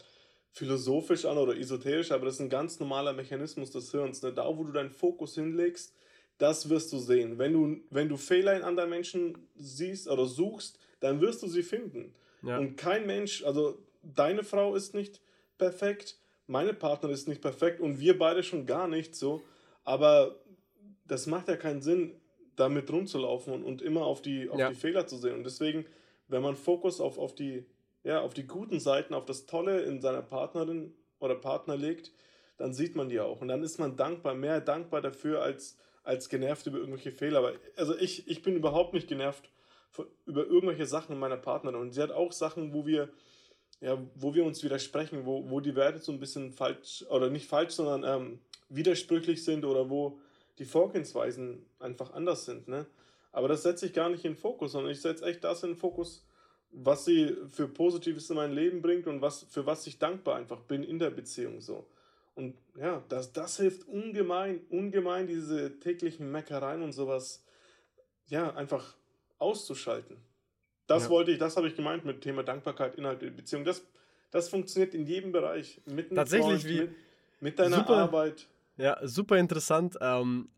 philosophisch 0.55 1.25
an 1.25 1.37
oder 1.37 1.57
esoterisch, 1.57 2.11
aber 2.11 2.25
das 2.25 2.35
ist 2.35 2.39
ein 2.39 2.49
ganz 2.49 2.79
normaler 2.79 3.11
Mechanismus 3.11 3.71
des 3.71 3.91
Hirns. 3.91 4.21
Ne? 4.21 4.31
Da, 4.31 4.47
wo 4.47 4.63
du 4.63 4.71
deinen 4.71 4.89
Fokus 4.89 5.35
hinlegst, 5.35 5.93
das 6.37 6.69
wirst 6.69 6.93
du 6.93 6.97
sehen. 6.97 7.37
Wenn 7.37 7.51
du, 7.51 7.77
wenn 7.89 8.07
du 8.07 8.15
Fehler 8.15 8.55
in 8.55 8.63
anderen 8.63 8.89
Menschen 8.89 9.37
siehst 9.57 10.07
oder 10.07 10.25
suchst, 10.25 10.79
dann 11.01 11.19
wirst 11.19 11.43
du 11.43 11.47
sie 11.47 11.61
finden. 11.61 12.15
Ja. 12.41 12.57
Und 12.57 12.77
kein 12.77 13.05
Mensch, 13.05 13.43
also 13.43 13.77
deine 14.01 14.43
Frau 14.43 14.75
ist 14.75 14.93
nicht 14.93 15.19
perfekt, 15.57 16.17
meine 16.47 16.73
Partnerin 16.73 17.13
ist 17.13 17.27
nicht 17.27 17.41
perfekt 17.41 17.81
und 17.81 17.99
wir 17.99 18.17
beide 18.17 18.41
schon 18.41 18.65
gar 18.65 18.87
nicht 18.87 19.13
so. 19.13 19.41
Aber 19.83 20.37
das 21.05 21.27
macht 21.27 21.49
ja 21.49 21.57
keinen 21.57 21.81
Sinn, 21.81 22.13
damit 22.55 22.89
rumzulaufen 22.89 23.51
und, 23.51 23.63
und 23.63 23.81
immer 23.81 24.05
auf 24.05 24.21
die, 24.21 24.49
auf 24.49 24.59
ja. 24.59 24.69
die 24.69 24.75
Fehler 24.75 25.05
zu 25.05 25.17
sehen. 25.17 25.33
Und 25.35 25.43
deswegen, 25.43 25.85
wenn 26.29 26.41
man 26.41 26.55
Fokus 26.55 27.01
auf, 27.01 27.17
auf 27.17 27.35
die 27.35 27.65
ja, 28.05 28.21
auf 28.21 28.33
die 28.35 28.45
guten 28.45 28.79
Seiten, 28.79 29.13
auf 29.13 29.25
das 29.25 29.47
Tolle 29.47 29.81
in 29.81 29.99
seiner 29.99 30.21
Partnerin 30.21 30.93
oder 31.19 31.35
Partner 31.35 31.75
legt, 31.75 32.11
dann 32.57 32.73
sieht 32.73 32.95
man 32.95 33.09
die 33.09 33.19
auch. 33.19 33.41
Und 33.41 33.47
dann 33.47 33.63
ist 33.63 33.79
man 33.79 33.97
dankbar, 33.97 34.35
mehr 34.35 34.61
dankbar 34.61 35.01
dafür, 35.01 35.41
als, 35.41 35.77
als 36.03 36.29
genervt 36.29 36.67
über 36.67 36.77
irgendwelche 36.77 37.11
Fehler. 37.11 37.39
Aber 37.39 37.53
also 37.75 37.97
ich, 37.97 38.27
ich 38.27 38.43
bin 38.43 38.55
überhaupt 38.55 38.93
nicht 38.93 39.07
genervt 39.07 39.49
über 40.25 40.45
irgendwelche 40.45 40.85
Sachen 40.85 41.13
in 41.13 41.19
meiner 41.19 41.37
Partnerin. 41.37 41.79
Und 41.79 41.93
sie 41.93 42.01
hat 42.01 42.11
auch 42.11 42.31
Sachen, 42.31 42.73
wo 42.73 42.85
wir, 42.85 43.09
ja, 43.81 43.97
wo 44.13 44.35
wir 44.35 44.45
uns 44.45 44.63
widersprechen, 44.63 45.25
wo, 45.25 45.49
wo 45.49 45.59
die 45.59 45.75
Werte 45.75 45.97
so 45.97 46.11
ein 46.11 46.19
bisschen 46.19 46.53
falsch, 46.53 47.03
oder 47.09 47.31
nicht 47.31 47.47
falsch, 47.47 47.73
sondern 47.73 48.03
ähm, 48.03 48.39
widersprüchlich 48.69 49.43
sind 49.43 49.65
oder 49.65 49.89
wo 49.89 50.19
die 50.59 50.65
Vorgehensweisen 50.65 51.65
einfach 51.79 52.13
anders 52.13 52.45
sind. 52.45 52.67
Ne? 52.67 52.85
Aber 53.31 53.47
das 53.47 53.63
setze 53.63 53.87
ich 53.87 53.93
gar 53.93 54.09
nicht 54.09 54.25
in 54.25 54.33
den 54.33 54.37
Fokus, 54.37 54.73
sondern 54.73 54.91
ich 54.91 55.01
setze 55.01 55.25
echt 55.25 55.43
das 55.43 55.63
in 55.63 55.71
den 55.71 55.77
Fokus, 55.77 56.23
was 56.77 57.05
sie 57.05 57.35
für 57.49 57.67
Positives 57.67 58.29
in 58.29 58.35
mein 58.35 58.51
Leben 58.51 58.81
bringt 58.81 59.07
und 59.07 59.21
was, 59.21 59.43
für 59.49 59.65
was 59.65 59.87
ich 59.87 59.97
dankbar 59.97 60.35
einfach 60.35 60.61
bin 60.61 60.83
in 60.83 60.99
der 60.99 61.09
Beziehung 61.09 61.61
so. 61.61 61.85
Und 62.35 62.55
ja, 62.77 63.01
das, 63.07 63.31
das 63.31 63.57
hilft 63.57 63.87
ungemein, 63.87 64.59
ungemein, 64.69 65.25
diese 65.25 65.79
täglichen 65.79 66.29
Meckereien 66.31 66.81
und 66.81 66.91
sowas, 66.91 67.45
ja, 68.27 68.53
einfach 68.55 68.95
auszuschalten. 69.37 70.17
Das 70.87 71.03
ja. 71.03 71.09
wollte 71.09 71.31
ich, 71.31 71.37
das 71.37 71.55
habe 71.55 71.67
ich 71.67 71.75
gemeint 71.75 72.03
mit 72.03 72.21
Thema 72.21 72.43
Dankbarkeit 72.43 72.95
innerhalb 72.95 73.19
der 73.19 73.29
Beziehung. 73.29 73.63
Das, 73.63 73.81
das 74.31 74.49
funktioniert 74.49 74.93
in 74.93 75.05
jedem 75.05 75.31
Bereich. 75.31 75.81
Mit 75.85 76.13
Tatsächlich, 76.13 76.63
Freund, 76.63 76.65
wie 76.65 76.79
mit, 76.81 76.95
mit 77.39 77.59
deiner 77.59 77.77
super, 77.77 77.97
Arbeit. 77.97 78.47
Ja, 78.77 78.99
super 79.07 79.37
interessant. 79.37 79.97
Ähm, 80.01 80.49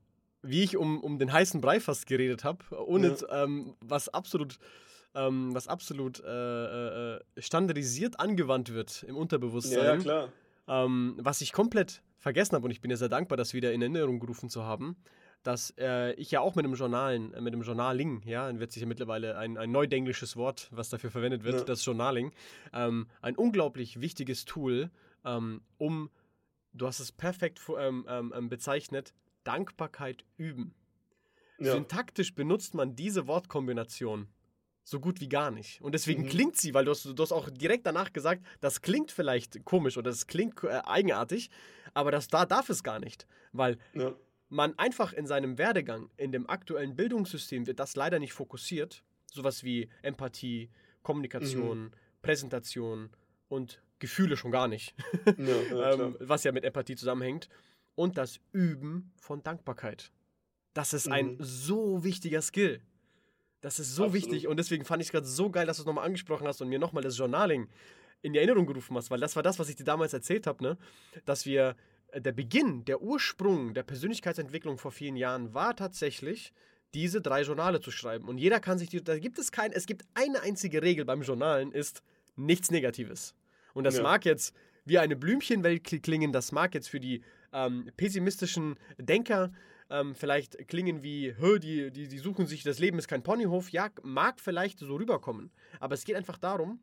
wie 0.41 0.63
ich 0.63 0.77
um, 0.77 1.01
um 1.03 1.19
den 1.19 1.31
heißen 1.31 1.61
Brei 1.61 1.79
fast 1.79 2.07
geredet 2.07 2.43
habe, 2.43 2.63
ohne 2.85 3.15
ja. 3.19 3.43
ähm, 3.43 3.75
was 3.81 4.09
absolut 4.09 4.59
ähm, 5.17 5.53
was 5.53 5.67
absolut 5.67 6.23
äh, 6.23 7.15
äh, 7.15 7.19
standardisiert 7.37 8.19
angewandt 8.19 8.73
wird 8.73 9.03
im 9.03 9.17
Unterbewusstsein. 9.17 9.79
Ja, 9.79 9.93
ja 9.95 9.97
klar. 9.97 10.29
Ähm, 10.67 11.15
was 11.19 11.41
ich 11.41 11.53
komplett 11.53 12.01
vergessen 12.19 12.55
habe 12.55 12.65
und 12.65 12.71
ich 12.71 12.81
bin 12.81 12.91
ja 12.91 12.97
sehr 12.97 13.09
dankbar, 13.09 13.37
das 13.37 13.53
wieder 13.53 13.73
in 13.73 13.81
Erinnerung 13.81 14.19
gerufen 14.19 14.49
zu 14.49 14.63
haben, 14.63 14.97
dass 15.43 15.73
äh, 15.77 16.13
ich 16.13 16.31
ja 16.31 16.41
auch 16.41 16.55
mit 16.55 16.65
dem 16.65 16.73
Journalen, 16.73 17.33
äh, 17.33 17.41
mit 17.41 17.53
dem 17.53 17.61
Journaling, 17.61 18.21
ja, 18.25 18.59
wird 18.59 18.71
sich 18.71 18.81
ja 18.81 18.87
mittlerweile 18.87 19.37
ein, 19.37 19.57
ein 19.57 19.71
neudenglisches 19.71 20.35
Wort, 20.35 20.69
was 20.71 20.89
dafür 20.89 21.09
verwendet 21.09 21.43
wird, 21.43 21.59
ja. 21.59 21.63
das 21.63 21.85
Journaling, 21.85 22.31
ähm, 22.73 23.07
ein 23.21 23.35
unglaublich 23.35 24.01
wichtiges 24.01 24.45
Tool, 24.45 24.91
ähm, 25.25 25.61
um, 25.77 26.09
du 26.73 26.85
hast 26.85 26.99
es 26.99 27.11
perfekt 27.11 27.61
ähm, 27.79 28.05
ähm, 28.09 28.49
bezeichnet, 28.49 29.13
Dankbarkeit 29.43 30.25
üben. 30.35 30.73
Ja. 31.59 31.71
Syntaktisch 31.71 32.35
benutzt 32.35 32.75
man 32.75 32.95
diese 32.95 33.25
Wortkombination 33.25 34.27
so 34.87 35.01
gut 35.01 35.19
wie 35.19 35.27
gar 35.27 35.51
nicht. 35.51 35.81
Und 35.81 35.91
deswegen 35.91 36.23
mhm. 36.23 36.29
klingt 36.29 36.55
sie, 36.55 36.73
weil 36.73 36.85
du 36.85 36.91
hast, 36.91 37.03
du 37.03 37.21
hast 37.21 37.33
auch 37.33 37.49
direkt 37.49 37.85
danach 37.85 38.13
gesagt, 38.13 38.41
das 38.61 38.81
klingt 38.81 39.11
vielleicht 39.11 39.65
komisch 39.65 39.97
oder 39.97 40.09
das 40.11 40.27
klingt 40.27 40.63
äh, 40.63 40.79
eigenartig, 40.85 41.49
aber 41.93 42.09
das 42.09 42.29
da 42.29 42.45
darf 42.45 42.69
es 42.69 42.83
gar 42.83 42.97
nicht, 42.97 43.27
weil 43.51 43.77
ja. 43.93 44.15
man 44.47 44.79
einfach 44.79 45.11
in 45.11 45.27
seinem 45.27 45.57
Werdegang, 45.57 46.09
in 46.15 46.31
dem 46.31 46.49
aktuellen 46.49 46.95
Bildungssystem 46.95 47.67
wird 47.67 47.81
das 47.81 47.97
leider 47.97 48.17
nicht 48.19 48.31
fokussiert. 48.31 49.03
Sowas 49.29 49.65
wie 49.65 49.89
Empathie, 50.03 50.69
Kommunikation, 51.03 51.83
mhm. 51.83 51.91
Präsentation 52.21 53.09
und 53.49 53.81
Gefühle 53.99 54.37
schon 54.37 54.51
gar 54.51 54.69
nicht, 54.69 54.95
ja, 55.37 55.91
ähm, 55.93 56.15
was 56.21 56.45
ja 56.45 56.53
mit 56.53 56.63
Empathie 56.63 56.95
zusammenhängt. 56.95 57.49
Und 57.95 58.17
das 58.17 58.39
Üben 58.53 59.11
von 59.17 59.43
Dankbarkeit. 59.43 60.13
Das 60.73 60.93
ist 60.93 61.07
mhm. 61.07 61.13
ein 61.13 61.37
so 61.39 62.05
wichtiger 62.05 62.41
Skill. 62.41 62.79
Das 63.67 63.79
ist 63.79 63.95
so 63.95 64.05
Absolut. 64.05 64.31
wichtig 64.31 64.47
und 64.47 64.55
deswegen 64.55 64.85
fand 64.85 65.01
ich 65.01 65.09
es 65.09 65.11
gerade 65.11 65.27
so 65.27 65.49
geil, 65.49 65.65
dass 65.65 65.75
du 65.75 65.83
es 65.83 65.85
nochmal 65.85 66.05
angesprochen 66.05 66.47
hast 66.47 66.61
und 66.61 66.69
mir 66.69 66.79
nochmal 66.79 67.03
das 67.03 67.17
Journaling 67.17 67.67
in 68.21 68.31
die 68.31 68.39
Erinnerung 68.39 68.65
gerufen 68.65 68.95
hast, 68.95 69.11
weil 69.11 69.19
das 69.19 69.35
war 69.35 69.43
das, 69.43 69.59
was 69.59 69.67
ich 69.67 69.75
dir 69.75 69.83
damals 69.83 70.13
erzählt 70.13 70.47
habe, 70.47 70.63
ne? 70.63 70.77
Dass 71.25 71.45
wir, 71.45 71.75
äh, 72.13 72.21
der 72.21 72.31
Beginn, 72.31 72.85
der 72.85 73.01
Ursprung 73.01 73.73
der 73.73 73.83
Persönlichkeitsentwicklung 73.83 74.77
vor 74.77 74.91
vielen 74.91 75.17
Jahren 75.17 75.53
war 75.53 75.75
tatsächlich, 75.75 76.53
diese 76.93 77.19
drei 77.19 77.41
Journale 77.41 77.81
zu 77.81 77.91
schreiben. 77.91 78.29
Und 78.29 78.37
jeder 78.37 78.61
kann 78.61 78.77
sich, 78.77 78.87
die, 78.87 79.03
da 79.03 79.19
gibt 79.19 79.37
es 79.37 79.51
kein, 79.51 79.73
es 79.73 79.85
gibt 79.85 80.05
eine 80.13 80.43
einzige 80.43 80.81
Regel 80.81 81.03
beim 81.03 81.21
Journalen, 81.21 81.73
ist 81.73 82.03
nichts 82.37 82.71
Negatives. 82.71 83.35
Und 83.73 83.83
das 83.83 83.97
ja. 83.97 84.03
mag 84.03 84.23
jetzt 84.23 84.55
wie 84.85 84.97
eine 84.97 85.17
Blümchenwelt 85.17 85.83
klingen, 86.03 86.31
das 86.31 86.53
mag 86.53 86.73
jetzt 86.73 86.87
für 86.87 87.01
die 87.01 87.21
ähm, 87.51 87.91
pessimistischen 87.97 88.77
Denker 88.97 89.51
ähm, 89.89 90.15
vielleicht 90.15 90.67
klingen 90.67 91.03
wie, 91.03 91.33
die, 91.59 91.91
die, 91.91 92.07
die 92.07 92.17
suchen 92.19 92.45
sich, 92.47 92.63
das 92.63 92.79
Leben 92.79 92.99
ist 92.99 93.07
kein 93.07 93.23
Ponyhof. 93.23 93.69
Ja, 93.71 93.89
mag 94.03 94.39
vielleicht 94.39 94.79
so 94.79 94.95
rüberkommen. 94.95 95.51
Aber 95.79 95.93
es 95.93 96.03
geht 96.03 96.15
einfach 96.15 96.37
darum, 96.37 96.79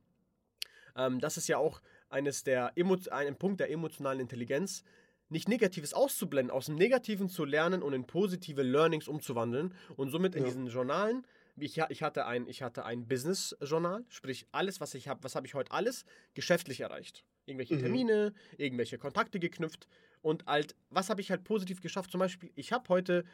ähm, 0.97 1.21
das 1.21 1.37
ist 1.37 1.49
ja 1.49 1.59
auch 1.59 1.81
eines 2.09 2.45
der 2.45 2.73
ein 3.11 3.37
Punkt 3.37 3.61
der 3.61 3.71
emotionalen 3.71 4.21
Intelligenz, 4.21 4.85
nicht 5.29 5.49
Negatives 5.49 5.95
auszublenden, 5.95 6.51
aus 6.51 6.67
dem 6.67 6.77
Negativen 6.77 7.29
zu 7.29 7.45
lernen 7.45 7.83
und 7.83 7.93
in 7.93 8.07
positive 8.07 8.63
Learnings 8.63 9.09
umzuwandeln 9.09 9.75
und 9.97 10.11
somit 10.11 10.35
in 10.35 10.43
ja. 10.43 10.49
diesen 10.49 10.67
Journalen 10.69 11.27
ich, 11.57 11.79
ich 11.89 12.03
hatte 12.03 12.27
ein, 12.27 12.47
ich 12.47 12.63
hatte 12.63 12.85
ein 12.85 13.07
Business-Journal, 13.07 14.05
sprich 14.09 14.47
alles, 14.53 14.81
was 14.81 14.95
ich 14.95 15.09
habe, 15.09 15.23
was 15.23 15.35
habe 15.35 15.47
ich 15.47 15.55
heute 15.55 15.73
alles 15.73 16.05
geschäftlich 16.35 16.81
erreicht. 16.81 17.25
Irgendwelche 17.47 17.75
mhm. 17.75 17.81
Termine, 17.81 18.35
irgendwelche 18.57 18.99
Kontakte 18.99 19.39
geknüpft 19.39 19.87
und 20.23 20.47
halt, 20.47 20.75
was 20.91 21.11
habe 21.11 21.21
ich 21.21 21.31
halt 21.31 21.45
positiv 21.45 21.81
geschafft? 21.81 22.11
Zum 22.11 22.19
Beispiel, 22.19 22.51
ich 22.55 22.73
habe 22.73 22.89
heute 22.89 23.25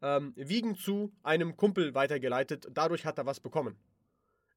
ähm, 0.00 0.32
Wiegen 0.36 0.76
zu 0.76 1.12
einem 1.22 1.56
Kumpel 1.56 1.94
weitergeleitet, 1.94 2.68
dadurch 2.72 3.04
hat 3.04 3.18
er 3.18 3.26
was 3.26 3.40
bekommen. 3.40 3.76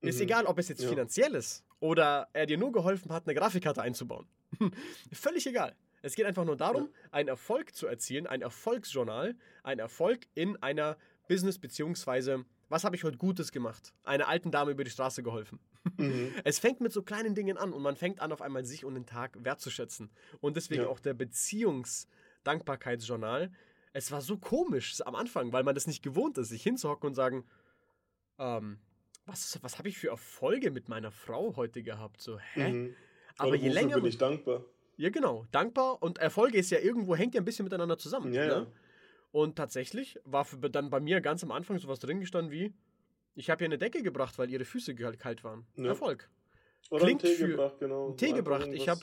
Mhm. 0.01 0.09
Ist 0.09 0.22
egal, 0.22 0.45
ob 0.45 0.59
es 0.59 0.70
jetzt 0.70 0.84
ja. 0.84 0.89
finanziell 0.89 1.36
ist 1.36 1.64
oder 1.80 2.30
er 2.34 2.45
dir 2.45 2.57
nur 2.57 2.72
geholfen 2.72 3.12
hat, 3.12 3.28
eine 3.28 3.36
Grafikkarte 3.36 3.82
einzubauen. 3.82 4.28
Völlig 5.12 5.45
egal. 5.47 5.76
Es 6.03 6.16
geht 6.16 6.26
einfach 6.26 6.45
nur 6.45 6.57
darum, 6.57 6.84
ja. 6.84 7.09
einen 7.12 7.30
Erfolg 7.30 7.76
zu 7.76 7.88
erzielen, 7.88 8.26
ein 8.26 8.41
Erfolgsjournal, 8.41 9.36
ein 9.64 9.80
Erfolg 9.80 10.28
in 10.34 10.62
einer 10.62 10.97
Business- 11.28 11.59
bzw. 11.59 12.43
was 12.72 12.84
habe 12.86 12.95
ich 12.95 13.03
heute 13.03 13.17
Gutes 13.17 13.51
gemacht? 13.51 13.93
Einer 14.03 14.30
alten 14.30 14.49
Dame 14.49 14.72
über 14.72 14.86
die 14.86 14.89
Straße 14.89 15.22
geholfen. 15.24 15.59
Mhm. 15.97 16.34
Es 16.45 16.59
fängt 16.59 16.80
mit 16.80 16.93
so 16.93 17.01
kleinen 17.03 17.36
Dingen 17.36 17.57
an 17.57 17.74
und 17.74 17.82
man 17.82 17.97
fängt 17.97 18.22
an, 18.22 18.32
auf 18.32 18.41
einmal 18.41 18.63
sich 18.65 18.86
und 18.86 18.93
den 18.95 19.05
Tag 19.05 19.36
wertzuschätzen. 19.43 20.09
Und 20.39 20.55
deswegen 20.55 20.84
ja. 20.84 20.88
auch 20.88 21.01
der 21.01 21.13
Beziehungsdankbarkeitsjournal. 21.13 23.51
Es 23.93 24.09
war 24.11 24.22
so 24.22 24.38
komisch 24.38 25.01
am 25.01 25.15
Anfang, 25.15 25.51
weil 25.51 25.63
man 25.63 25.76
das 25.76 25.86
nicht 25.86 26.01
gewohnt 26.01 26.38
ist, 26.38 26.47
sich 26.47 26.63
hinzuhocken 26.63 27.07
und 27.07 27.13
sagen, 27.13 27.43
ähm, 28.39 28.80
was, 29.26 29.59
was 29.61 29.78
habe 29.78 29.89
ich 29.89 29.97
für 29.97 30.07
Erfolge 30.07 30.72
mit 30.72 30.88
meiner 30.88 31.11
Frau 31.11 31.57
heute 31.57 31.84
gehabt? 31.84 32.22
So, 32.22 32.39
hä? 32.39 32.72
Mhm. 32.72 32.95
Aber 33.38 33.55
je 33.55 33.67
länger. 33.67 33.97
bin 33.97 34.05
ich 34.05 34.17
dankbar. 34.17 34.63
Ja, 34.95 35.09
genau. 35.09 35.45
Dankbar 35.51 36.01
und 36.01 36.19
Erfolge 36.19 36.57
ist 36.57 36.72
ja 36.72 36.80
irgendwo, 36.80 37.17
hängt 37.17 37.36
ja 37.36 37.41
ein 37.41 37.45
bisschen 37.45 37.65
miteinander 37.65 37.97
zusammen. 37.97 38.34
Ja, 38.34 38.45
ne? 38.45 38.49
ja. 38.49 38.65
Und 39.32 39.55
tatsächlich 39.55 40.19
war 40.25 40.45
für, 40.45 40.57
dann 40.69 40.89
bei 40.89 40.99
mir 40.99 41.21
ganz 41.21 41.43
am 41.43 41.51
Anfang 41.51 41.79
sowas 41.79 41.99
drin 41.99 42.19
gestanden 42.19 42.51
wie, 42.51 42.73
ich 43.34 43.49
habe 43.49 43.63
ihr 43.63 43.65
eine 43.67 43.77
Decke 43.77 44.03
gebracht, 44.03 44.38
weil 44.38 44.49
ihre 44.49 44.65
Füße 44.65 44.93
kalt 44.93 45.43
waren. 45.43 45.65
Ja. 45.77 45.88
Erfolg. 45.88 46.29
Oder 46.89 47.05
Klingt 47.05 47.21
Tee 47.21 47.38
gebracht, 47.38 47.79
genau. 47.79 48.11
Tee 48.13 48.34
gebracht. 48.34 48.67
Ich 48.71 48.89
habe 48.89 49.01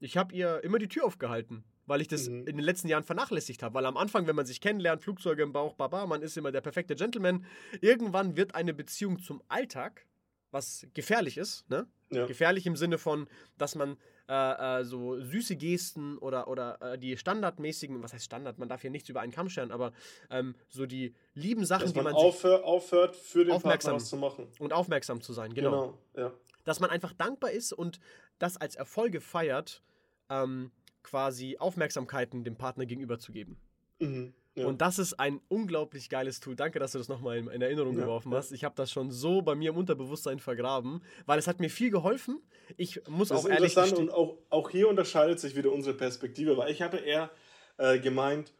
ja. 0.00 0.08
hab 0.16 0.32
ihr 0.32 0.62
immer 0.64 0.78
die 0.78 0.88
Tür 0.88 1.06
aufgehalten, 1.06 1.64
weil 1.86 2.02
ich 2.02 2.08
das 2.08 2.28
mhm. 2.28 2.46
in 2.46 2.56
den 2.56 2.64
letzten 2.64 2.88
Jahren 2.88 3.04
vernachlässigt 3.04 3.62
habe. 3.62 3.74
Weil 3.74 3.86
am 3.86 3.96
Anfang, 3.96 4.26
wenn 4.26 4.36
man 4.36 4.44
sich 4.44 4.60
kennenlernt, 4.60 5.02
Flugzeuge 5.02 5.42
im 5.42 5.52
Bauch, 5.52 5.74
baba, 5.74 6.06
man 6.06 6.20
ist 6.20 6.36
immer 6.36 6.52
der 6.52 6.60
perfekte 6.60 6.94
Gentleman. 6.94 7.46
Irgendwann 7.80 8.36
wird 8.36 8.54
eine 8.54 8.74
Beziehung 8.74 9.20
zum 9.20 9.42
Alltag, 9.48 10.06
was 10.50 10.86
gefährlich 10.92 11.38
ist, 11.38 11.68
ne? 11.70 11.86
Ja. 12.10 12.26
Gefährlich 12.26 12.66
im 12.66 12.76
Sinne 12.76 12.98
von, 12.98 13.26
dass 13.56 13.74
man 13.74 13.96
äh, 14.32 14.80
äh, 14.80 14.84
so 14.84 15.20
süße 15.20 15.56
Gesten 15.56 16.16
oder, 16.16 16.48
oder 16.48 16.80
äh, 16.80 16.98
die 16.98 17.18
standardmäßigen, 17.18 18.02
was 18.02 18.14
heißt 18.14 18.24
Standard, 18.24 18.58
man 18.58 18.66
darf 18.66 18.80
hier 18.80 18.90
nichts 18.90 19.10
über 19.10 19.20
einen 19.20 19.30
Kamm 19.30 19.50
scheren, 19.50 19.70
aber 19.70 19.92
ähm, 20.30 20.54
so 20.68 20.86
die 20.86 21.14
lieben 21.34 21.66
Sachen, 21.66 21.82
Dass 21.82 21.92
die 21.92 22.00
man 22.00 22.14
aufhör, 22.14 22.64
aufhört, 22.64 23.14
für 23.14 23.44
den 23.44 23.52
aufmerksam 23.52 23.90
Partner 23.90 24.02
was 24.02 24.08
zu 24.08 24.16
machen. 24.16 24.48
Und 24.58 24.72
aufmerksam 24.72 25.20
zu 25.20 25.34
sein, 25.34 25.52
genau. 25.52 25.98
genau 26.14 26.28
ja. 26.28 26.32
Dass 26.64 26.80
man 26.80 26.88
einfach 26.88 27.12
dankbar 27.12 27.50
ist 27.50 27.74
und 27.74 28.00
das 28.38 28.56
als 28.56 28.74
Erfolge 28.74 29.20
feiert, 29.20 29.82
ähm, 30.30 30.70
quasi 31.02 31.58
Aufmerksamkeiten 31.58 32.42
dem 32.42 32.56
Partner 32.56 32.86
gegenüber 32.86 33.18
zu 33.18 33.32
geben. 33.32 33.58
Mhm. 33.98 34.32
Ja. 34.54 34.66
Und 34.66 34.82
das 34.82 34.98
ist 34.98 35.14
ein 35.14 35.40
unglaublich 35.48 36.10
geiles 36.10 36.40
Tool. 36.40 36.56
Danke, 36.56 36.78
dass 36.78 36.92
du 36.92 36.98
das 36.98 37.08
nochmal 37.08 37.38
in, 37.38 37.48
in 37.48 37.62
Erinnerung 37.62 37.94
ja, 37.96 38.02
geworfen 38.02 38.34
hast. 38.34 38.52
Ich 38.52 38.64
habe 38.64 38.74
das 38.76 38.90
schon 38.90 39.10
so 39.10 39.40
bei 39.40 39.54
mir 39.54 39.70
im 39.70 39.78
Unterbewusstsein 39.78 40.40
vergraben, 40.40 41.02
weil 41.24 41.38
es 41.38 41.46
hat 41.46 41.58
mir 41.58 41.70
viel 41.70 41.90
geholfen. 41.90 42.42
Ich 42.76 43.00
muss 43.08 43.28
das 43.28 43.38
auch 43.38 43.44
ist 43.44 43.50
ehrlich 43.50 43.72
interessant 43.76 43.98
und 43.98 44.10
auch, 44.10 44.36
auch 44.50 44.68
hier 44.68 44.88
unterscheidet 44.88 45.40
sich 45.40 45.56
wieder 45.56 45.72
unsere 45.72 45.96
Perspektive, 45.96 46.56
weil 46.58 46.70
ich 46.70 46.82
habe 46.82 46.98
eher 46.98 47.30
äh, 47.78 47.98
gemeint, 47.98 48.52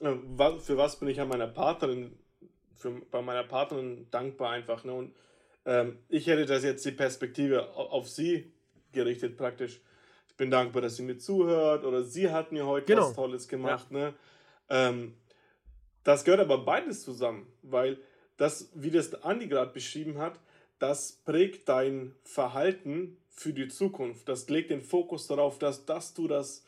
äh, 0.00 0.14
für 0.60 0.78
was 0.78 0.98
bin 0.98 1.08
ich 1.08 1.20
an 1.20 1.28
meiner 1.28 1.46
Partnerin, 1.46 2.18
für, 2.74 2.90
bei 3.10 3.20
meiner 3.20 3.44
Partnerin 3.44 4.06
dankbar 4.10 4.52
einfach. 4.52 4.84
Ne? 4.84 4.94
Und 4.94 5.14
ähm, 5.66 5.98
ich 6.08 6.26
hätte 6.26 6.46
das 6.46 6.64
jetzt 6.64 6.86
die 6.86 6.92
Perspektive 6.92 7.74
auf, 7.76 7.90
auf 7.90 8.08
sie 8.08 8.50
gerichtet 8.92 9.36
praktisch. 9.36 9.82
Ich 10.28 10.36
bin 10.36 10.50
dankbar, 10.50 10.80
dass 10.80 10.96
sie 10.96 11.02
mir 11.02 11.18
zuhört 11.18 11.84
oder 11.84 12.02
sie 12.02 12.30
hat 12.30 12.50
mir 12.50 12.64
heute 12.64 12.86
genau. 12.86 13.08
was 13.08 13.14
Tolles 13.14 13.48
gemacht. 13.48 13.88
Ja. 13.90 13.98
Ne? 13.98 14.14
Ähm, 14.68 15.14
das 16.04 16.24
gehört 16.24 16.40
aber 16.40 16.64
beides 16.64 17.02
zusammen, 17.02 17.46
weil 17.62 17.98
das, 18.36 18.70
wie 18.74 18.90
das 18.90 19.14
Andi 19.22 19.48
gerade 19.48 19.72
beschrieben 19.72 20.18
hat, 20.18 20.40
das 20.78 21.12
prägt 21.24 21.68
dein 21.68 22.14
Verhalten 22.22 23.16
für 23.28 23.52
die 23.52 23.68
Zukunft. 23.68 24.28
Das 24.28 24.48
legt 24.48 24.70
den 24.70 24.80
Fokus 24.80 25.26
darauf, 25.26 25.58
dass, 25.58 25.86
dass 25.86 26.14
du 26.14 26.28
das 26.28 26.64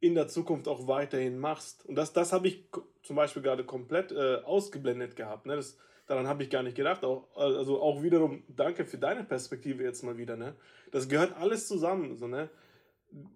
in 0.00 0.14
der 0.14 0.28
Zukunft 0.28 0.68
auch 0.68 0.88
weiterhin 0.88 1.38
machst. 1.38 1.84
Und 1.86 1.96
das, 1.96 2.12
das 2.12 2.32
habe 2.32 2.48
ich 2.48 2.64
zum 3.02 3.16
Beispiel 3.16 3.42
gerade 3.42 3.64
komplett 3.64 4.12
äh, 4.12 4.36
ausgeblendet 4.44 5.16
gehabt. 5.16 5.46
Ne? 5.46 5.56
Das, 5.56 5.76
daran 6.06 6.26
habe 6.26 6.42
ich 6.42 6.50
gar 6.50 6.62
nicht 6.62 6.76
gedacht. 6.76 7.04
Auch, 7.04 7.28
also 7.36 7.80
auch 7.80 8.02
wiederum 8.02 8.42
danke 8.48 8.84
für 8.84 8.98
deine 8.98 9.24
Perspektive 9.24 9.84
jetzt 9.84 10.02
mal 10.02 10.18
wieder. 10.18 10.36
Ne? 10.36 10.56
Das 10.90 11.08
gehört 11.08 11.36
alles 11.36 11.68
zusammen. 11.68 12.16
So, 12.16 12.26
ne? 12.26 12.48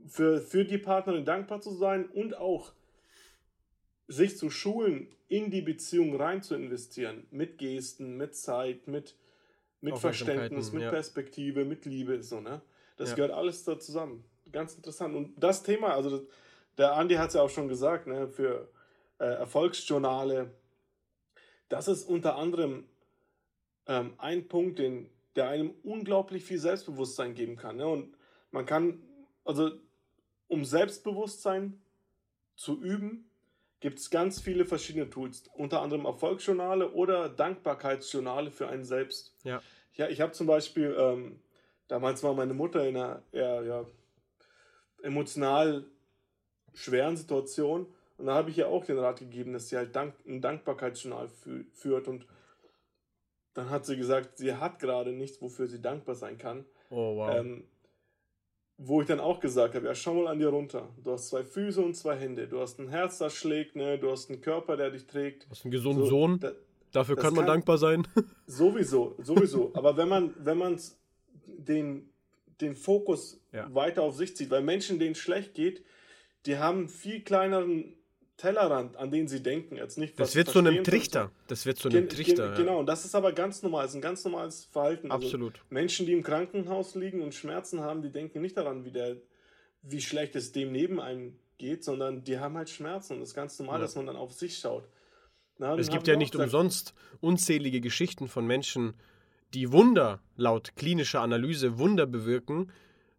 für, 0.07 0.41
für 0.41 0.65
die 0.65 0.79
Partnerin 0.79 1.25
dankbar 1.25 1.61
zu 1.61 1.73
sein 1.73 2.07
und 2.07 2.37
auch 2.37 2.73
sich 4.09 4.37
zu 4.37 4.51
schulen, 4.51 5.09
in 5.29 5.51
die 5.51 5.63
Beziehung 5.63 6.17
rein 6.17 6.43
zu 6.43 6.55
investieren. 6.55 7.27
Mit 7.31 7.59
Gesten, 7.59 8.17
mit 8.17 8.37
Zeit, 8.37 8.87
mit, 8.87 9.17
mit 9.81 9.99
Verständnis, 9.99 10.73
mit 10.73 10.83
ja. 10.83 10.91
Perspektive, 10.91 11.65
mit 11.65 11.85
Liebe. 11.85 12.23
So, 12.23 12.41
ne? 12.41 12.63
Das 12.97 13.11
ja. 13.11 13.17
gehört 13.17 13.33
alles 13.33 13.65
da 13.65 13.79
zusammen. 13.79 14.25
Ganz 14.53 14.75
interessant. 14.75 15.15
Und 15.15 15.35
das 15.37 15.63
Thema, 15.63 15.95
also 15.95 16.27
der 16.79 16.95
Andi 16.95 17.15
hat 17.17 17.29
es 17.29 17.35
ja 17.35 17.43
auch 17.43 17.51
schon 17.51 17.69
gesagt, 17.69 18.07
ne, 18.07 18.29
für 18.29 18.71
äh, 19.19 19.25
Erfolgsjournale, 19.25 20.53
das 21.69 21.89
ist 21.89 22.05
unter 22.05 22.37
anderem 22.37 22.85
ähm, 23.87 24.15
ein 24.19 24.47
Punkt, 24.47 24.79
den, 24.79 25.11
der 25.35 25.49
einem 25.49 25.75
unglaublich 25.83 26.45
viel 26.45 26.59
Selbstbewusstsein 26.59 27.35
geben 27.35 27.57
kann. 27.57 27.77
Ne? 27.77 27.89
Und 27.89 28.17
man 28.53 28.67
kann 28.67 29.03
also 29.47 29.71
um 30.49 30.65
Selbstbewusstsein 30.65 31.81
zu 32.57 32.81
üben, 32.83 33.26
gibt 33.81 33.99
es 33.99 34.11
ganz 34.11 34.41
viele 34.41 34.65
verschiedene 34.65 35.11
Tools, 35.11 35.45
unter 35.55 35.83
anderem 35.83 36.07
Erfolgsjournale 36.07 36.93
oder 36.93 37.29
Dankbarkeitsjournale 37.29 38.51
für 38.51 38.69
einen 38.69 38.85
selbst. 38.85 39.35
Ja. 39.45 39.63
Ja, 39.95 40.09
ich 40.09 40.21
habe 40.21 40.33
zum 40.33 40.47
Beispiel, 40.47 40.95
ähm, 40.99 41.41
damals 41.89 42.23
war 42.23 42.35
meine 42.35 42.55
Mutter 42.55 42.87
in 42.87 42.97
einer 42.97 43.23
eher 43.33 43.63
ja, 43.63 43.87
emotional 45.03 45.87
schweren 46.75 47.17
Situation 47.17 47.87
und 48.19 48.27
da 48.27 48.35
habe 48.35 48.51
ich 48.51 48.59
ihr 48.59 48.69
auch 48.69 48.85
den 48.85 48.99
Rat 48.99 49.19
gegeben, 49.19 49.53
dass 49.53 49.69
sie 49.69 49.77
halt 49.77 49.95
Dank, 49.95 50.15
ein 50.27 50.41
Dankbarkeitsjournal 50.41 51.29
fü 51.29 51.65
führt 51.73 52.09
und 52.09 52.27
dann 53.55 53.71
hat 53.71 53.87
sie 53.87 53.97
gesagt, 53.97 54.37
sie 54.37 54.55
hat 54.55 54.79
gerade 54.79 55.13
nichts, 55.13 55.41
wofür 55.41 55.67
sie 55.67 55.81
dankbar 55.81 56.15
sein 56.15 56.37
kann. 56.37 56.67
Oh, 56.91 57.17
wow. 57.17 57.35
Ähm, 57.35 57.65
wo 58.79 59.01
ich 59.01 59.07
dann 59.07 59.21
auch 59.21 59.41
gesagt 59.41 59.75
habe, 59.75 59.87
ja, 59.87 59.95
schau 59.95 60.15
mal 60.15 60.29
an 60.29 60.39
dir 60.39 60.49
runter. 60.49 60.89
Du 61.03 61.13
hast 61.13 61.29
zwei 61.29 61.45
Füße 61.45 61.81
und 61.81 61.95
zwei 61.95 62.17
Hände. 62.17 62.47
Du 62.47 62.61
hast 62.61 62.79
ein 62.79 62.89
Herz, 62.89 63.19
das 63.19 63.35
schlägt, 63.35 63.75
ne? 63.75 63.99
Du 63.99 64.11
hast 64.11 64.31
einen 64.31 64.41
Körper, 64.41 64.77
der 64.77 64.91
dich 64.91 65.07
trägt. 65.07 65.45
Du 65.45 65.51
hast 65.51 65.65
einen 65.65 65.73
gesunden 65.73 66.05
so, 66.05 66.11
Sohn. 66.11 66.41
Da, 66.41 66.53
Dafür 66.93 67.17
kann 67.17 67.35
man 67.35 67.45
kann, 67.45 67.55
dankbar 67.55 67.79
sein. 67.79 68.07
Sowieso, 68.47 69.17
sowieso. 69.19 69.71
Aber 69.75 69.97
wenn 69.97 70.09
man, 70.09 70.35
wenn 70.39 70.57
man 70.57 70.81
den, 71.47 72.09
den 72.61 72.77
Fokus 72.77 73.41
ja. 73.53 73.73
weiter 73.75 74.03
auf 74.03 74.15
sich 74.15 74.37
zieht, 74.37 74.51
weil 74.51 74.63
Menschen, 74.63 74.99
denen 74.99 75.13
es 75.13 75.19
schlecht 75.19 75.55
geht, 75.55 75.85
die 76.47 76.59
haben 76.59 76.89
viel 76.89 77.23
kleineren 77.23 77.96
Tellerrand, 78.37 78.97
an 78.97 79.11
den 79.11 79.29
sie 79.29 79.43
denken. 79.43 79.77
Jetzt 79.77 79.97
nicht, 79.97 80.19
das 80.21 80.35
wird 80.37 80.49
zu 80.49 80.59
einem 80.59 80.85
Trichter. 80.85 81.31
Das 81.49 81.65
wird 81.65 81.79
zu 81.79 81.89
einem 81.89 82.09
Trichter. 82.09 82.49
Gen, 82.49 82.67
genau, 82.67 82.81
und 82.81 82.87
das 82.87 83.05
ist 83.05 83.15
aber 83.15 83.33
ganz 83.33 83.63
normal. 83.63 83.85
Das 83.85 83.93
ist 83.93 83.97
ein 83.97 84.03
ganz 84.03 84.25
normales 84.25 84.67
Verhalten. 84.67 85.11
Also 85.11 85.27
Absolut. 85.27 85.55
Also 85.55 85.65
Menschen, 85.71 86.07
die 86.07 86.13
im 86.13 86.23
Krankenhaus 86.23 86.95
liegen 86.95 87.23
und 87.23 87.35
Schmerzen 87.35 87.81
haben, 87.81 88.03
die 88.03 88.11
denken 88.11 88.43
nicht 88.43 88.57
daran, 88.57 88.85
wie, 88.85 88.91
der, 88.91 89.17
wie 89.83 90.01
schlecht 90.01 90.37
es 90.37 90.53
dem 90.53 90.71
neben 90.71 91.01
einem 91.01 91.39
geht, 91.57 91.83
sondern 91.83 92.25
die 92.25 92.39
haben 92.39 92.57
halt 92.57 92.69
Schmerzen. 92.69 93.15
Und 93.15 93.21
das 93.21 93.31
ist 93.31 93.35
ganz 93.35 93.59
normal, 93.59 93.79
ja. 93.79 93.83
dass 93.83 93.97
man 93.97 94.07
dann 94.07 94.17
auf 94.17 94.33
sich 94.33 94.59
schaut. 94.59 94.87
Na, 95.59 95.75
es 95.77 95.89
gibt 95.89 96.07
ja 96.07 96.17
nicht 96.17 96.33
gesagt, 96.33 96.53
umsonst 96.53 96.95
unzählige 97.21 97.81
Geschichten 97.81 98.29
von 98.29 98.47
Menschen, 98.47 98.93
die 99.55 99.73
Wunder, 99.73 100.21
laut 100.37 100.77
klinischer 100.77 101.23
Analyse, 101.23 101.79
Wunder 101.79 102.05
bewirken, 102.05 102.71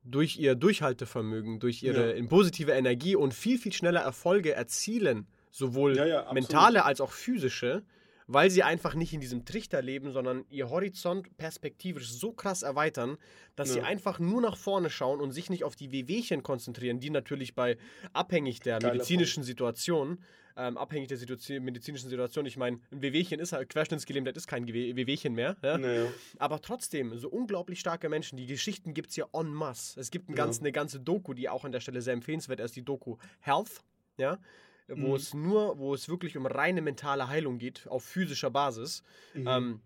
durch 0.10 0.38
ihr 0.38 0.56
Durchhaltevermögen, 0.56 1.60
durch 1.60 1.84
ihre 1.84 2.18
ja. 2.18 2.26
positive 2.28 2.72
Energie 2.72 3.16
und 3.16 3.34
viel, 3.34 3.58
viel 3.58 3.74
schneller 3.74 4.02
Erfolge 4.02 4.54
erzielen, 4.54 5.28
sowohl 5.52 5.96
ja, 5.96 6.06
ja, 6.06 6.34
mentale 6.34 6.86
als 6.86 7.02
auch 7.02 7.12
physische, 7.12 7.84
weil 8.28 8.50
sie 8.50 8.64
einfach 8.64 8.94
nicht 8.94 9.14
in 9.14 9.22
diesem 9.22 9.46
Trichter 9.46 9.82
leben, 9.82 10.12
sondern 10.12 10.46
ihr 10.50 10.70
Horizont 10.70 11.36
perspektivisch 11.38 12.12
so 12.12 12.34
krass 12.34 12.62
erweitern, 12.62 13.18
dass 13.56 13.72
sie 13.72 13.82
einfach 13.82 14.20
nur 14.20 14.42
nach 14.42 14.58
vorne 14.58 14.90
schauen 14.90 15.22
und 15.22 15.32
sich 15.32 15.50
nicht 15.50 15.64
auf 15.64 15.76
die 15.76 15.92
Wehwehchen 15.92 16.44
konzentrieren, 16.44 17.00
die 17.00 17.10
natürlich 17.10 17.56
bei 17.56 17.78
abhängig 18.14 18.60
der 18.60 18.80
Geiler 18.80 18.94
medizinischen 18.94 19.42
Punkt. 19.42 19.48
Situation 19.48 20.20
ähm, 20.58 20.78
abhängig 20.78 21.08
der 21.08 21.18
Situation, 21.18 21.64
medizinischen 21.64 22.10
Situation. 22.10 22.46
Ich 22.46 22.58
meine, 22.58 22.80
ein 22.92 23.02
Wehwehchen 23.02 23.40
ist 23.40 23.54
halt, 23.54 23.70
Querschnittsgelähmtheit 23.70 24.36
ist 24.36 24.48
kein 24.48 24.68
Wehwehchen 24.68 25.34
mehr. 25.34 25.56
Ja? 25.62 25.78
Naja. 25.78 26.08
Aber 26.40 26.62
trotzdem, 26.62 27.18
so 27.18 27.30
unglaublich 27.30 27.80
starke 27.80 28.10
Menschen, 28.10 28.38
die 28.38 28.48
Geschichten 28.48 28.94
gibt 28.94 29.12
es 29.12 29.16
ja 29.16 29.26
en 29.34 29.54
masse. 29.54 30.00
Es 30.00 30.10
gibt 30.10 30.30
ein 30.30 30.36
ganz, 30.36 30.58
ja. 30.58 30.64
eine 30.64 30.72
ganze 30.72 31.00
Doku, 31.00 31.34
die 31.34 31.48
auch 31.48 31.64
an 31.64 31.72
der 31.72 31.80
Stelle 31.80 32.02
sehr 32.02 32.14
empfehlenswert 32.14 32.60
ist, 32.60 32.76
die 32.76 32.84
Doku 32.84 33.18
Health, 33.40 33.84
ja, 34.18 34.40
wo 34.88 35.10
mhm. 35.10 35.16
es 35.16 35.34
nur, 35.34 35.78
wo 35.78 35.94
es 35.94 36.10
wirklich 36.10 36.36
um 36.36 36.48
reine 36.48 36.82
mentale 36.82 37.28
Heilung 37.28 37.60
geht, 37.60 37.88
auf 37.88 38.04
physischer 38.04 38.50
Basis. 38.50 39.04
Mhm. 39.36 39.48
Ähm, 39.48 39.82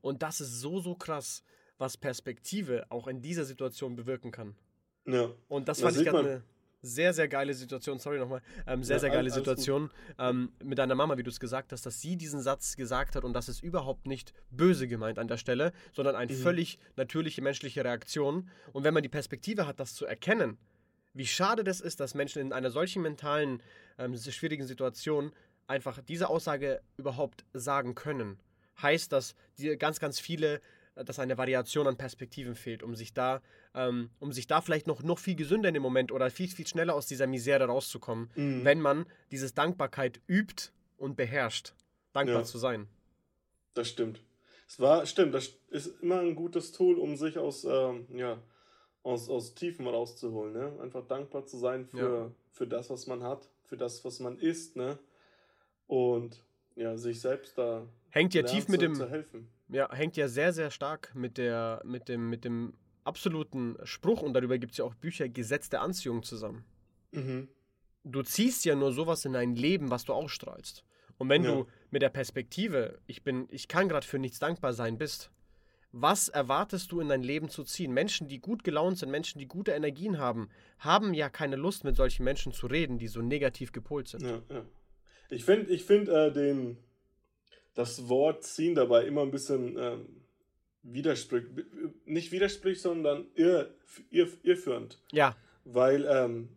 und 0.00 0.22
das 0.22 0.40
ist 0.40 0.60
so, 0.60 0.80
so 0.80 0.94
krass, 0.94 1.42
was 1.78 1.96
Perspektive 1.96 2.86
auch 2.88 3.08
in 3.08 3.20
dieser 3.20 3.44
Situation 3.44 3.96
bewirken 3.96 4.30
kann. 4.30 4.54
Ja. 5.06 5.30
Und 5.48 5.68
das 5.68 5.80
fand 5.80 5.96
ich 5.96 6.04
gerade 6.04 6.44
sehr, 6.82 7.14
sehr 7.14 7.28
geile 7.28 7.54
Situation, 7.54 7.98
sorry 7.98 8.18
nochmal, 8.18 8.42
ähm, 8.66 8.82
sehr, 8.82 8.96
ja, 8.96 9.00
sehr 9.00 9.10
geile 9.10 9.30
Situation 9.30 9.90
ähm, 10.18 10.52
mit 10.62 10.78
deiner 10.78 10.96
Mama, 10.96 11.16
wie 11.16 11.22
du 11.22 11.30
es 11.30 11.38
gesagt 11.38 11.72
hast, 11.72 11.86
dass 11.86 12.00
sie 12.00 12.16
diesen 12.16 12.42
Satz 12.42 12.76
gesagt 12.76 13.14
hat 13.14 13.24
und 13.24 13.32
das 13.32 13.48
ist 13.48 13.62
überhaupt 13.62 14.06
nicht 14.06 14.34
böse 14.50 14.88
gemeint 14.88 15.18
an 15.18 15.28
der 15.28 15.36
Stelle, 15.36 15.72
sondern 15.92 16.16
eine 16.16 16.32
mhm. 16.32 16.36
völlig 16.36 16.78
natürliche 16.96 17.40
menschliche 17.40 17.84
Reaktion. 17.84 18.50
Und 18.72 18.82
wenn 18.84 18.92
man 18.92 19.04
die 19.04 19.08
Perspektive 19.08 19.66
hat, 19.66 19.78
das 19.78 19.94
zu 19.94 20.06
erkennen, 20.06 20.58
wie 21.14 21.26
schade 21.26 21.62
das 21.62 21.80
ist, 21.80 22.00
dass 22.00 22.14
Menschen 22.14 22.42
in 22.42 22.52
einer 22.52 22.70
solchen 22.70 23.02
mentalen, 23.02 23.62
ähm, 23.98 24.16
schwierigen 24.16 24.66
Situation 24.66 25.32
einfach 25.68 26.00
diese 26.02 26.28
Aussage 26.28 26.80
überhaupt 26.96 27.44
sagen 27.52 27.94
können, 27.94 28.40
heißt, 28.80 29.12
dass 29.12 29.34
die 29.58 29.76
ganz, 29.76 30.00
ganz 30.00 30.18
viele 30.18 30.60
dass 30.94 31.18
eine 31.18 31.38
Variation 31.38 31.86
an 31.86 31.96
Perspektiven 31.96 32.54
fehlt, 32.54 32.82
um 32.82 32.94
sich 32.94 33.14
da, 33.14 33.40
ähm, 33.74 34.10
um 34.20 34.32
sich 34.32 34.46
da 34.46 34.60
vielleicht 34.60 34.86
noch, 34.86 35.02
noch 35.02 35.18
viel 35.18 35.36
gesünder 35.36 35.68
in 35.68 35.74
dem 35.74 35.82
Moment 35.82 36.12
oder 36.12 36.30
viel, 36.30 36.48
viel 36.48 36.66
schneller 36.66 36.94
aus 36.94 37.06
dieser 37.06 37.26
Misere 37.26 37.64
rauszukommen, 37.64 38.30
mhm. 38.34 38.64
wenn 38.64 38.80
man 38.80 39.06
dieses 39.30 39.54
Dankbarkeit 39.54 40.20
übt 40.28 40.70
und 40.98 41.16
beherrscht, 41.16 41.74
dankbar 42.12 42.40
ja. 42.40 42.44
zu 42.44 42.58
sein. 42.58 42.88
Das 43.74 43.88
stimmt. 43.88 44.22
Es 44.68 44.80
war, 44.80 45.04
stimmt, 45.06 45.34
das 45.34 45.54
ist 45.68 46.00
immer 46.02 46.20
ein 46.20 46.34
gutes 46.34 46.72
Tool, 46.72 46.98
um 46.98 47.16
sich 47.16 47.38
aus, 47.38 47.64
ähm, 47.64 48.06
ja, 48.14 48.38
aus, 49.02 49.28
aus 49.28 49.54
Tiefen 49.54 49.86
rauszuholen. 49.86 50.52
Ne? 50.52 50.78
Einfach 50.80 51.06
dankbar 51.06 51.46
zu 51.46 51.58
sein 51.58 51.86
für, 51.86 51.98
ja. 51.98 52.30
für 52.50 52.66
das, 52.66 52.90
was 52.90 53.06
man 53.06 53.22
hat, 53.22 53.48
für 53.64 53.76
das, 53.76 54.04
was 54.04 54.20
man 54.20 54.38
ist, 54.38 54.76
ne? 54.76 54.98
Und 55.86 56.42
ja, 56.74 56.96
sich 56.96 57.20
selbst 57.20 57.58
da 57.58 57.86
hängt 58.10 58.34
ja 58.34 58.42
tief 58.42 58.68
mit 58.68 58.80
dem 58.80 58.94
ja, 59.68 59.92
hängt 59.92 60.16
ja 60.16 60.28
sehr, 60.28 60.52
sehr 60.52 60.70
stark 60.70 61.14
mit, 61.14 61.38
der, 61.38 61.82
mit, 61.84 62.08
dem, 62.08 62.28
mit 62.30 62.44
dem 62.44 62.74
absoluten 63.04 63.76
Spruch, 63.84 64.22
und 64.22 64.34
darüber 64.34 64.58
gibt 64.58 64.72
es 64.72 64.78
ja 64.78 64.84
auch 64.84 64.94
Bücher, 64.94 65.28
Gesetz 65.28 65.68
der 65.68 65.82
Anziehung 65.82 66.22
zusammen. 66.22 66.64
Mhm. 67.12 67.48
Du 68.04 68.22
ziehst 68.22 68.64
ja 68.64 68.74
nur 68.74 68.92
sowas 68.92 69.24
in 69.24 69.32
dein 69.32 69.54
Leben, 69.54 69.90
was 69.90 70.04
du 70.04 70.12
ausstrahlst. 70.12 70.84
Und 71.18 71.28
wenn 71.28 71.44
ja. 71.44 71.52
du 71.52 71.66
mit 71.90 72.02
der 72.02 72.08
Perspektive, 72.08 72.98
ich 73.06 73.22
bin, 73.22 73.46
ich 73.50 73.68
kann 73.68 73.88
gerade 73.88 74.06
für 74.06 74.18
nichts 74.18 74.38
dankbar 74.38 74.72
sein, 74.72 74.98
bist, 74.98 75.30
was 75.92 76.28
erwartest 76.28 76.90
du 76.90 77.00
in 77.00 77.08
dein 77.08 77.22
Leben 77.22 77.50
zu 77.50 77.64
ziehen? 77.64 77.92
Menschen, 77.92 78.26
die 78.26 78.40
gut 78.40 78.64
gelaunt 78.64 78.98
sind, 78.98 79.10
Menschen, 79.10 79.38
die 79.38 79.46
gute 79.46 79.72
Energien 79.72 80.18
haben, 80.18 80.48
haben 80.78 81.12
ja 81.12 81.28
keine 81.28 81.56
Lust, 81.56 81.84
mit 81.84 81.96
solchen 81.96 82.24
Menschen 82.24 82.52
zu 82.52 82.66
reden, 82.66 82.98
die 82.98 83.08
so 83.08 83.20
negativ 83.20 83.72
gepolt 83.72 84.08
sind. 84.08 84.22
Ja, 84.22 84.42
ja. 84.48 84.64
Ich 85.28 85.44
finde 85.44 85.70
ich 85.70 85.84
find, 85.84 86.08
äh, 86.08 86.32
den, 86.32 86.78
das 87.74 88.08
Wort 88.08 88.44
ziehen 88.44 88.74
dabei 88.74 89.04
immer 89.04 89.22
ein 89.22 89.30
bisschen 89.30 89.76
ähm, 89.78 90.06
widersprüchlich, 90.82 91.66
nicht 92.04 92.32
widersprüchlich, 92.32 92.82
sondern 92.82 93.26
irr, 93.34 93.70
irr, 94.10 94.28
irrführend. 94.42 94.98
Ja. 95.12 95.36
Weil 95.64 96.06
ähm, 96.08 96.48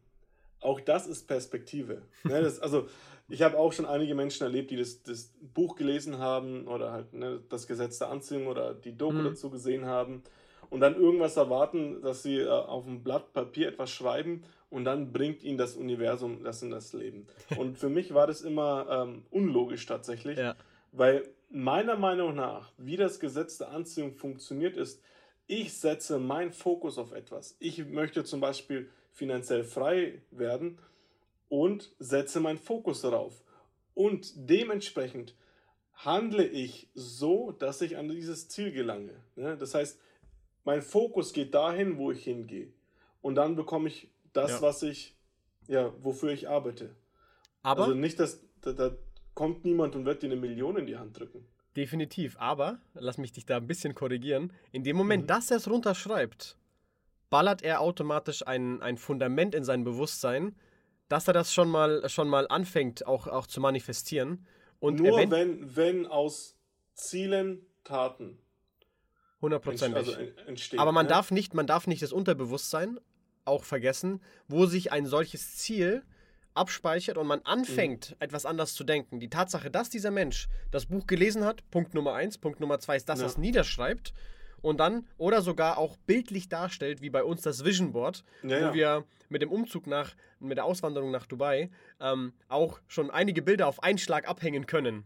auch 0.60 0.80
das 0.80 1.08
ist 1.08 1.28
Perspektive. 1.28 2.02
ne, 2.24 2.42
das, 2.42 2.60
also 2.60 2.88
ich 3.30 3.42
habe 3.42 3.58
auch 3.58 3.74
schon 3.74 3.86
einige 3.86 4.16
Menschen 4.16 4.44
erlebt, 4.44 4.72
die 4.72 4.78
das, 4.78 5.04
das 5.04 5.34
Buch 5.54 5.76
gelesen 5.76 6.18
haben 6.20 6.68
oder 6.68 6.92
halt 6.92 7.14
ne, 7.14 7.42
das 7.50 7.68
Gesetz 7.68 8.00
der 8.00 8.10
Anziehung 8.10 8.48
oder 8.48 8.74
die 8.74 8.98
Doku 8.98 9.18
mhm. 9.18 9.26
dazu 9.26 9.50
gesehen 9.50 9.86
haben 9.86 10.24
und 10.70 10.82
dann 10.82 10.96
irgendwas 10.96 11.38
erwarten, 11.38 12.02
dass 12.02 12.24
sie 12.24 12.40
äh, 12.40 12.50
auf 12.50 12.86
einem 12.86 13.04
Blatt 13.04 13.34
Papier 13.34 13.70
etwas 13.70 13.92
schreiben 13.92 14.44
und 14.70 14.86
dann 14.86 15.12
bringt 15.12 15.44
ihnen 15.44 15.58
das 15.58 15.76
Universum 15.76 16.44
das 16.44 16.62
in 16.62 16.70
das 16.72 16.94
Leben. 16.94 17.28
Und 17.58 17.78
für 17.78 17.88
mich 17.88 18.14
war 18.14 18.28
das 18.28 18.42
immer 18.42 18.88
ähm, 18.90 19.24
unlogisch 19.30 19.86
tatsächlich. 19.86 20.38
Ja. 20.38 20.56
Weil 20.96 21.28
meiner 21.50 21.98
Meinung 21.98 22.36
nach, 22.36 22.72
wie 22.78 22.96
das 22.96 23.20
Gesetz 23.20 23.58
der 23.58 23.70
Anziehung 23.70 24.14
funktioniert, 24.14 24.78
ist, 24.78 25.02
ich 25.48 25.74
setze 25.74 26.20
meinen 26.20 26.54
Fokus 26.54 26.98
auf 26.98 27.12
etwas. 27.12 27.56
Ich 27.60 27.86
möchte 27.86 28.24
zum 28.24 28.40
Beispiel 28.40 28.90
finanziell 29.12 29.64
frei 29.64 30.22
werden 30.32 30.80
und 31.50 31.92
setze 32.00 32.40
meinen 32.40 32.58
Fokus 32.58 33.02
darauf. 33.02 33.44
Und 33.94 34.34
dementsprechend 34.36 35.36
handle 35.94 36.46
ich 36.46 36.90
so, 36.94 37.52
dass 37.52 37.82
ich 37.82 37.98
an 37.98 38.10
dieses 38.10 38.48
Ziel 38.48 38.72
gelange. 38.72 39.14
Ne? 39.36 39.58
Das 39.58 39.76
heißt, 39.76 40.00
mein 40.64 40.82
Fokus 40.82 41.34
geht 41.34 41.54
dahin, 41.54 41.98
wo 41.98 42.12
ich 42.12 42.24
hingehe. 42.24 42.72
Und 43.22 43.36
dann 43.36 43.56
bekomme 43.56 43.88
ich 43.90 44.10
das, 44.34 44.52
ja. 44.52 44.62
was 44.62 44.84
ich, 44.84 45.16
ja, 45.68 45.94
wofür 46.02 46.32
ich 46.32 46.50
arbeite. 46.50 46.96
Aber 47.64 47.84
also 47.84 47.96
nicht, 47.96 48.20
dass, 48.20 48.40
dass, 48.62 48.94
kommt 49.36 49.66
niemand 49.66 49.96
und 49.96 50.06
wird 50.06 50.24
dir 50.24 50.28
eine 50.28 50.38
Million 50.38 50.78
in 50.78 50.88
die 50.88 50.98
Hand 50.98 51.20
drücken. 51.20 51.46
Definitiv. 51.76 52.38
Aber, 52.40 52.80
lass 52.94 53.18
mich 53.18 53.34
dich 53.34 53.46
da 53.46 53.58
ein 53.58 53.68
bisschen 53.68 53.94
korrigieren, 53.94 54.52
in 54.72 54.84
dem 54.84 54.96
Moment, 54.96 55.24
mhm. 55.24 55.28
dass 55.28 55.52
er 55.52 55.58
es 55.58 55.70
runterschreibt, 55.70 56.58
ballert 57.30 57.62
er 57.62 57.82
automatisch 57.82 58.48
ein, 58.48 58.82
ein 58.82 58.98
Fundament 58.98 59.54
in 59.54 59.64
sein 59.64 59.84
Bewusstsein, 59.84 60.56
dass 61.10 61.28
er 61.28 61.34
das 61.34 61.54
schon 61.54 61.70
mal, 61.70 62.08
schon 62.10 62.30
mal 62.30 62.48
anfängt, 62.48 63.06
auch, 63.06 63.28
auch 63.28 63.46
zu 63.46 63.62
manifestieren. 63.62 64.48
Und 64.80 65.00
Nur 65.00 65.18
wenn, 65.30 65.76
wenn 65.76 66.06
aus 66.08 66.56
Zielen 66.94 67.66
Taten. 67.84 68.40
Hundertprozentig. 69.42 70.18
Also 70.48 70.78
Aber 70.78 70.92
man, 70.92 71.06
ne? 71.06 71.10
darf 71.10 71.30
nicht, 71.30 71.54
man 71.54 71.68
darf 71.68 71.88
nicht 71.88 72.02
das 72.02 72.12
Unterbewusstsein 72.12 73.00
auch 73.44 73.64
vergessen, 73.64 74.22
wo 74.48 74.66
sich 74.66 74.92
ein 74.92 75.06
solches 75.06 75.58
Ziel 75.58 76.04
abspeichert 76.56 77.18
und 77.18 77.28
man 77.28 77.42
anfängt, 77.44 78.12
mhm. 78.12 78.16
etwas 78.20 78.46
anders 78.46 78.74
zu 78.74 78.84
denken. 78.84 79.20
Die 79.20 79.30
Tatsache, 79.30 79.70
dass 79.70 79.90
dieser 79.90 80.12
Mensch 80.12 80.48
das 80.72 80.88
Buch 80.88 81.06
gelesen 81.08 81.44
hat, 81.44 81.70
Punkt 81.70 81.94
Nummer 81.94 82.14
eins, 82.14 82.38
Punkt 82.38 82.60
Nummer 82.60 82.80
zwei 82.80 82.96
ist, 82.96 83.10
dass 83.10 83.20
ja. 83.20 83.26
er 83.26 83.30
es 83.30 83.38
niederschreibt 83.38 84.14
und 84.62 84.80
dann 84.80 85.08
oder 85.18 85.42
sogar 85.42 85.78
auch 85.78 85.98
bildlich 86.08 86.50
darstellt, 86.50 87.02
wie 87.02 87.10
bei 87.10 87.24
uns 87.24 87.42
das 87.42 87.64
Vision 87.64 87.92
Board, 87.92 88.24
ja, 88.44 88.50
wo 88.50 88.54
ja. 88.54 88.74
wir 88.74 89.04
mit 89.30 89.42
dem 89.42 89.52
Umzug 89.52 89.88
nach, 89.88 90.16
mit 90.40 90.58
der 90.58 90.66
Auswanderung 90.66 91.12
nach 91.12 91.26
Dubai 91.26 91.70
ähm, 92.00 92.34
auch 92.48 92.80
schon 92.88 93.10
einige 93.10 93.42
Bilder 93.42 93.68
auf 93.68 93.84
einen 93.84 93.98
Schlag 93.98 94.28
abhängen 94.28 94.66
können. 94.66 95.06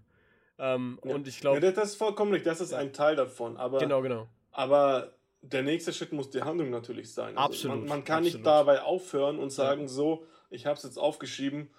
Ähm, 0.58 1.00
und 1.02 1.28
ich 1.28 1.40
glaube. 1.40 1.66
Ja, 1.66 1.72
das 1.72 1.90
ist 1.90 1.96
vollkommen 1.96 2.32
richtig, 2.32 2.52
das 2.52 2.62
ist 2.62 2.74
ein 2.74 2.94
Teil 2.94 3.16
davon. 3.16 3.58
Aber, 3.58 3.80
genau, 3.80 4.02
genau. 4.02 4.28
Aber 4.52 5.14
der 5.42 5.64
nächste 5.64 5.94
Schritt 5.94 6.12
muss 6.12 6.30
die 6.30 6.42
Handlung 6.42 6.70
natürlich 6.70 7.14
sein. 7.14 7.38
Also 7.38 7.40
absolut. 7.40 7.80
Man, 7.80 7.88
man 7.88 8.04
kann 8.04 8.20
absolut. 8.20 8.34
nicht 8.36 8.46
dabei 8.46 8.82
aufhören 8.82 9.40
und 9.40 9.52
sagen, 9.52 9.88
so, 9.88 10.26
ich 10.50 10.66
habe 10.66 10.78
es 10.78 10.84
jetzt 10.84 10.98
aufgeschrieben, 10.98 11.70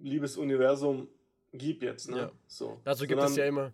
liebes 0.00 0.36
Universum, 0.36 1.08
gib 1.52 1.82
jetzt. 1.82 2.10
Ne? 2.10 2.18
Ja. 2.18 2.32
So. 2.46 2.80
Dazu 2.84 3.06
gibt 3.06 3.20
Sondern, 3.20 3.30
es 3.30 3.36
ja 3.36 3.46
immer 3.46 3.72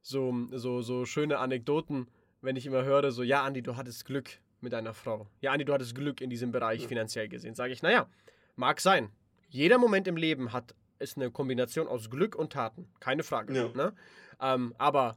so, 0.00 0.34
so, 0.52 0.82
so 0.82 1.04
schöne 1.04 1.38
Anekdoten, 1.38 2.08
wenn 2.40 2.56
ich 2.56 2.66
immer 2.66 2.84
höre, 2.84 3.10
so, 3.12 3.22
ja, 3.22 3.42
Andi, 3.44 3.62
du 3.62 3.76
hattest 3.76 4.04
Glück 4.04 4.40
mit 4.60 4.72
deiner 4.72 4.94
Frau. 4.94 5.28
Ja, 5.40 5.52
Andi, 5.52 5.64
du 5.64 5.72
hattest 5.72 5.94
Glück 5.94 6.20
in 6.20 6.30
diesem 6.30 6.52
Bereich 6.52 6.82
ja. 6.82 6.88
finanziell 6.88 7.28
gesehen. 7.28 7.54
Sage 7.54 7.72
ich, 7.72 7.82
naja, 7.82 8.08
mag 8.56 8.80
sein. 8.80 9.10
Jeder 9.48 9.78
Moment 9.78 10.08
im 10.08 10.16
Leben 10.16 10.52
hat 10.52 10.74
ist 11.02 11.16
eine 11.16 11.30
Kombination 11.30 11.88
aus 11.88 12.08
Glück 12.08 12.36
und 12.36 12.52
Taten. 12.52 12.88
Keine 13.00 13.22
Frage. 13.24 13.54
Ja. 13.54 13.68
Ne? 13.74 13.92
Ähm, 14.40 14.74
aber 14.78 15.16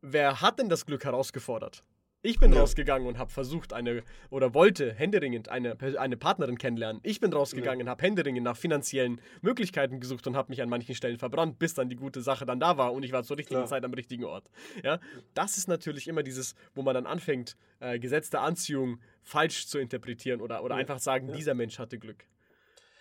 wer 0.00 0.40
hat 0.40 0.58
denn 0.58 0.68
das 0.68 0.86
Glück 0.86 1.04
herausgefordert? 1.04 1.84
Ich 2.20 2.40
bin 2.40 2.52
ja. 2.52 2.60
rausgegangen 2.60 3.06
und 3.06 3.16
habe 3.16 3.30
versucht, 3.30 3.72
eine 3.72 4.02
oder 4.28 4.52
wollte 4.52 4.92
händeringend 4.92 5.48
eine, 5.50 5.76
eine 5.98 6.16
Partnerin 6.16 6.58
kennenlernen. 6.58 7.00
Ich 7.04 7.20
bin 7.20 7.32
rausgegangen 7.32 7.78
ja. 7.78 7.84
und 7.84 7.90
habe 7.90 8.02
händeringend 8.02 8.42
nach 8.42 8.56
finanziellen 8.56 9.20
Möglichkeiten 9.40 10.00
gesucht 10.00 10.26
und 10.26 10.36
habe 10.36 10.50
mich 10.50 10.60
an 10.60 10.68
manchen 10.68 10.96
Stellen 10.96 11.16
verbrannt, 11.16 11.60
bis 11.60 11.74
dann 11.74 11.88
die 11.88 11.94
gute 11.94 12.20
Sache 12.20 12.44
dann 12.44 12.58
da 12.58 12.76
war 12.76 12.92
und 12.92 13.04
ich 13.04 13.12
war 13.12 13.22
zur 13.22 13.38
richtigen 13.38 13.60
Klar. 13.60 13.68
Zeit 13.68 13.84
am 13.84 13.94
richtigen 13.94 14.24
Ort. 14.24 14.50
Ja, 14.82 14.98
das 15.34 15.58
ist 15.58 15.68
natürlich 15.68 16.08
immer 16.08 16.24
dieses, 16.24 16.56
wo 16.74 16.82
man 16.82 16.94
dann 16.94 17.06
anfängt, 17.06 17.56
äh, 17.78 18.00
Gesetz 18.00 18.30
der 18.30 18.40
Anziehung 18.40 18.98
falsch 19.22 19.68
zu 19.68 19.78
interpretieren 19.78 20.40
oder, 20.40 20.64
oder 20.64 20.74
ja. 20.74 20.80
einfach 20.80 20.98
sagen, 20.98 21.32
dieser 21.32 21.54
Mensch 21.54 21.78
hatte 21.78 21.98
Glück. 21.98 22.24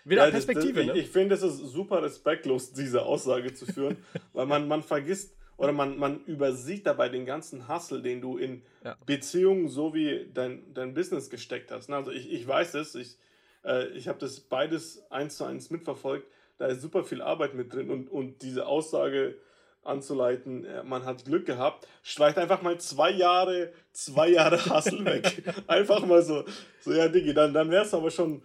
Wieder 0.05 0.25
ja, 0.25 0.31
Perspektive, 0.31 0.73
das, 0.73 0.85
das, 0.85 0.95
ne? 0.95 1.01
Ich, 1.01 1.07
ich 1.07 1.11
finde, 1.11 1.35
es 1.35 1.41
ist 1.41 1.57
super 1.57 2.03
respektlos, 2.03 2.71
diese 2.71 3.01
Aussage 3.01 3.51
zu 3.51 3.65
führen, 3.65 3.97
weil 4.33 4.45
man, 4.45 4.67
man 4.67 4.83
vergisst 4.83 5.36
oder 5.57 5.71
man, 5.71 5.97
man 5.97 6.23
übersieht 6.25 6.85
dabei 6.85 7.09
den 7.09 7.25
ganzen 7.25 7.67
Hustle, 7.67 8.01
den 8.01 8.21
du 8.21 8.37
in 8.37 8.61
ja. 8.83 8.95
Beziehungen 9.05 9.67
sowie 9.67 10.29
dein, 10.33 10.73
dein 10.73 10.93
Business 10.93 11.29
gesteckt 11.29 11.71
hast. 11.71 11.89
Also 11.89 12.11
ich, 12.11 12.31
ich 12.31 12.47
weiß 12.47 12.75
es, 12.75 12.95
ich, 12.95 13.17
äh, 13.65 13.87
ich 13.89 14.07
habe 14.07 14.19
das 14.19 14.39
beides 14.39 15.03
eins 15.11 15.37
zu 15.37 15.45
eins 15.45 15.69
mitverfolgt. 15.69 16.27
Da 16.59 16.67
ist 16.67 16.81
super 16.81 17.03
viel 17.03 17.21
Arbeit 17.21 17.55
mit 17.55 17.73
drin 17.73 17.89
und, 17.89 18.09
und 18.09 18.41
diese 18.41 18.67
Aussage 18.67 19.35
anzuleiten, 19.83 20.65
äh, 20.65 20.83
man 20.83 21.05
hat 21.05 21.25
Glück 21.25 21.45
gehabt, 21.45 21.87
streicht 22.03 22.37
einfach 22.37 22.61
mal 22.61 22.79
zwei 22.79 23.11
Jahre, 23.11 23.71
zwei 23.93 24.29
Jahre 24.29 24.63
Hustle 24.69 25.05
weg. 25.05 25.43
einfach 25.67 26.05
mal 26.05 26.21
so, 26.21 26.45
so 26.81 26.93
ja, 26.93 27.07
Digi, 27.07 27.33
dann, 27.33 27.53
dann 27.53 27.71
wäre 27.71 27.85
es 27.85 27.93
aber 27.93 28.11
schon 28.11 28.43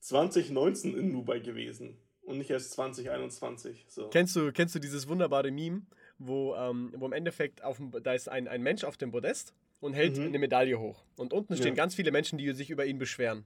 2019 0.00 0.96
in 0.96 1.12
Dubai 1.12 1.40
gewesen 1.40 1.96
und 2.22 2.38
nicht 2.38 2.50
erst 2.50 2.72
2021. 2.72 3.86
So. 3.88 4.08
Kennst, 4.08 4.36
du, 4.36 4.52
kennst 4.52 4.74
du 4.74 4.78
dieses 4.78 5.08
wunderbare 5.08 5.50
Meme, 5.50 5.82
wo, 6.18 6.54
ähm, 6.54 6.92
wo 6.96 7.06
im 7.06 7.12
Endeffekt 7.12 7.62
auf 7.62 7.76
dem, 7.76 7.90
da 8.02 8.12
ist 8.12 8.28
ein, 8.28 8.48
ein 8.48 8.62
Mensch 8.62 8.84
auf 8.84 8.96
dem 8.96 9.10
Podest 9.10 9.54
und 9.80 9.94
hält 9.94 10.18
mhm. 10.18 10.26
eine 10.26 10.38
Medaille 10.38 10.78
hoch. 10.78 11.04
Und 11.16 11.32
unten 11.32 11.56
stehen 11.56 11.68
ja. 11.68 11.74
ganz 11.74 11.94
viele 11.94 12.10
Menschen, 12.10 12.38
die 12.38 12.52
sich 12.52 12.70
über 12.70 12.86
ihn 12.86 12.98
beschweren. 12.98 13.44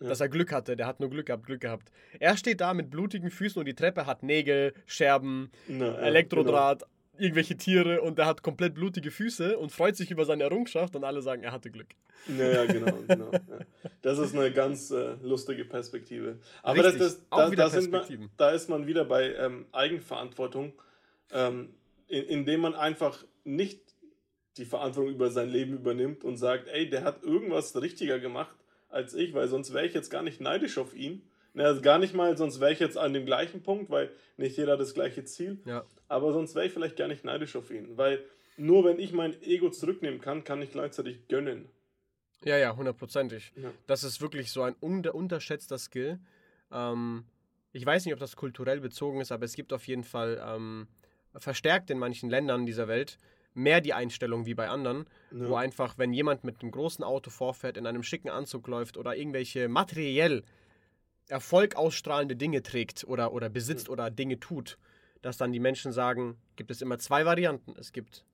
Ja. 0.00 0.08
Dass 0.08 0.20
er 0.20 0.28
Glück 0.28 0.52
hatte, 0.52 0.76
der 0.76 0.86
hat 0.86 1.00
nur 1.00 1.10
Glück 1.10 1.26
gehabt, 1.26 1.44
Glück 1.46 1.60
gehabt. 1.60 1.90
Er 2.20 2.36
steht 2.36 2.60
da 2.60 2.72
mit 2.72 2.88
blutigen 2.88 3.30
Füßen 3.30 3.58
und 3.58 3.66
die 3.66 3.74
Treppe 3.74 4.06
hat 4.06 4.22
Nägel, 4.22 4.72
Scherben, 4.86 5.50
Na, 5.66 5.98
Elektrodraht, 5.98 6.80
genau 6.80 6.92
irgendwelche 7.18 7.56
Tiere 7.56 8.00
und 8.00 8.18
er 8.18 8.26
hat 8.26 8.42
komplett 8.42 8.74
blutige 8.74 9.10
Füße 9.10 9.58
und 9.58 9.72
freut 9.72 9.96
sich 9.96 10.10
über 10.10 10.24
seine 10.24 10.44
Errungenschaft 10.44 10.94
und 10.96 11.04
alle 11.04 11.20
sagen, 11.20 11.42
er 11.42 11.52
hatte 11.52 11.70
Glück. 11.70 11.88
Ja, 12.26 12.48
ja 12.48 12.64
genau. 12.64 12.92
genau 13.06 13.32
ja. 13.32 13.40
Das 14.02 14.18
ist 14.18 14.34
eine 14.34 14.52
ganz 14.52 14.90
äh, 14.90 15.14
lustige 15.22 15.64
Perspektive. 15.64 16.38
Aber 16.62 16.84
Richtig, 16.84 16.98
das, 16.98 17.16
das, 17.16 17.28
da, 17.30 17.50
da, 17.50 17.80
man, 17.90 18.30
da, 18.36 18.50
ist 18.50 18.68
man 18.68 18.86
wieder 18.86 19.04
bei 19.04 19.34
ähm, 19.34 19.66
Eigenverantwortung, 19.72 20.72
ähm, 21.32 21.70
in, 22.08 22.24
indem 22.24 22.60
man 22.60 22.74
einfach 22.74 23.24
nicht 23.44 23.80
die 24.56 24.64
Verantwortung 24.64 25.14
über 25.14 25.30
sein 25.30 25.48
Leben 25.48 25.74
übernimmt 25.74 26.24
und 26.24 26.36
sagt, 26.36 26.68
ey, 26.68 26.90
der 26.90 27.04
hat 27.04 27.22
irgendwas 27.22 27.80
richtiger 27.80 28.18
gemacht 28.18 28.56
als 28.88 29.14
ich, 29.14 29.34
weil 29.34 29.48
sonst 29.48 29.72
wäre 29.72 29.86
ich 29.86 29.94
jetzt 29.94 30.10
gar 30.10 30.22
nicht 30.22 30.40
neidisch 30.40 30.78
auf 30.78 30.94
ihn 30.94 31.22
Ne, 31.58 31.64
also 31.64 31.80
gar 31.80 31.98
nicht 31.98 32.14
mal, 32.14 32.36
sonst 32.36 32.60
wäre 32.60 32.72
ich 32.72 32.78
jetzt 32.78 32.96
an 32.96 33.12
dem 33.12 33.26
gleichen 33.26 33.64
Punkt, 33.64 33.90
weil 33.90 34.12
nicht 34.36 34.56
jeder 34.56 34.74
hat 34.74 34.80
das 34.80 34.94
gleiche 34.94 35.24
Ziel. 35.24 35.58
Ja. 35.64 35.84
Aber 36.06 36.32
sonst 36.32 36.54
wäre 36.54 36.66
ich 36.66 36.72
vielleicht 36.72 36.96
gar 36.96 37.08
nicht 37.08 37.24
neidisch 37.24 37.56
auf 37.56 37.72
ihn. 37.72 37.96
Weil 37.96 38.24
nur 38.56 38.84
wenn 38.84 39.00
ich 39.00 39.12
mein 39.12 39.42
Ego 39.42 39.68
zurücknehmen 39.68 40.20
kann, 40.20 40.44
kann 40.44 40.62
ich 40.62 40.70
gleichzeitig 40.70 41.26
gönnen. 41.26 41.68
Ja, 42.44 42.56
ja, 42.56 42.76
hundertprozentig. 42.76 43.52
Ja. 43.56 43.72
Das 43.88 44.04
ist 44.04 44.20
wirklich 44.20 44.52
so 44.52 44.62
ein 44.62 44.76
unter 44.78 45.16
unterschätzter 45.16 45.78
Skill. 45.78 46.20
Ähm, 46.70 47.24
ich 47.72 47.84
weiß 47.84 48.04
nicht, 48.04 48.14
ob 48.14 48.20
das 48.20 48.36
kulturell 48.36 48.80
bezogen 48.80 49.20
ist, 49.20 49.32
aber 49.32 49.44
es 49.44 49.54
gibt 49.54 49.72
auf 49.72 49.88
jeden 49.88 50.04
Fall 50.04 50.40
ähm, 50.46 50.86
verstärkt 51.36 51.90
in 51.90 51.98
manchen 51.98 52.30
Ländern 52.30 52.66
dieser 52.66 52.88
Welt 52.88 53.18
mehr 53.54 53.80
die 53.80 53.92
Einstellung 53.92 54.46
wie 54.46 54.54
bei 54.54 54.68
anderen, 54.68 55.06
ja. 55.32 55.48
wo 55.48 55.56
einfach, 55.56 55.98
wenn 55.98 56.12
jemand 56.12 56.44
mit 56.44 56.62
einem 56.62 56.70
großen 56.70 57.04
Auto 57.04 57.30
vorfährt, 57.30 57.76
in 57.76 57.86
einem 57.86 58.02
schicken 58.02 58.30
Anzug 58.30 58.66
läuft 58.68 58.96
oder 58.96 59.16
irgendwelche 59.16 59.68
materiell 59.68 60.44
Erfolg 61.28 61.76
ausstrahlende 61.76 62.36
Dinge 62.36 62.62
trägt 62.62 63.04
oder, 63.04 63.32
oder 63.32 63.50
besitzt 63.50 63.88
mhm. 63.88 63.92
oder 63.92 64.10
Dinge 64.10 64.40
tut, 64.40 64.78
dass 65.20 65.36
dann 65.36 65.52
die 65.52 65.60
Menschen 65.60 65.92
sagen, 65.92 66.38
gibt 66.56 66.70
es 66.70 66.80
immer 66.80 66.98
zwei 66.98 67.26
Varianten. 67.26 67.74
Es 67.78 67.92
gibt, 67.92 68.24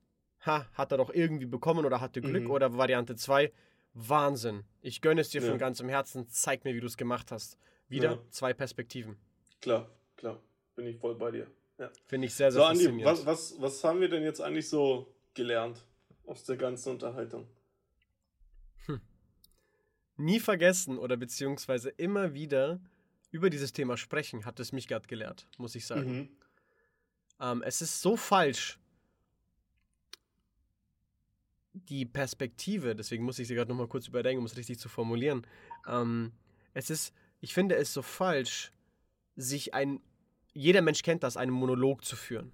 ha, 0.47 0.67
hat 0.75 0.93
er 0.93 0.99
doch 0.99 1.13
irgendwie 1.13 1.47
bekommen 1.47 1.85
oder 1.85 2.01
hatte 2.01 2.21
Glück 2.21 2.45
mhm. 2.45 2.51
oder 2.51 2.77
Variante 2.77 3.17
2, 3.17 3.53
Wahnsinn. 3.95 4.65
Ich 4.81 5.01
gönne 5.01 5.23
es 5.23 5.31
dir 5.31 5.41
ja. 5.41 5.49
von 5.49 5.59
ganzem 5.59 5.89
Herzen, 5.89 6.29
zeig 6.29 6.65
mir, 6.65 6.75
wie 6.75 6.81
du 6.81 6.87
es 6.87 6.97
gemacht 6.97 7.33
hast. 7.33 7.59
Wieder 7.89 8.13
ja. 8.13 8.19
zwei 8.31 8.53
Perspektiven. 8.53 9.17
Klar, 9.61 9.91
klar. 10.17 10.41
Bin 10.77 10.87
ich 10.87 10.99
voll 10.99 11.15
bei 11.15 11.31
dir. 11.31 11.47
Ja. 11.79 11.91
Finde 12.07 12.27
ich 12.27 12.35
sehr, 12.35 12.53
sehr 12.53 12.61
so, 12.61 12.67
Andi, 12.67 13.05
was, 13.05 13.27
was, 13.27 13.61
was 13.61 13.83
haben 13.83 14.01
wir 14.01 14.09
denn 14.09 14.23
jetzt 14.23 14.41
eigentlich 14.41 14.69
so 14.69 15.13
gelernt 15.35 15.85
aus 16.27 16.45
der 16.45 16.57
ganzen 16.57 16.91
Unterhaltung? 16.91 17.49
nie 20.17 20.41
vergessen 20.41 20.99
oder 20.99 21.17
beziehungsweise 21.17 21.91
immer 21.91 22.35
wieder 22.35 22.81
über 23.31 23.51
dieses 23.51 23.73
Thema 23.73 23.97
sprechen, 23.97 24.45
hat 24.45 24.61
es 24.61 24.73
mich 24.73 24.87
gerade 24.87 25.09
gelehrt, 25.09 25.49
muss 25.59 25.75
ich 25.75 25.87
sagen. 25.87 26.17
Mhm. 26.17 26.29
Ähm, 27.41 27.63
es 27.63 27.83
ist 27.83 28.01
so 28.01 28.17
falsch, 28.17 28.79
die 31.73 32.07
Perspektive, 32.07 32.95
deswegen 32.95 33.25
muss 33.25 33.41
ich 33.41 33.49
sie 33.49 33.57
gerade 33.57 33.69
nochmal 33.69 33.89
kurz 33.89 34.07
überdenken, 34.07 34.39
um 34.39 34.47
es 34.47 34.57
richtig 34.57 34.79
zu 34.79 34.89
formulieren. 34.89 35.45
Ähm, 35.89 36.33
es 36.73 36.91
ist, 36.91 37.13
ich 37.41 37.53
finde 37.53 37.75
es 37.75 37.93
so 37.93 38.03
falsch, 38.03 38.73
sich 39.35 39.75
ein, 39.75 40.01
jeder 40.55 40.83
Mensch 40.83 41.03
kennt 41.03 41.23
das, 41.23 41.37
einen 41.37 41.53
Monolog 41.53 42.05
zu 42.05 42.17
führen. 42.17 42.53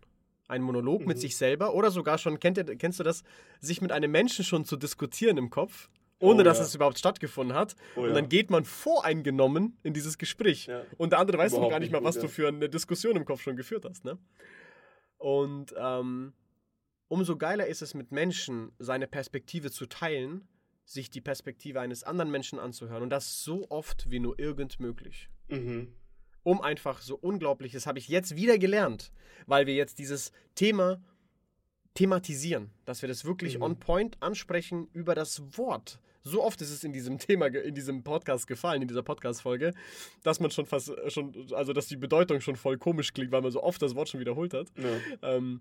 Einen 0.48 0.64
Monolog 0.64 1.02
mhm. 1.02 1.06
mit 1.06 1.20
sich 1.20 1.36
selber 1.36 1.74
oder 1.74 1.90
sogar 1.90 2.18
schon, 2.18 2.40
kennt 2.40 2.58
ihr, 2.58 2.64
kennst 2.64 2.98
du 2.98 3.04
das, 3.04 3.22
sich 3.60 3.80
mit 3.80 3.92
einem 3.92 4.10
Menschen 4.10 4.44
schon 4.44 4.64
zu 4.64 4.76
diskutieren 4.76 5.36
im 5.36 5.50
Kopf 5.50 5.88
ohne 6.20 6.42
oh, 6.42 6.44
dass 6.44 6.58
ja. 6.58 6.64
es 6.64 6.74
überhaupt 6.74 6.98
stattgefunden 6.98 7.56
hat. 7.56 7.74
Oh, 7.96 8.02
und 8.02 8.14
dann 8.14 8.28
geht 8.28 8.50
man 8.50 8.64
voreingenommen 8.64 9.78
in 9.82 9.94
dieses 9.94 10.18
Gespräch. 10.18 10.66
Ja. 10.66 10.84
Und 10.98 11.12
der 11.12 11.18
andere 11.18 11.38
weiß 11.38 11.52
noch 11.52 11.70
gar 11.70 11.80
nicht 11.80 11.92
mal, 11.92 12.04
was 12.04 12.18
du 12.18 12.28
für 12.28 12.48
eine 12.48 12.68
Diskussion 12.68 13.16
im 13.16 13.24
Kopf 13.24 13.42
schon 13.42 13.56
geführt 13.56 13.84
hast. 13.88 14.04
Ne? 14.04 14.18
Und 15.16 15.74
ähm, 15.76 16.34
umso 17.08 17.36
geiler 17.36 17.66
ist 17.66 17.82
es 17.82 17.94
mit 17.94 18.12
Menschen, 18.12 18.72
seine 18.78 19.06
Perspektive 19.06 19.70
zu 19.70 19.86
teilen, 19.86 20.46
sich 20.84 21.10
die 21.10 21.20
Perspektive 21.20 21.80
eines 21.80 22.04
anderen 22.04 22.30
Menschen 22.30 22.58
anzuhören. 22.58 23.02
Und 23.02 23.10
das 23.10 23.42
so 23.42 23.66
oft 23.70 24.10
wie 24.10 24.20
nur 24.20 24.38
irgend 24.38 24.78
möglich. 24.78 25.30
Mhm. 25.48 25.94
Um 26.42 26.60
einfach 26.60 27.00
so 27.02 27.16
unglaublich, 27.16 27.72
das 27.72 27.86
habe 27.86 27.98
ich 27.98 28.08
jetzt 28.08 28.36
wieder 28.36 28.58
gelernt, 28.58 29.12
weil 29.46 29.66
wir 29.66 29.74
jetzt 29.74 29.98
dieses 29.98 30.32
Thema 30.54 31.02
thematisieren, 31.94 32.70
dass 32.84 33.02
wir 33.02 33.08
das 33.08 33.24
wirklich 33.24 33.58
mhm. 33.58 33.62
on 33.62 33.78
point 33.78 34.16
ansprechen 34.22 34.88
über 34.92 35.14
das 35.14 35.42
Wort 35.56 35.98
so 36.22 36.42
oft 36.42 36.60
ist 36.60 36.70
es 36.70 36.84
in 36.84 36.92
diesem 36.92 37.18
Thema, 37.18 37.46
in 37.46 37.74
diesem 37.74 38.02
Podcast 38.02 38.46
gefallen, 38.46 38.82
in 38.82 38.88
dieser 38.88 39.02
Podcast-Folge, 39.02 39.72
dass 40.22 40.40
man 40.40 40.50
schon 40.50 40.66
fast 40.66 40.90
äh, 40.90 41.10
schon, 41.10 41.34
also 41.52 41.72
dass 41.72 41.86
die 41.86 41.96
Bedeutung 41.96 42.40
schon 42.40 42.56
voll 42.56 42.78
komisch 42.78 43.12
klingt, 43.12 43.32
weil 43.32 43.42
man 43.42 43.50
so 43.50 43.62
oft 43.62 43.80
das 43.82 43.94
Wort 43.94 44.08
schon 44.08 44.20
wiederholt 44.20 44.54
hat. 44.54 44.68
Ja. 44.76 45.34
Ähm, 45.34 45.60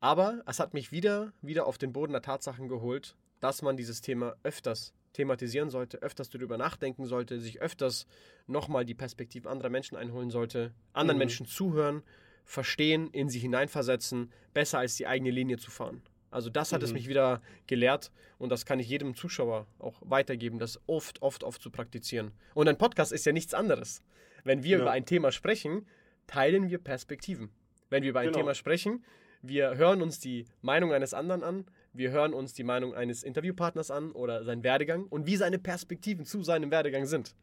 Aber 0.00 0.42
es 0.46 0.58
hat 0.58 0.74
mich 0.74 0.92
wieder, 0.92 1.32
wieder 1.42 1.66
auf 1.66 1.78
den 1.78 1.92
Boden 1.92 2.12
der 2.12 2.22
Tatsachen 2.22 2.68
geholt, 2.68 3.16
dass 3.40 3.62
man 3.62 3.76
dieses 3.76 4.00
Thema 4.00 4.34
öfters 4.42 4.92
thematisieren 5.12 5.70
sollte, 5.70 6.02
öfters 6.02 6.30
darüber 6.30 6.56
nachdenken 6.56 7.06
sollte, 7.06 7.38
sich 7.40 7.60
öfters 7.60 8.06
nochmal 8.46 8.84
die 8.84 8.94
Perspektiven 8.94 9.48
anderer 9.50 9.70
Menschen 9.70 9.96
einholen 9.96 10.30
sollte, 10.30 10.72
anderen 10.92 11.16
mhm. 11.16 11.20
Menschen 11.20 11.46
zuhören, 11.46 12.02
verstehen, 12.44 13.08
in 13.12 13.28
sie 13.28 13.38
hineinversetzen, 13.38 14.32
besser 14.52 14.78
als 14.78 14.96
die 14.96 15.06
eigene 15.06 15.30
Linie 15.30 15.58
zu 15.58 15.70
fahren. 15.70 16.02
Also 16.30 16.48
das 16.48 16.72
hat 16.72 16.80
mhm. 16.80 16.86
es 16.86 16.92
mich 16.92 17.08
wieder 17.08 17.42
gelehrt 17.66 18.10
und 18.38 18.50
das 18.50 18.64
kann 18.64 18.80
ich 18.80 18.88
jedem 18.88 19.14
Zuschauer 19.14 19.66
auch 19.78 20.00
weitergeben, 20.00 20.58
das 20.58 20.80
oft, 20.86 21.20
oft, 21.20 21.44
oft 21.44 21.62
zu 21.62 21.70
praktizieren. 21.70 22.32
Und 22.54 22.68
ein 22.68 22.78
Podcast 22.78 23.12
ist 23.12 23.26
ja 23.26 23.32
nichts 23.32 23.54
anderes. 23.54 24.02
Wenn 24.44 24.62
wir 24.64 24.78
ja. 24.78 24.82
über 24.82 24.90
ein 24.90 25.04
Thema 25.04 25.30
sprechen, 25.30 25.86
teilen 26.26 26.70
wir 26.70 26.78
Perspektiven. 26.78 27.50
Wenn 27.90 28.02
wir 28.02 28.10
über 28.10 28.20
ein 28.20 28.28
genau. 28.28 28.38
Thema 28.38 28.54
sprechen, 28.54 29.04
wir 29.42 29.76
hören 29.76 30.00
uns 30.02 30.18
die 30.18 30.46
Meinung 30.62 30.92
eines 30.92 31.14
anderen 31.14 31.42
an, 31.42 31.66
wir 31.92 32.10
hören 32.10 32.32
uns 32.32 32.54
die 32.54 32.64
Meinung 32.64 32.94
eines 32.94 33.22
Interviewpartners 33.22 33.90
an 33.90 34.12
oder 34.12 34.44
seinen 34.44 34.64
Werdegang 34.64 35.04
und 35.06 35.26
wie 35.26 35.36
seine 35.36 35.58
Perspektiven 35.58 36.24
zu 36.24 36.42
seinem 36.42 36.70
Werdegang 36.70 37.06
sind. 37.06 37.34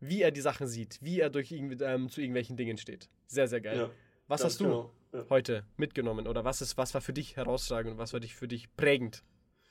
Wie 0.00 0.22
er 0.22 0.32
die 0.32 0.40
Sachen 0.40 0.66
sieht, 0.66 0.98
wie 1.00 1.20
er 1.20 1.30
durch, 1.30 1.52
ähm, 1.52 2.08
zu 2.08 2.20
irgendwelchen 2.20 2.56
Dingen 2.56 2.76
steht. 2.76 3.08
Sehr, 3.28 3.46
sehr 3.46 3.60
geil. 3.60 3.78
Ja, 3.78 3.90
was 4.26 4.44
hast 4.44 4.60
du 4.60 4.64
genau. 4.64 4.90
ja. 5.12 5.24
heute 5.30 5.64
mitgenommen 5.76 6.26
oder 6.26 6.44
was, 6.44 6.60
ist, 6.60 6.76
was 6.76 6.92
war 6.94 7.00
für 7.00 7.12
dich 7.12 7.36
herausragend 7.36 7.92
und 7.92 7.98
was 7.98 8.12
war 8.12 8.20
für 8.20 8.48
dich 8.48 8.74
prägend? 8.76 9.22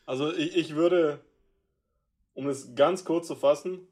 Also 0.05 0.33
ich, 0.33 0.55
ich 0.55 0.75
würde, 0.75 1.19
um 2.33 2.47
es 2.47 2.73
ganz 2.75 3.03
kurz 3.03 3.27
zu 3.27 3.35
fassen, 3.35 3.87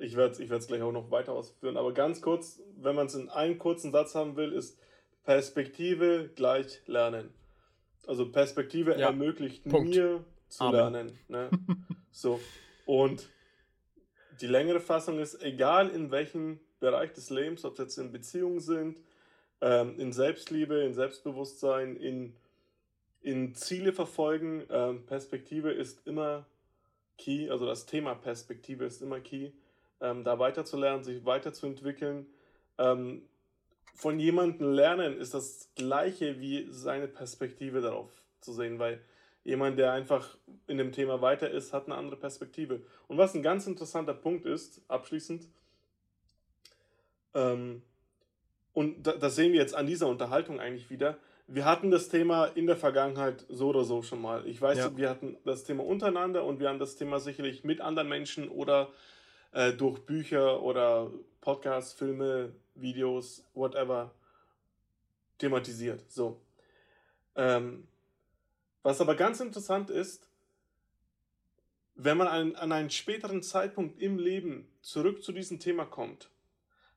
ich 0.00 0.16
werde 0.16 0.32
es 0.32 0.40
ich 0.40 0.48
gleich 0.48 0.82
auch 0.82 0.92
noch 0.92 1.10
weiter 1.10 1.32
ausführen, 1.32 1.76
aber 1.76 1.94
ganz 1.94 2.20
kurz, 2.20 2.60
wenn 2.76 2.96
man 2.96 3.06
es 3.06 3.14
in 3.14 3.28
einem 3.28 3.58
kurzen 3.58 3.92
Satz 3.92 4.14
haben 4.14 4.36
will, 4.36 4.52
ist 4.52 4.78
Perspektive 5.22 6.30
gleich 6.34 6.82
Lernen. 6.86 7.32
Also 8.08 8.30
Perspektive 8.30 8.92
ja. 8.92 9.08
ermöglicht 9.08 9.64
Punkt. 9.64 9.94
mir 9.94 10.24
zu 10.48 10.64
Amen. 10.64 10.92
lernen. 10.92 11.18
Ne? 11.28 11.50
so. 12.10 12.40
Und 12.86 13.28
die 14.40 14.46
längere 14.46 14.80
Fassung 14.80 15.18
ist, 15.18 15.42
egal 15.42 15.88
in 15.90 16.10
welchem 16.10 16.60
Bereich 16.80 17.12
des 17.12 17.30
Lebens, 17.30 17.64
ob 17.64 17.74
es 17.74 17.78
jetzt 17.78 17.98
in 17.98 18.12
Beziehungen 18.12 18.60
sind, 18.60 19.00
ähm, 19.60 19.98
in 19.98 20.12
Selbstliebe, 20.12 20.82
in 20.82 20.94
Selbstbewusstsein, 20.94 21.96
in, 21.96 22.34
in 23.22 23.54
Ziele 23.54 23.92
verfolgen, 23.92 24.64
ähm, 24.70 25.06
Perspektive 25.06 25.72
ist 25.72 26.06
immer 26.06 26.46
key, 27.16 27.48
also 27.48 27.64
das 27.66 27.86
Thema 27.86 28.14
Perspektive 28.14 28.84
ist 28.84 29.00
immer 29.00 29.20
key, 29.20 29.52
ähm, 30.00 30.24
da 30.24 30.38
weiterzulernen, 30.38 31.04
sich 31.04 31.24
weiterzuentwickeln. 31.24 32.26
Ähm, 32.78 33.22
von 33.94 34.18
jemandem 34.18 34.72
lernen 34.72 35.16
ist 35.18 35.34
das 35.34 35.70
gleiche 35.76 36.40
wie 36.40 36.66
seine 36.70 37.08
Perspektive 37.08 37.80
darauf 37.80 38.10
zu 38.40 38.52
sehen, 38.52 38.78
weil 38.78 39.00
jemand, 39.44 39.78
der 39.78 39.92
einfach 39.92 40.36
in 40.66 40.78
dem 40.78 40.92
Thema 40.92 41.20
weiter 41.20 41.50
ist, 41.50 41.72
hat 41.72 41.86
eine 41.86 41.94
andere 41.94 42.16
Perspektive. 42.16 42.82
Und 43.08 43.18
was 43.18 43.34
ein 43.34 43.42
ganz 43.42 43.66
interessanter 43.66 44.14
Punkt 44.14 44.46
ist, 44.46 44.82
abschließend, 44.88 45.48
ähm, 47.34 47.82
und 48.72 49.04
das 49.04 49.36
sehen 49.36 49.52
wir 49.52 49.60
jetzt 49.60 49.74
an 49.74 49.86
dieser 49.86 50.08
Unterhaltung 50.08 50.58
eigentlich 50.58 50.90
wieder, 50.90 51.16
wir 51.46 51.64
hatten 51.64 51.90
das 51.90 52.08
Thema 52.08 52.46
in 52.46 52.66
der 52.66 52.76
Vergangenheit 52.76 53.44
so 53.48 53.68
oder 53.68 53.84
so 53.84 54.02
schon 54.02 54.20
mal. 54.20 54.46
Ich 54.46 54.60
weiß, 54.60 54.78
ja. 54.78 54.96
wir 54.96 55.10
hatten 55.10 55.36
das 55.44 55.64
Thema 55.64 55.84
untereinander 55.84 56.44
und 56.44 56.58
wir 56.58 56.68
haben 56.68 56.78
das 56.78 56.96
Thema 56.96 57.20
sicherlich 57.20 57.64
mit 57.64 57.80
anderen 57.80 58.08
Menschen 58.08 58.48
oder 58.48 58.90
äh, 59.52 59.72
durch 59.72 60.00
Bücher 60.00 60.62
oder 60.62 61.10
Podcasts, 61.44 61.92
Filme, 61.92 62.54
Videos, 62.74 63.44
whatever, 63.52 64.10
thematisiert. 65.38 66.10
So. 66.10 66.40
Ähm, 67.36 67.86
was 68.82 69.00
aber 69.00 69.14
ganz 69.14 69.40
interessant 69.40 69.90
ist, 69.90 70.26
wenn 71.96 72.16
man 72.16 72.26
an, 72.26 72.56
an 72.56 72.72
einen 72.72 72.90
späteren 72.90 73.42
Zeitpunkt 73.42 74.00
im 74.00 74.18
Leben 74.18 74.66
zurück 74.80 75.22
zu 75.22 75.32
diesem 75.32 75.60
Thema 75.60 75.84
kommt, 75.84 76.30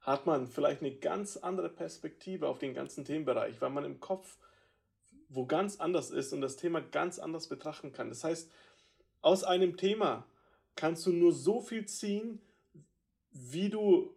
hat 0.02 0.26
man 0.26 0.48
vielleicht 0.48 0.82
eine 0.82 0.96
ganz 0.96 1.36
andere 1.38 1.70
Perspektive 1.70 2.48
auf 2.48 2.60
den 2.60 2.74
ganzen 2.74 3.04
Themenbereich, 3.04 3.60
weil 3.60 3.70
man 3.70 3.84
im 3.84 4.00
Kopf 4.00 4.38
wo 5.30 5.46
ganz 5.46 5.80
anders 5.80 6.12
ist 6.12 6.34
und 6.34 6.42
das 6.42 6.56
Thema 6.56 6.82
ganz 6.82 7.20
anders 7.20 7.48
betrachten 7.48 7.92
kann. 7.92 8.10
Das 8.10 8.24
heißt, 8.24 8.50
aus 9.22 9.44
einem 9.44 9.78
Thema 9.78 10.26
kannst 10.76 11.06
du 11.06 11.12
nur 11.12 11.34
so 11.34 11.60
viel 11.60 11.86
ziehen, 11.86 12.42
wie 13.32 13.70
du 13.70 14.16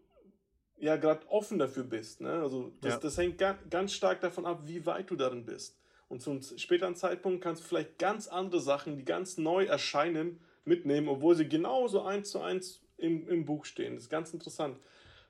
ja 0.80 0.96
gerade 0.96 1.28
offen 1.28 1.58
dafür 1.58 1.84
bist. 1.84 2.20
Ne? 2.20 2.32
Also 2.32 2.72
das, 2.80 2.94
ja. 2.94 2.98
das 2.98 3.18
hängt 3.18 3.38
ga, 3.38 3.58
ganz 3.68 3.92
stark 3.92 4.20
davon 4.20 4.46
ab, 4.46 4.62
wie 4.64 4.84
weit 4.86 5.10
du 5.10 5.16
darin 5.16 5.44
bist. 5.44 5.76
Und 6.08 6.22
zum 6.22 6.42
späteren 6.42 6.96
Zeitpunkt 6.96 7.42
kannst 7.42 7.62
du 7.62 7.68
vielleicht 7.68 7.98
ganz 7.98 8.26
andere 8.26 8.60
Sachen, 8.60 8.96
die 8.96 9.04
ganz 9.04 9.38
neu 9.38 9.64
erscheinen, 9.64 10.40
mitnehmen, 10.64 11.08
obwohl 11.08 11.34
sie 11.34 11.48
genauso 11.48 12.02
eins 12.02 12.30
zu 12.30 12.40
eins 12.40 12.80
im, 12.96 13.28
im 13.28 13.44
Buch 13.44 13.64
stehen. 13.64 13.94
Das 13.94 14.04
ist 14.04 14.10
ganz 14.10 14.32
interessant. 14.32 14.78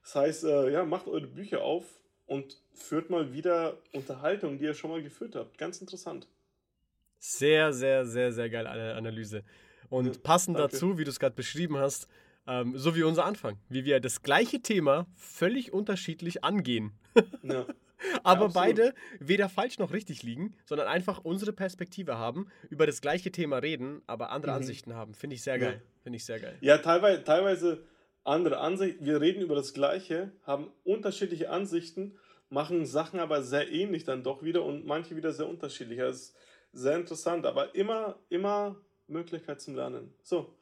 Das 0.02 0.14
heißt, 0.14 0.44
äh, 0.44 0.72
ja, 0.72 0.84
macht 0.84 1.06
eure 1.06 1.26
Bücher 1.26 1.62
auf 1.62 1.84
und 2.26 2.56
führt 2.72 3.10
mal 3.10 3.32
wieder 3.32 3.78
Unterhaltung, 3.92 4.58
die 4.58 4.64
ihr 4.64 4.74
schon 4.74 4.90
mal 4.90 5.02
geführt 5.02 5.36
habt. 5.36 5.58
Ganz 5.58 5.80
interessant. 5.80 6.26
Sehr, 7.18 7.72
sehr, 7.72 8.06
sehr, 8.06 8.32
sehr 8.32 8.48
geile 8.48 8.94
Analyse. 8.94 9.44
Und 9.88 10.06
ja, 10.06 10.22
passend 10.22 10.58
danke. 10.58 10.72
dazu, 10.72 10.98
wie 10.98 11.04
du 11.04 11.10
es 11.10 11.20
gerade 11.20 11.34
beschrieben 11.34 11.76
hast, 11.76 12.08
ähm, 12.50 12.76
so 12.76 12.96
wie 12.96 13.04
unser 13.04 13.24
Anfang, 13.24 13.58
wie 13.68 13.84
wir 13.84 14.00
das 14.00 14.22
gleiche 14.22 14.60
Thema 14.60 15.06
völlig 15.14 15.72
unterschiedlich 15.72 16.42
angehen. 16.42 16.92
Ja. 17.42 17.64
Aber 18.24 18.46
ja, 18.46 18.52
beide 18.54 18.94
weder 19.18 19.48
falsch 19.50 19.78
noch 19.78 19.92
richtig 19.92 20.22
liegen, 20.22 20.56
sondern 20.64 20.88
einfach 20.88 21.20
unsere 21.22 21.52
Perspektive 21.52 22.16
haben, 22.16 22.48
über 22.70 22.86
das 22.86 23.02
gleiche 23.02 23.30
Thema 23.30 23.58
reden, 23.58 24.00
aber 24.06 24.30
andere 24.30 24.52
mhm. 24.52 24.56
Ansichten 24.56 24.94
haben. 24.94 25.12
Finde 25.12 25.36
ich 25.36 25.42
sehr 25.42 25.58
geil. 25.58 25.82
Ja. 25.82 26.02
Finde 26.02 26.16
ich 26.16 26.24
sehr 26.24 26.40
geil. 26.40 26.56
Ja, 26.62 26.78
teilweise, 26.78 27.24
teilweise 27.24 27.84
andere 28.24 28.58
Ansichten. 28.58 29.04
Wir 29.04 29.20
reden 29.20 29.42
über 29.42 29.54
das 29.54 29.74
Gleiche, 29.74 30.32
haben 30.44 30.72
unterschiedliche 30.82 31.50
Ansichten, 31.50 32.16
machen 32.48 32.86
Sachen 32.86 33.20
aber 33.20 33.42
sehr 33.42 33.70
ähnlich 33.70 34.04
dann 34.04 34.22
doch 34.22 34.42
wieder 34.42 34.64
und 34.64 34.86
manche 34.86 35.14
wieder 35.14 35.32
sehr 35.32 35.46
unterschiedlich. 35.46 35.98
Das 35.98 36.16
ist 36.16 36.36
sehr 36.72 36.96
interessant, 36.96 37.44
aber 37.44 37.74
immer, 37.74 38.18
immer 38.30 38.76
Möglichkeit 39.08 39.60
zum 39.60 39.74
Lernen. 39.74 40.14
So, 40.22 40.54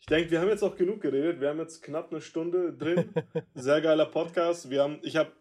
ich 0.00 0.06
denke, 0.06 0.30
wir 0.30 0.40
haben 0.40 0.48
jetzt 0.48 0.62
auch 0.62 0.76
genug 0.76 1.00
geredet. 1.00 1.40
Wir 1.40 1.48
haben 1.48 1.58
jetzt 1.58 1.82
knapp 1.82 2.10
eine 2.10 2.20
Stunde 2.20 2.72
drin. 2.72 3.12
Sehr 3.54 3.80
geiler 3.80 4.06
Podcast. 4.06 4.70
Wir 4.70 4.82
haben, 4.82 4.98
ich 5.02 5.16
habe 5.16 5.32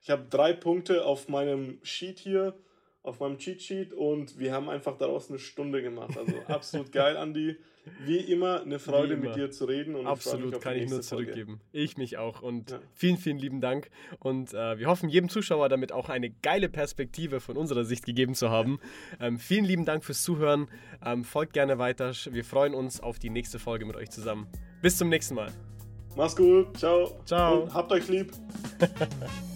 ich 0.00 0.10
hab 0.10 0.30
drei 0.30 0.52
Punkte 0.52 1.04
auf 1.04 1.28
meinem 1.28 1.78
Sheet 1.82 2.18
hier, 2.18 2.54
auf 3.02 3.20
meinem 3.20 3.38
Cheat 3.38 3.62
Sheet 3.62 3.92
und 3.94 4.38
wir 4.38 4.52
haben 4.52 4.68
einfach 4.68 4.98
daraus 4.98 5.30
eine 5.30 5.38
Stunde 5.38 5.82
gemacht. 5.82 6.16
Also 6.16 6.34
absolut 6.46 6.92
geil, 6.92 7.16
Andi. 7.16 7.56
Wie 8.04 8.18
immer 8.18 8.62
eine 8.62 8.78
Freude 8.78 9.14
immer. 9.14 9.26
mit 9.26 9.36
dir 9.36 9.50
zu 9.50 9.66
reden. 9.66 9.94
Und 9.94 10.06
Absolut, 10.06 10.54
ich 10.54 10.60
kann 10.60 10.76
ich 10.76 10.90
nur 10.90 11.02
zurückgeben. 11.02 11.60
Folge. 11.60 11.84
Ich 11.84 11.96
mich 11.96 12.16
auch. 12.16 12.42
Und 12.42 12.70
ja. 12.70 12.80
vielen, 12.94 13.16
vielen 13.18 13.38
lieben 13.38 13.60
Dank. 13.60 13.90
Und 14.18 14.54
äh, 14.54 14.78
wir 14.78 14.86
hoffen, 14.86 15.08
jedem 15.08 15.28
Zuschauer 15.28 15.68
damit 15.68 15.92
auch 15.92 16.08
eine 16.08 16.30
geile 16.30 16.68
Perspektive 16.68 17.40
von 17.40 17.56
unserer 17.56 17.84
Sicht 17.84 18.06
gegeben 18.06 18.34
zu 18.34 18.50
haben. 18.50 18.78
Ähm, 19.20 19.38
vielen 19.38 19.64
lieben 19.64 19.84
Dank 19.84 20.04
fürs 20.04 20.22
Zuhören. 20.22 20.68
Ähm, 21.04 21.24
folgt 21.24 21.52
gerne 21.52 21.78
weiter. 21.78 22.12
Wir 22.30 22.44
freuen 22.44 22.74
uns 22.74 23.00
auf 23.00 23.18
die 23.18 23.30
nächste 23.30 23.58
Folge 23.58 23.84
mit 23.84 23.96
euch 23.96 24.10
zusammen. 24.10 24.46
Bis 24.80 24.96
zum 24.96 25.08
nächsten 25.08 25.34
Mal. 25.34 25.52
Mach's 26.16 26.36
gut. 26.36 26.76
Ciao. 26.78 27.20
Ciao. 27.24 27.62
Und 27.62 27.74
habt 27.74 27.92
euch 27.92 28.08
lieb. 28.08 28.32